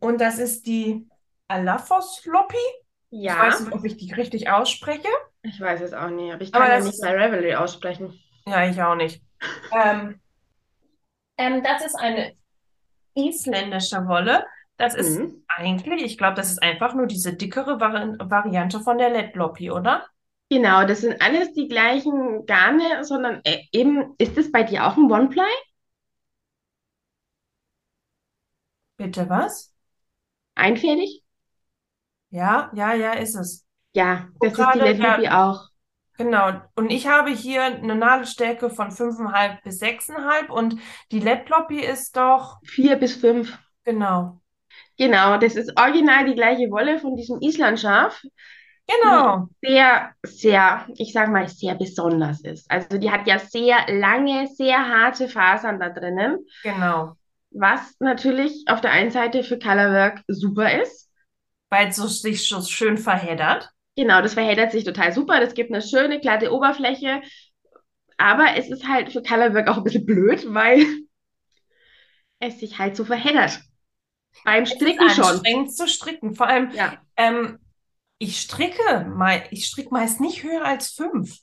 Und 0.00 0.20
das 0.20 0.38
ist 0.38 0.66
die 0.66 1.08
Alafos 1.48 2.24
Loppy. 2.26 2.56
Ich 3.26 3.38
Ja, 3.38 3.38
weiß 3.38 3.60
nicht, 3.60 3.72
ob 3.74 3.84
ich 3.84 3.96
die 3.96 4.12
richtig 4.12 4.50
ausspreche. 4.50 5.08
ich 5.42 5.60
weiß 5.60 5.82
es 5.82 5.92
auch 5.92 6.08
nicht, 6.10 6.32
aber 6.32 6.40
ich 6.42 6.52
Aber 6.52 6.66
kann 6.66 6.70
ja 6.70 6.80
das 6.80 6.84
nicht 6.84 7.00
bei 7.00 7.14
Ravelry 7.14 7.54
aussprechen. 7.54 8.18
Ja, 8.46 8.68
ich 8.68 8.80
auch 8.82 8.94
nicht. 8.96 9.22
Ähm, 9.72 10.20
ähm, 11.36 11.62
das 11.62 11.84
ist 11.84 11.96
eine 11.96 12.34
isländische 13.14 14.06
Wolle. 14.08 14.46
Das 14.78 14.94
ist 14.96 15.22
Mhm. 15.22 15.42
eigentlich, 15.48 16.02
ich 16.04 16.18
glaube, 16.18 16.36
das 16.36 16.50
ist 16.50 16.62
einfach 16.62 16.94
nur 16.94 17.06
diese 17.06 17.34
dickere 17.34 17.80
Vari 17.80 18.16
Variante 18.20 18.80
von 18.80 18.98
der 18.98 19.10
Let 19.10 19.36
Loppy, 19.36 19.70
oder? 19.70 20.06
Genau, 20.50 20.84
das 20.86 21.00
sind 21.02 21.20
alles 21.22 21.52
die 21.54 21.68
gleichen 21.68 22.44
Garne, 22.46 23.04
sondern 23.04 23.40
äh, 23.44 23.62
eben, 23.72 24.14
ist 24.18 24.36
es 24.36 24.50
bei 24.50 24.64
dir 24.64 24.86
auch 24.86 24.96
ein 24.96 25.10
One-Ply? 25.10 25.42
Bitte 29.00 29.28
was? 29.28 29.72
Einfädig? 30.54 31.24
Ja, 32.30 32.70
ja, 32.74 32.92
ja, 32.94 33.12
ist 33.12 33.34
es. 33.34 33.66
Ja, 33.94 34.28
das 34.40 34.58
ist 34.58 34.74
die 34.74 34.78
gerade, 34.78 34.80
Let 34.80 34.98
Ruby 35.04 35.24
ja, 35.24 35.48
auch. 35.48 35.68
genau. 36.16 36.60
Und 36.76 36.90
ich 36.90 37.06
habe 37.08 37.30
hier 37.30 37.64
eine 37.64 37.94
Nadelstärke 37.96 38.70
von 38.70 38.90
5,5 38.92 39.62
bis 39.64 39.78
6,5 39.78 40.50
und 40.50 40.76
die 41.12 41.20
Lettloppy 41.20 41.80
ist 41.80 42.16
doch, 42.16 42.58
Vier 42.62 42.96
bis 42.96 43.16
fünf. 43.16 43.58
genau. 43.84 44.40
Genau, 44.98 45.38
das 45.38 45.56
ist 45.56 45.72
original 45.78 46.26
die 46.26 46.34
gleiche 46.34 46.70
Wolle 46.70 46.98
von 47.00 47.16
diesem 47.16 47.40
Islandschaf, 47.40 48.22
die 48.22 48.28
Genau, 48.86 49.48
sehr, 49.62 50.12
sehr, 50.24 50.86
ich 50.96 51.12
sag 51.12 51.28
mal, 51.30 51.48
sehr 51.48 51.76
besonders 51.76 52.40
ist. 52.42 52.70
Also 52.70 52.98
die 52.98 53.10
hat 53.10 53.26
ja 53.26 53.38
sehr 53.38 53.76
lange, 53.88 54.48
sehr 54.48 54.78
harte 54.88 55.28
Fasern 55.28 55.78
da 55.80 55.90
drinnen, 55.90 56.38
genau. 56.62 57.16
Was 57.50 57.94
natürlich 58.00 58.64
auf 58.66 58.80
der 58.80 58.92
einen 58.92 59.10
Seite 59.10 59.42
für 59.44 59.58
Colorwork 59.58 60.22
super 60.28 60.80
ist. 60.82 61.08
Weil 61.68 61.88
es 61.88 61.96
so, 61.96 62.06
sich 62.06 62.48
so 62.48 62.62
schön 62.62 62.98
verheddert. 62.98 63.70
Genau, 63.96 64.22
das 64.22 64.34
verheddert 64.34 64.72
sich 64.72 64.84
total 64.84 65.12
super. 65.12 65.40
Das 65.40 65.54
gibt 65.54 65.70
eine 65.72 65.82
schöne, 65.82 66.20
glatte 66.20 66.52
Oberfläche. 66.52 67.22
Aber 68.18 68.56
es 68.56 68.68
ist 68.70 68.86
halt 68.88 69.12
für 69.12 69.22
Colorwork 69.22 69.68
auch 69.68 69.78
ein 69.78 69.84
bisschen 69.84 70.06
blöd, 70.06 70.44
weil 70.54 70.84
es 72.38 72.60
sich 72.60 72.78
halt 72.78 72.96
so 72.96 73.04
verheddert. 73.04 73.60
Beim 74.44 74.66
Es 74.66 74.74
ist 74.74 74.76
Stricken 74.76 75.08
schon. 75.10 75.42
zu 75.68 75.86
stricken. 75.88 76.34
Vor 76.34 76.46
allem, 76.48 76.70
Ja, 76.70 77.04
ähm, 77.16 77.58
ich 78.18 78.40
stricke, 78.40 79.06
ich 79.50 79.66
stricke 79.66 79.90
meist 79.92 80.20
nicht 80.20 80.42
höher 80.42 80.64
als 80.64 80.90
fünf. 80.92 81.38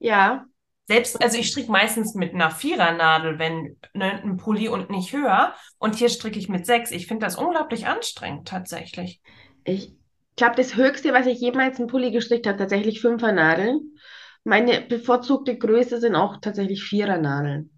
ja. 0.00 0.46
Selbst, 0.88 1.22
also 1.22 1.36
ich 1.38 1.48
stricke 1.48 1.70
meistens 1.70 2.14
mit 2.14 2.34
einer 2.34 2.50
Vierernadel, 2.50 3.38
wenn 3.38 3.76
ne, 3.94 4.22
ein 4.22 4.38
Pulli 4.38 4.68
und 4.68 4.90
nicht 4.90 5.12
höher. 5.12 5.54
Und 5.78 5.96
hier 5.96 6.08
stricke 6.08 6.38
ich 6.38 6.48
mit 6.48 6.66
sechs. 6.66 6.90
Ich 6.90 7.06
finde 7.06 7.26
das 7.26 7.36
unglaublich 7.36 7.86
anstrengend, 7.86 8.48
tatsächlich. 8.48 9.20
Ich 9.64 9.94
glaube, 10.36 10.56
das 10.56 10.74
Höchste, 10.74 11.12
was 11.12 11.26
ich 11.26 11.38
jemals 11.40 11.78
einen 11.78 11.86
Pulli 11.88 12.10
gestrickt 12.10 12.46
habe, 12.48 12.58
tatsächlich 12.58 13.00
Fünfernadeln. 13.00 13.96
Meine 14.44 14.80
bevorzugte 14.80 15.56
Größe 15.56 16.00
sind 16.00 16.16
auch 16.16 16.38
tatsächlich 16.40 16.82
Vierernadeln. 16.82 17.70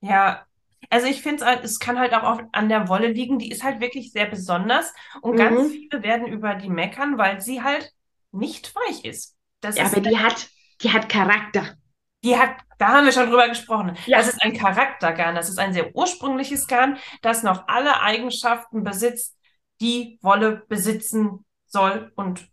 Ja, 0.00 0.46
also 0.90 1.06
ich 1.06 1.22
finde 1.22 1.42
es 1.42 1.48
halt, 1.48 1.64
es 1.64 1.78
kann 1.78 1.98
halt 1.98 2.14
auch 2.14 2.22
oft 2.24 2.44
an 2.52 2.68
der 2.68 2.88
Wolle 2.88 3.08
liegen. 3.08 3.38
Die 3.38 3.50
ist 3.50 3.62
halt 3.62 3.80
wirklich 3.80 4.12
sehr 4.12 4.26
besonders. 4.26 4.92
Und 5.20 5.36
ganz 5.36 5.62
Mhm. 5.62 5.70
viele 5.70 6.02
werden 6.02 6.26
über 6.28 6.54
die 6.54 6.70
meckern, 6.70 7.18
weil 7.18 7.40
sie 7.40 7.62
halt 7.62 7.92
nicht 8.32 8.74
weich 8.74 9.04
ist. 9.04 9.36
Das 9.60 9.78
Ja, 9.78 9.82
ist 9.82 9.94
aber 9.94 10.00
die 10.00 10.16
hat, 10.18 10.48
die 10.82 10.92
hat 10.92 11.08
Charakter. 11.08 11.76
Die 12.22 12.36
hat, 12.36 12.56
da 12.78 12.88
haben 12.88 13.06
wir 13.06 13.12
schon 13.12 13.28
drüber 13.28 13.48
gesprochen. 13.48 13.96
Ja. 14.06 14.18
Das 14.18 14.28
ist 14.28 14.42
ein 14.42 14.56
Charaktergarn. 14.56 15.34
Das 15.34 15.48
ist 15.48 15.58
ein 15.58 15.72
sehr 15.72 15.94
ursprüngliches 15.94 16.66
Garn, 16.66 16.98
das 17.22 17.42
noch 17.42 17.66
alle 17.68 18.00
Eigenschaften 18.00 18.84
besitzt, 18.84 19.36
die 19.80 20.18
Wolle 20.20 20.62
besitzen 20.68 21.44
soll 21.66 22.12
und 22.16 22.46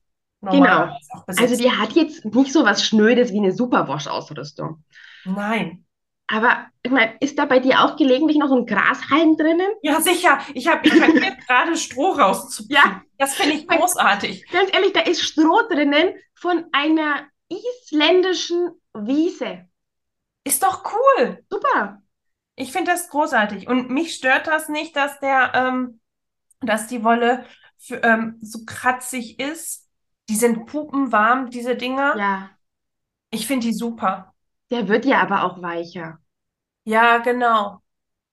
auch 0.46 0.98
Also 1.26 1.58
die 1.58 1.72
hat 1.72 1.94
jetzt 1.94 2.24
nicht 2.24 2.54
so 2.54 2.64
was 2.64 2.86
Schnödes 2.86 3.32
wie 3.34 3.40
eine 3.40 3.52
Superwash-Ausrüstung. 3.52 4.84
Nein. 5.26 5.84
Aber 6.28 6.68
ich 6.84 6.92
meine, 6.92 7.16
ist 7.22 7.40
da 7.40 7.46
bei 7.46 7.60
dir 7.60 7.82
auch 7.82 7.96
gelegentlich 7.96 8.38
noch 8.38 8.50
so 8.50 8.58
ein 8.58 8.66
Grashalm 8.66 9.38
drinnen? 9.38 9.72
Ja, 9.82 10.02
sicher. 10.02 10.40
Ich 10.54 10.68
habe, 10.68 10.86
ich 10.86 10.94
jetzt 10.94 11.08
gerade 11.48 11.76
Stroh 11.78 12.12
rauszupfen. 12.12 12.76
Ja. 12.76 13.02
Das 13.18 13.36
finde 13.36 13.56
ich 13.56 13.68
großartig. 13.68 14.46
Ganz 14.52 14.74
ehrlich, 14.74 14.94
da 14.94 15.02
ist 15.02 15.24
Stroh 15.24 15.62
drinnen 15.70 16.14
von 16.36 16.66
einer 16.74 17.24
isländischen 17.50 18.72
Wiese. 19.06 19.68
Ist 20.44 20.64
doch 20.64 20.84
cool. 20.94 21.44
Super. 21.50 22.02
Ich 22.56 22.72
finde 22.72 22.92
das 22.92 23.10
großartig. 23.10 23.68
Und 23.68 23.90
mich 23.90 24.16
stört 24.16 24.48
das 24.48 24.70
nicht, 24.70 24.96
dass 24.96 25.20
der, 25.20 25.52
ähm, 25.54 26.00
dass 26.62 26.88
die 26.88 27.04
Wolle 27.04 27.46
für, 27.78 28.02
ähm, 28.04 28.38
so 28.42 28.66
kratzig 28.66 29.40
ist. 29.40 29.88
Die 30.30 30.36
sind 30.36 30.66
pupenwarm, 30.66 31.50
diese 31.50 31.76
Dinger. 31.76 32.18
Ja. 32.18 32.50
Ich 33.30 33.48
finde 33.48 33.68
die 33.68 33.74
super. 33.74 34.34
Der 34.72 34.88
wird 34.88 35.06
ja 35.06 35.22
aber 35.22 35.44
auch 35.44 35.62
weicher. 35.62 36.20
Ja, 36.84 37.18
genau. 37.20 37.82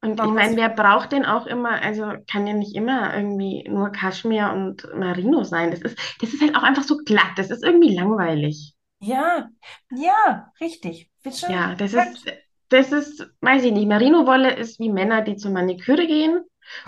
Und 0.01 0.19
Man 0.19 0.29
ich 0.29 0.35
meine, 0.35 0.57
wer 0.57 0.69
braucht 0.69 1.13
denn 1.13 1.25
auch 1.25 1.47
immer, 1.47 1.83
also 1.83 2.13
kann 2.31 2.47
ja 2.47 2.53
nicht 2.53 2.75
immer 2.75 3.15
irgendwie 3.17 3.67
nur 3.69 3.91
Kaschmir 3.91 4.53
und 4.53 4.87
Merino 4.95 5.45
sein. 5.45 5.71
Das 5.71 5.81
ist, 5.81 5.99
das 6.21 6.33
ist 6.33 6.43
halt 6.43 6.57
auch 6.57 6.63
einfach 6.63 6.83
so 6.83 6.99
glatt. 6.99 7.33
Das 7.37 7.51
ist 7.51 7.65
irgendwie 7.65 7.95
langweilig. 7.95 8.74
Ja, 9.05 9.49
ja, 9.91 10.53
richtig. 10.61 11.11
Bitte? 11.23 11.47
Ja, 11.51 11.75
das 11.75 11.93
ist, 11.95 12.27
das 12.69 12.93
ist, 12.93 13.27
weiß 13.41 13.65
ich 13.65 13.73
nicht. 13.73 13.87
Merino-Wolle 13.87 14.55
ist 14.55 14.79
wie 14.81 14.91
Männer, 14.91 15.23
die 15.23 15.37
zur 15.37 15.51
Maniküre 15.51 16.07
gehen 16.07 16.43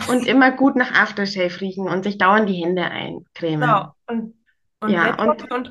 und 0.08 0.26
immer 0.26 0.50
gut 0.52 0.76
nach 0.76 0.92
Aftershave 0.92 1.60
riechen 1.60 1.88
und 1.88 2.02
sich 2.04 2.18
dauernd 2.18 2.48
die 2.48 2.64
Hände 2.64 2.84
eincremen. 2.84 3.60
Genau. 3.60 3.92
Und, 4.06 4.34
und 4.80 4.90
Ja, 4.90 5.10
Red 5.10 5.20
und 5.20 5.68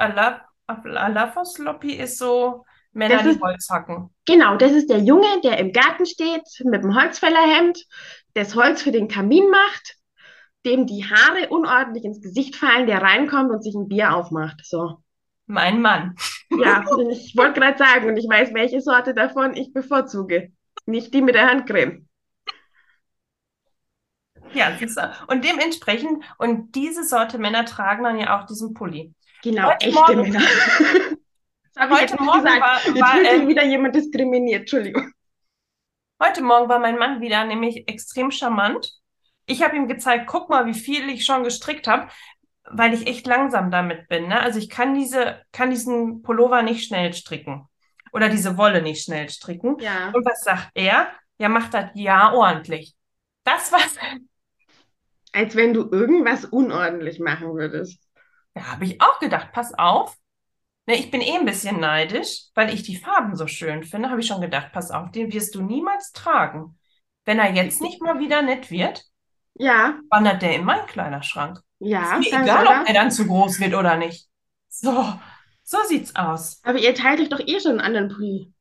Loppy 1.60 1.94
ist 1.94 2.18
so 2.18 2.66
Männer, 2.94 3.24
die 3.24 3.30
ist- 3.30 3.42
Holz 3.42 3.70
hacken. 3.70 4.10
Genau, 4.26 4.56
das 4.56 4.72
ist 4.72 4.90
der 4.90 5.00
Junge, 5.00 5.28
der 5.44 5.60
im 5.60 5.72
Garten 5.72 6.06
steht 6.06 6.44
mit 6.64 6.84
dem 6.84 6.96
Holzfällerhemd, 6.96 7.86
das 8.34 8.56
Holz 8.56 8.82
für 8.82 8.92
den 8.92 9.08
Kamin 9.08 9.50
macht, 9.50 9.98
dem 10.66 10.88
die 10.88 11.06
Haare 11.06 11.50
unordentlich 11.50 12.06
ins 12.06 12.22
Gesicht 12.22 12.56
fallen, 12.56 12.88
der 12.88 13.02
reinkommt 13.02 13.52
und 13.52 13.64
sich 13.64 13.76
ein 13.76 13.88
Bier 13.88 14.16
aufmacht. 14.16 14.62
So. 14.64 14.98
Mein 15.48 15.82
Mann. 15.82 16.16
Ja, 16.50 16.84
ich 17.12 17.36
wollte 17.36 17.60
gerade 17.60 17.78
sagen, 17.78 18.08
und 18.08 18.18
ich 18.18 18.28
weiß, 18.28 18.54
welche 18.54 18.82
Sorte 18.82 19.14
davon 19.14 19.56
ich 19.56 19.74
bevorzuge. 19.74 20.52
Nicht 20.86 21.14
die 21.14 21.22
mit 21.22 21.36
der 21.36 21.48
Handcreme. 21.50 22.08
Ja, 24.54 24.76
siehst 24.78 24.98
du. 24.98 25.12
Und 25.28 25.44
dementsprechend, 25.44 26.24
und 26.38 26.74
diese 26.76 27.04
Sorte 27.04 27.38
Männer 27.38 27.66
tragen 27.66 28.04
dann 28.04 28.20
ja 28.20 28.40
auch 28.40 28.46
diesen 28.46 28.74
Pulli. 28.74 29.14
Genau, 29.44 29.70
Heute 29.72 29.86
echte 29.88 30.00
Morgen- 30.00 30.22
Männer. 30.22 30.42
Das 31.78 31.90
Heute 31.90 32.14
jetzt 32.14 32.20
Morgen 32.22 32.42
gesagt. 32.42 32.62
war- 32.62 32.86
Jetzt 32.86 33.02
war, 33.02 33.22
ähm, 33.22 33.48
wieder 33.50 33.66
jemand 33.66 33.96
diskriminiert. 33.96 34.62
Entschuldigung. 34.62 35.12
Heute 36.24 36.42
Morgen 36.42 36.70
war 36.70 36.80
mein 36.80 36.98
Mann 36.98 37.20
wieder 37.20 37.44
nämlich 37.44 37.90
extrem 37.90 38.32
charmant. 38.32 38.94
Ich 39.46 39.62
habe 39.62 39.76
ihm 39.76 39.90
gezeigt, 39.90 40.26
guck 40.28 40.50
mal, 40.50 40.66
wie 40.68 40.74
viel 40.74 41.10
ich 41.10 41.26
schon 41.26 41.44
gestrickt 41.44 41.86
habe, 41.90 42.08
weil 42.72 42.94
ich 42.94 43.08
echt 43.08 43.28
langsam 43.28 43.72
damit 43.72 44.08
bin. 44.08 44.28
Ne? 44.28 44.40
Also 44.40 44.60
ich 44.60 44.70
kann 44.70 44.96
diese, 44.96 45.42
kann 45.52 45.70
diesen 45.70 46.22
Pullover 46.22 46.62
nicht 46.64 46.86
schnell 46.88 47.14
stricken. 47.14 47.68
Oder 48.14 48.30
diese 48.30 48.58
Wolle 48.58 48.82
nicht 48.82 49.04
schnell 49.04 49.30
stricken. 49.30 49.78
Ja. 49.78 50.10
Und 50.12 50.26
was 50.26 50.42
sagt 50.42 50.70
er? 50.76 51.10
Ja, 51.38 51.50
macht 51.50 51.74
das 51.74 51.90
ja 51.96 52.32
ordentlich. 52.34 52.96
Das 53.44 53.72
was, 53.72 53.96
Als 55.34 55.56
wenn 55.56 55.76
du 55.76 55.88
irgendwas 55.92 56.46
unordentlich 56.46 57.20
machen 57.20 57.54
würdest. 57.54 58.02
da 58.54 58.72
habe 58.72 58.86
ich 58.86 59.02
auch 59.02 59.20
gedacht, 59.20 59.52
pass 59.52 59.74
auf. 59.74 60.18
Ne, 60.88 60.96
ich 60.98 61.12
bin 61.12 61.22
eh 61.22 61.38
ein 61.38 61.46
bisschen 61.46 61.80
neidisch, 61.80 62.46
weil 62.56 62.74
ich 62.74 62.84
die 62.84 62.98
Farben 62.98 63.36
so 63.36 63.48
schön 63.48 63.84
finde, 63.84 64.10
habe 64.12 64.22
ich 64.22 64.28
schon 64.28 64.42
gedacht, 64.42 64.72
pass 64.74 64.92
auf, 64.92 65.12
den 65.12 65.34
wirst 65.34 65.56
du 65.56 65.62
niemals 65.64 66.14
tragen. 66.14 66.80
Wenn 67.26 67.40
er 67.40 67.54
jetzt 67.54 67.82
nicht 67.82 68.02
mal 68.02 68.20
wieder 68.20 68.42
nett 68.44 68.72
wird, 68.72 69.04
Ja, 69.56 70.00
wandert 70.10 70.42
der 70.42 70.56
in 70.56 70.66
meinen 70.66 70.88
Kleiderschrank. 70.88 71.60
Ja, 71.80 72.18
Ist 72.18 72.32
mir 72.32 72.42
egal, 72.44 72.66
ob 72.68 72.88
er. 72.88 72.94
dann 72.94 73.12
zu 73.12 73.26
groß 73.28 73.60
wird 73.60 73.74
oder 73.74 73.98
nicht. 73.98 74.28
So, 74.70 75.20
so 75.64 75.78
sieht's 75.88 76.16
aus. 76.16 76.62
Aber 76.64 76.80
ihr 76.80 76.94
teilt 76.96 77.20
euch 77.20 77.30
doch 77.30 77.40
eh 77.40 77.60
schon 77.60 77.72
einen 77.74 77.82
anderen 77.82 78.10
Pulli. 78.10 78.52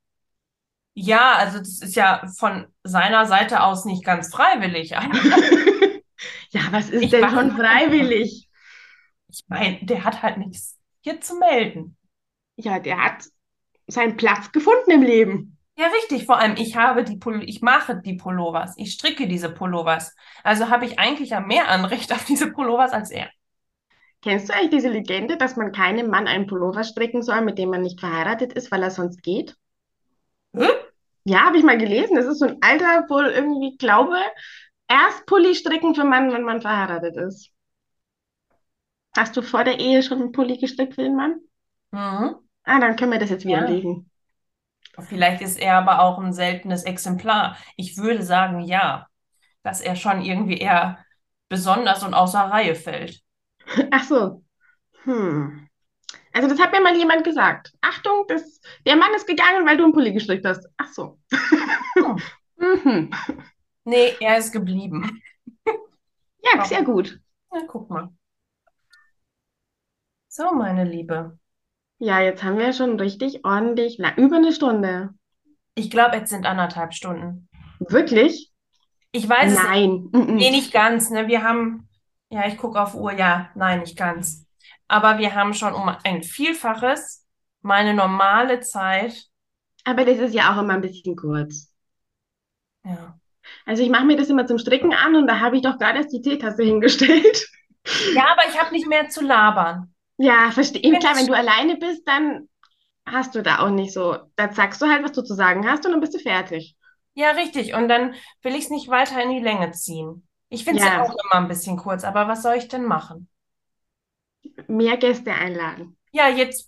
Ja, 0.94 1.34
also 1.34 1.58
das 1.58 1.80
ist 1.80 1.96
ja 1.96 2.26
von 2.38 2.66
seiner 2.84 3.26
Seite 3.26 3.62
aus 3.62 3.84
nicht 3.84 4.04
ganz 4.04 4.32
freiwillig. 4.32 4.92
Ja, 6.50 6.60
was 6.70 6.88
ist 6.88 7.02
Ich 7.02 7.10
denn 7.10 7.28
schon 7.28 7.50
freiwillig? 7.56 8.48
Ich 9.28 9.44
meine, 9.48 9.84
der 9.84 10.04
hat 10.04 10.22
halt 10.22 10.38
nichts 10.38 10.78
hier 11.00 11.20
zu 11.20 11.34
melden. 11.36 11.96
Ja, 12.56 12.78
der 12.78 13.02
hat 13.02 13.24
seinen 13.88 14.16
Platz 14.16 14.52
gefunden 14.52 14.92
im 14.92 15.02
Leben. 15.02 15.58
Ja, 15.76 15.86
richtig. 15.88 16.26
Vor 16.26 16.38
allem, 16.38 16.56
ich 16.56 16.76
habe 16.76 17.02
die 17.04 17.16
Pul 17.16 17.42
ich 17.48 17.60
mache 17.60 18.00
die 18.00 18.14
Pullovers. 18.14 18.74
Ich 18.76 18.92
stricke 18.92 19.26
diese 19.26 19.50
Pullovers. 19.50 20.14
Also 20.44 20.68
habe 20.70 20.86
ich 20.86 20.98
eigentlich 20.98 21.30
ja 21.30 21.40
mehr 21.40 21.68
Anrecht 21.68 22.12
auf 22.12 22.24
diese 22.24 22.52
Pullovers 22.52 22.92
als 22.92 23.10
er. 23.10 23.28
Kennst 24.22 24.48
du 24.48 24.54
eigentlich 24.54 24.70
diese 24.70 24.88
Legende, 24.88 25.36
dass 25.36 25.56
man 25.56 25.72
keinem 25.72 26.08
Mann 26.08 26.26
einen 26.26 26.46
Pullover 26.46 26.82
stricken 26.84 27.22
soll, 27.22 27.42
mit 27.42 27.58
dem 27.58 27.70
man 27.70 27.82
nicht 27.82 28.00
verheiratet 28.00 28.52
ist, 28.54 28.72
weil 28.72 28.82
er 28.82 28.90
sonst 28.90 29.22
geht? 29.22 29.56
Hm? 30.54 30.70
Ja, 31.24 31.40
habe 31.40 31.58
ich 31.58 31.64
mal 31.64 31.78
gelesen. 31.78 32.16
Das 32.16 32.26
ist 32.26 32.38
so 32.38 32.46
ein 32.46 32.58
alter, 32.62 33.08
wohl 33.08 33.26
irgendwie 33.26 33.76
Glaube. 33.76 34.16
Erst 34.88 35.26
Pulli 35.26 35.54
stricken 35.54 35.94
für 35.94 36.04
Mann, 36.04 36.32
wenn 36.32 36.42
man 36.42 36.60
verheiratet 36.60 37.16
ist. 37.16 37.50
Hast 39.16 39.36
du 39.36 39.42
vor 39.42 39.64
der 39.64 39.78
Ehe 39.78 40.02
schon 40.02 40.20
einen 40.20 40.32
Pulli 40.32 40.58
gestrickt 40.58 40.94
für 40.94 41.02
den 41.02 41.16
Mann? 41.16 41.40
Mhm. 41.92 42.36
Ah, 42.64 42.80
dann 42.80 42.96
können 42.96 43.12
wir 43.12 43.18
das 43.18 43.30
jetzt 43.30 43.44
Ja. 43.44 43.66
Vielleicht 45.00 45.42
ist 45.42 45.58
er 45.58 45.76
aber 45.76 46.00
auch 46.00 46.18
ein 46.18 46.32
seltenes 46.32 46.84
Exemplar. 46.84 47.56
Ich 47.76 47.96
würde 47.96 48.22
sagen, 48.22 48.60
ja, 48.60 49.08
dass 49.62 49.80
er 49.80 49.96
schon 49.96 50.22
irgendwie 50.22 50.58
eher 50.58 51.04
besonders 51.48 52.02
und 52.02 52.14
außer 52.14 52.40
Reihe 52.40 52.74
fällt. 52.74 53.20
Ach 53.90 54.04
so. 54.04 54.44
Hm. 55.04 55.68
Also 56.32 56.48
das 56.48 56.58
hat 56.58 56.72
mir 56.72 56.80
mal 56.80 56.96
jemand 56.96 57.24
gesagt. 57.24 57.72
Achtung, 57.80 58.24
das, 58.28 58.60
der 58.86 58.96
Mann 58.96 59.14
ist 59.14 59.26
gegangen, 59.26 59.66
weil 59.66 59.76
du 59.76 59.84
einen 59.84 59.92
Pulli 59.92 60.12
gestrickt 60.12 60.44
hast. 60.44 60.66
Ach 60.76 60.92
so. 60.92 61.18
Hm. 61.96 62.20
mhm. 62.84 63.10
Nee, 63.84 64.14
er 64.20 64.38
ist 64.38 64.52
geblieben. 64.52 65.22
Ja, 66.42 66.64
sehr 66.64 66.82
gut. 66.82 67.20
Na, 67.50 67.60
guck 67.66 67.88
mal. 67.90 68.10
So, 70.28 70.52
meine 70.52 70.84
Liebe. 70.84 71.38
Ja, 72.04 72.20
jetzt 72.20 72.42
haben 72.42 72.58
wir 72.58 72.74
schon 72.74 73.00
richtig 73.00 73.46
ordentlich, 73.46 73.96
na, 73.98 74.14
über 74.16 74.36
eine 74.36 74.52
Stunde. 74.52 75.14
Ich 75.74 75.90
glaube, 75.90 76.16
jetzt 76.16 76.28
sind 76.28 76.44
anderthalb 76.44 76.92
Stunden. 76.92 77.48
Wirklich? 77.78 78.52
Ich 79.10 79.26
weiß 79.26 79.54
es 79.54 79.58
nicht. 79.58 79.70
Nein. 79.70 80.10
Nee, 80.12 80.50
nicht 80.50 80.70
ganz, 80.70 81.08
ne? 81.08 81.28
Wir 81.28 81.42
haben, 81.42 81.88
ja, 82.28 82.46
ich 82.46 82.58
gucke 82.58 82.78
auf 82.78 82.94
Uhr, 82.94 83.12
ja, 83.12 83.48
nein, 83.54 83.80
nicht 83.80 83.96
ganz. 83.96 84.44
Aber 84.86 85.16
wir 85.16 85.34
haben 85.34 85.54
schon 85.54 85.72
um 85.72 85.88
ein 86.04 86.22
Vielfaches 86.22 87.26
meine 87.62 87.94
normale 87.94 88.60
Zeit. 88.60 89.24
Aber 89.84 90.04
das 90.04 90.18
ist 90.18 90.34
ja 90.34 90.52
auch 90.52 90.60
immer 90.60 90.74
ein 90.74 90.82
bisschen 90.82 91.16
kurz. 91.16 91.72
Ja. 92.84 93.18
Also 93.64 93.82
ich 93.82 93.88
mache 93.88 94.04
mir 94.04 94.18
das 94.18 94.28
immer 94.28 94.46
zum 94.46 94.58
Stricken 94.58 94.92
an 94.92 95.16
und 95.16 95.26
da 95.26 95.40
habe 95.40 95.56
ich 95.56 95.62
doch 95.62 95.78
gerade 95.78 96.00
erst 96.00 96.12
die 96.12 96.20
Teetasse 96.20 96.62
hingestellt. 96.64 97.48
Ja, 98.14 98.26
aber 98.32 98.42
ich 98.46 98.60
habe 98.60 98.74
nicht 98.74 98.88
mehr 98.88 99.08
zu 99.08 99.22
labern. 99.22 99.93
Ja, 100.16 100.50
verstehe. 100.50 100.82
Wenn 100.92 101.00
Klar, 101.00 101.16
wenn 101.16 101.26
du 101.26 101.34
alleine 101.34 101.76
bist, 101.76 102.06
dann 102.06 102.48
hast 103.06 103.34
du 103.34 103.42
da 103.42 103.60
auch 103.60 103.70
nicht 103.70 103.92
so. 103.92 104.16
Da 104.36 104.52
sagst 104.52 104.82
du 104.82 104.86
halt, 104.86 105.04
was 105.04 105.12
du 105.12 105.22
zu 105.22 105.34
sagen 105.34 105.68
hast 105.68 105.84
und 105.86 105.92
dann 105.92 106.00
bist 106.00 106.14
du 106.14 106.18
fertig. 106.18 106.76
Ja, 107.14 107.30
richtig. 107.32 107.74
Und 107.74 107.88
dann 107.88 108.14
will 108.42 108.54
ich 108.54 108.64
es 108.64 108.70
nicht 108.70 108.88
weiter 108.88 109.22
in 109.22 109.30
die 109.30 109.40
Länge 109.40 109.72
ziehen. 109.72 110.26
Ich 110.48 110.64
finde 110.64 110.78
es 110.80 110.84
ja 110.84 110.96
Ja. 110.96 111.02
auch 111.02 111.10
immer 111.10 111.42
ein 111.42 111.48
bisschen 111.48 111.76
kurz, 111.76 112.04
aber 112.04 112.28
was 112.28 112.42
soll 112.42 112.56
ich 112.56 112.68
denn 112.68 112.84
machen? 112.84 113.28
Mehr 114.68 114.96
Gäste 114.98 115.32
einladen. 115.32 115.96
Ja, 116.12 116.28
jetzt, 116.28 116.66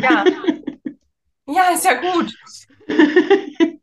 ja. 0.00 0.24
Ja, 1.46 1.70
ist 1.70 1.84
ja 1.84 1.94
gut. 2.00 2.32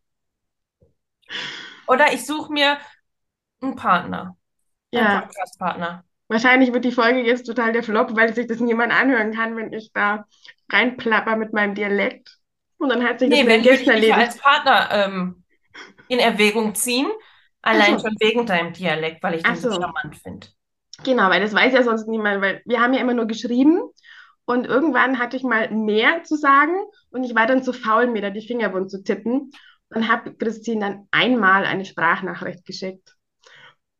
Oder 1.87 2.13
ich 2.13 2.25
suche 2.25 2.51
mir 2.53 2.77
einen 3.61 3.75
Partner, 3.75 4.37
einen 4.93 5.05
Ja, 5.05 5.21
Podcast-Partner. 5.21 6.05
Wahrscheinlich 6.29 6.71
wird 6.71 6.85
die 6.85 6.91
Folge 6.91 7.21
jetzt 7.21 7.45
total 7.45 7.73
der 7.73 7.83
Flop, 7.83 8.15
weil 8.15 8.33
sich 8.33 8.47
das 8.47 8.59
niemand 8.59 8.93
anhören 8.93 9.33
kann, 9.33 9.57
wenn 9.57 9.73
ich 9.73 9.91
da 9.93 10.25
reinplapper 10.71 11.35
mit 11.35 11.51
meinem 11.51 11.75
Dialekt. 11.75 12.37
Und 12.77 12.89
dann 12.89 13.03
hat 13.03 13.19
sich 13.19 13.29
das 13.29 13.37
Nee, 13.37 13.43
den 13.43 13.49
wenn 13.49 13.65
würde 13.65 13.81
ich 13.81 13.89
dich 14.01 14.13
als 14.13 14.37
Partner 14.37 14.89
ähm, 14.91 15.43
in 16.07 16.19
Erwägung 16.19 16.75
ziehen, 16.75 17.07
allein 17.61 17.99
so. 17.99 18.07
schon 18.07 18.15
wegen 18.19 18.45
deinem 18.45 18.71
Dialekt, 18.73 19.21
weil 19.21 19.35
ich 19.35 19.43
den 19.43 19.55
so 19.55 19.69
so. 19.69 19.81
charmant 19.81 20.15
finde. 20.15 20.47
Genau, 21.03 21.29
weil 21.29 21.41
das 21.41 21.53
weiß 21.53 21.73
ja 21.73 21.83
sonst 21.83 22.07
niemand, 22.07 22.41
weil 22.41 22.61
wir 22.65 22.81
haben 22.81 22.93
ja 22.93 22.99
immer 23.01 23.13
nur 23.13 23.25
geschrieben 23.25 23.81
und 24.45 24.65
irgendwann 24.65 25.19
hatte 25.19 25.37
ich 25.37 25.43
mal 25.43 25.69
mehr 25.71 26.23
zu 26.23 26.35
sagen 26.35 26.73
und 27.11 27.23
ich 27.23 27.35
war 27.35 27.47
dann 27.47 27.63
zu 27.63 27.73
faul, 27.73 28.07
mir 28.07 28.21
da 28.21 28.29
die 28.29 28.45
Finger 28.45 28.73
wund 28.73 28.91
zu 28.91 29.03
tippen 29.03 29.51
und 29.89 30.09
habe 30.09 30.33
Christine 30.35 30.79
dann 30.81 31.07
einmal 31.11 31.65
eine 31.65 31.85
Sprachnachricht 31.85 32.65
geschickt. 32.65 33.15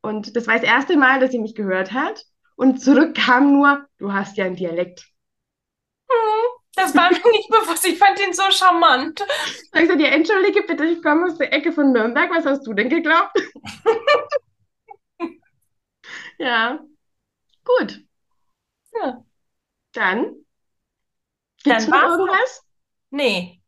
Und 0.01 0.35
das 0.35 0.47
war 0.47 0.55
das 0.55 0.63
erste 0.63 0.97
Mal, 0.97 1.19
dass 1.19 1.31
sie 1.31 1.39
mich 1.39 1.55
gehört 1.55 1.91
hat 1.93 2.25
und 2.55 2.81
zurück 2.81 3.15
kam 3.15 3.53
nur, 3.53 3.87
du 3.97 4.13
hast 4.13 4.37
ja 4.37 4.45
einen 4.45 4.55
Dialekt. 4.55 5.05
Das 6.75 6.95
war 6.95 7.09
mir 7.11 7.17
nicht 7.31 7.49
bewusst. 7.49 7.85
Ich 7.85 7.97
fand 7.97 8.19
ihn 8.19 8.33
so 8.33 8.43
charmant. 8.51 9.21
Ich 9.73 9.81
gesagt, 9.81 9.99
ja, 9.99 10.07
entschuldige 10.09 10.63
bitte, 10.63 10.85
ich 10.85 11.01
komme 11.03 11.25
aus 11.25 11.37
der 11.37 11.51
Ecke 11.53 11.71
von 11.71 11.91
Nürnberg, 11.91 12.29
was 12.31 12.45
hast 12.45 12.65
du 12.65 12.73
denn 12.73 12.89
geglaubt? 12.89 13.31
Ja, 16.37 16.79
gut, 17.65 18.05
Ja. 18.93 19.23
dann 19.93 20.45
gibt's 21.63 21.85
Dann 21.85 21.91
noch 22.01 22.09
irgendwas? 22.17 22.63
Nee. 23.11 23.61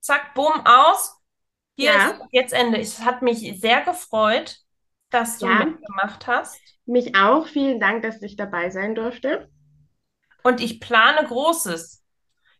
Zack, 0.00 0.34
bumm, 0.34 0.64
aus. 0.66 1.16
Hier 1.76 1.92
Ja. 1.92 2.10
ist 2.10 2.20
jetzt 2.32 2.52
Ende. 2.52 2.78
Es 2.80 3.00
hat 3.00 3.22
mich 3.22 3.60
sehr 3.60 3.82
gefreut, 3.82 4.58
dass 5.10 5.38
du 5.38 5.46
Ja. 5.46 5.64
mitgemacht 5.64 6.26
hast. 6.26 6.60
Mich 6.86 7.14
auch. 7.16 7.46
Vielen 7.46 7.80
Dank, 7.80 8.02
dass 8.02 8.22
ich 8.22 8.36
dabei 8.36 8.70
sein 8.70 8.94
durfte. 8.94 9.50
Und 10.42 10.60
ich 10.60 10.80
plane 10.80 11.26
Großes. 11.26 12.04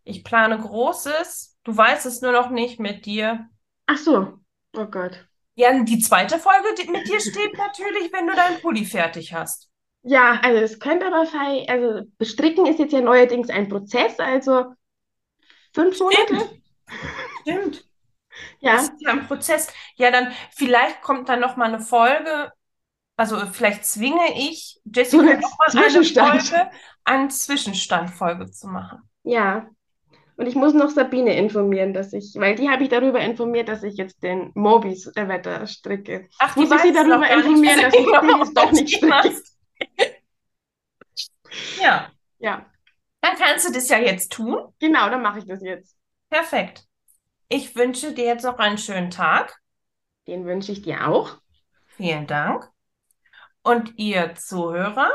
Ich 0.05 0.25
plane 0.25 0.59
Großes. 0.59 1.59
Du 1.65 1.77
weißt 1.77 2.07
es 2.07 2.23
nur 2.23 2.33
noch 2.33 2.51
nicht 2.51 2.81
mit 2.81 3.07
dir. 3.07 3.49
Ach 3.87 3.99
so. 3.99 4.39
Oh 4.77 4.87
Gott. 4.87 5.27
Ja, 5.55 5.83
die 5.83 5.99
zweite 5.99 6.39
Folge 6.39 6.69
die 6.81 6.91
mit 6.91 7.09
dir 7.09 7.21
steht 7.21 7.57
natürlich, 7.57 8.13
wenn 8.13 8.27
du 8.27 8.35
deinen 8.35 8.61
Pulli 8.61 8.85
fertig 8.85 9.33
hast. 9.35 9.69
Ja, 10.03 10.41
also 10.43 10.59
es 10.63 10.79
könnte 10.79 11.07
aber 11.07 11.27
fei, 11.27 11.67
also 11.69 12.07
bestricken 12.19 12.67
ist 12.67 12.79
jetzt 12.79 12.93
ja 12.93 13.01
neuerdings 13.01 13.51
ein 13.51 13.69
Prozess, 13.69 14.19
also 14.21 14.73
fünf 15.75 15.99
Monate. 15.99 16.61
Stimmt. 17.43 17.88
Ja, 18.61 18.77
Das 18.77 18.89
ist 18.89 19.01
ja 19.01 19.11
ein 19.13 19.27
Prozess. 19.27 19.69
Ja, 19.97 20.11
dann 20.11 20.33
vielleicht 20.53 21.03
kommt 21.03 21.29
dann 21.29 21.41
noch 21.41 21.57
mal 21.57 21.67
eine 21.73 21.81
Folge. 21.81 22.53
Also 23.17 23.39
vielleicht 23.53 23.85
zwinge 23.87 24.39
ich 24.39 24.81
Jessica 24.85 25.19
So 25.19 25.21
eine 25.21 25.41
noch 25.41 25.59
mal 25.59 25.69
eine. 25.77 26.05
Folge, 26.05 26.71
eine 27.05 27.29
Zwischenstandfolge 27.29 28.51
zu 28.51 28.69
machen. 28.69 29.09
ja. 29.25 29.71
Und 30.37 30.47
ich 30.47 30.55
muss 30.57 30.75
noch 30.75 30.91
Sabine 30.91 31.37
informieren, 31.37 31.95
dass 31.95 32.13
ich, 32.13 32.35
weil 32.37 32.57
die 32.57 32.71
habe 32.71 32.85
ich 32.85 32.89
darüber 32.91 33.21
informiert, 33.21 33.69
dass 33.69 33.83
ich 33.85 33.97
jetzt 33.97 34.23
den 34.23 34.53
Mobis 34.55 35.11
der 35.17 35.29
Wetter 35.29 35.67
stricke. 35.67 36.29
Ach, 36.39 36.57
Muss 36.57 36.71
die 36.71 36.77
ich 36.77 36.83
sie 36.83 36.93
darüber 36.93 37.29
informieren, 37.31 37.81
dass 37.83 37.95
ich 37.99 38.07
du 38.07 38.15
Pullis 38.21 38.53
doch 38.55 38.73
nicht 38.73 38.95
stricke? 38.97 39.43
Ja, 41.77 42.13
Ja, 42.39 42.67
dann 43.21 43.37
kannst 43.37 43.69
du 43.69 43.73
das 43.73 43.89
ja 43.89 43.99
jetzt 43.99 44.33
tun. 44.33 44.75
genau, 44.81 45.11
dann 45.11 45.23
mache 45.23 45.41
ich 45.41 45.47
das 45.47 45.63
jetzt. 45.63 45.97
Perfekt. 46.31 46.88
Ich 47.51 47.75
wünsche 47.77 48.13
dir 48.13 48.27
jetzt 48.27 48.45
noch 48.45 48.59
einen 48.59 48.77
schönen 48.77 49.11
Tag. 49.11 49.59
Den 50.27 50.45
wünsche 50.45 50.73
ich 50.73 50.83
dir 50.83 51.09
auch. 51.09 51.39
Vielen 51.87 52.27
Dank. 52.27 52.71
Und 53.63 53.99
ihr 53.99 54.35
Zuhörer, 54.35 55.11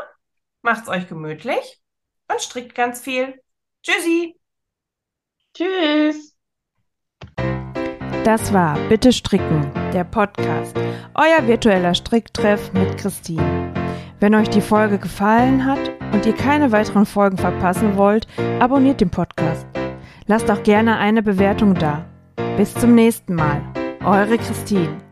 macht's 0.63 0.89
euch 0.89 1.07
gemütlich 1.07 1.79
und 2.27 2.41
strickt 2.41 2.73
ganz 2.73 3.01
viel. 3.01 3.39
Tschüssi. 3.83 4.35
Tschüss. 5.53 6.35
Das 8.23 8.51
war 8.51 8.79
Bitte 8.89 9.13
Stricken, 9.13 9.71
der 9.93 10.03
Podcast, 10.03 10.75
euer 11.13 11.45
virtueller 11.45 11.93
Stricktreff 11.93 12.73
mit 12.73 12.97
Christine. 12.97 13.73
Wenn 14.19 14.33
euch 14.33 14.49
die 14.49 14.61
Folge 14.61 14.97
gefallen 14.97 15.65
hat 15.65 15.91
und 16.13 16.25
ihr 16.25 16.35
keine 16.35 16.71
weiteren 16.71 17.05
Folgen 17.05 17.37
verpassen 17.37 17.97
wollt, 17.97 18.25
abonniert 18.59 19.01
den 19.01 19.11
Podcast. 19.11 19.67
Lasst 20.25 20.49
auch 20.49 20.63
gerne 20.63 20.97
eine 20.97 21.21
Bewertung 21.21 21.75
da. 21.75 22.09
Bis 22.57 22.71
zum 22.75 22.93
nächsten 22.93 23.33
Mal. 23.33 23.61
Eure 24.05 24.37
Christine. 24.37 25.02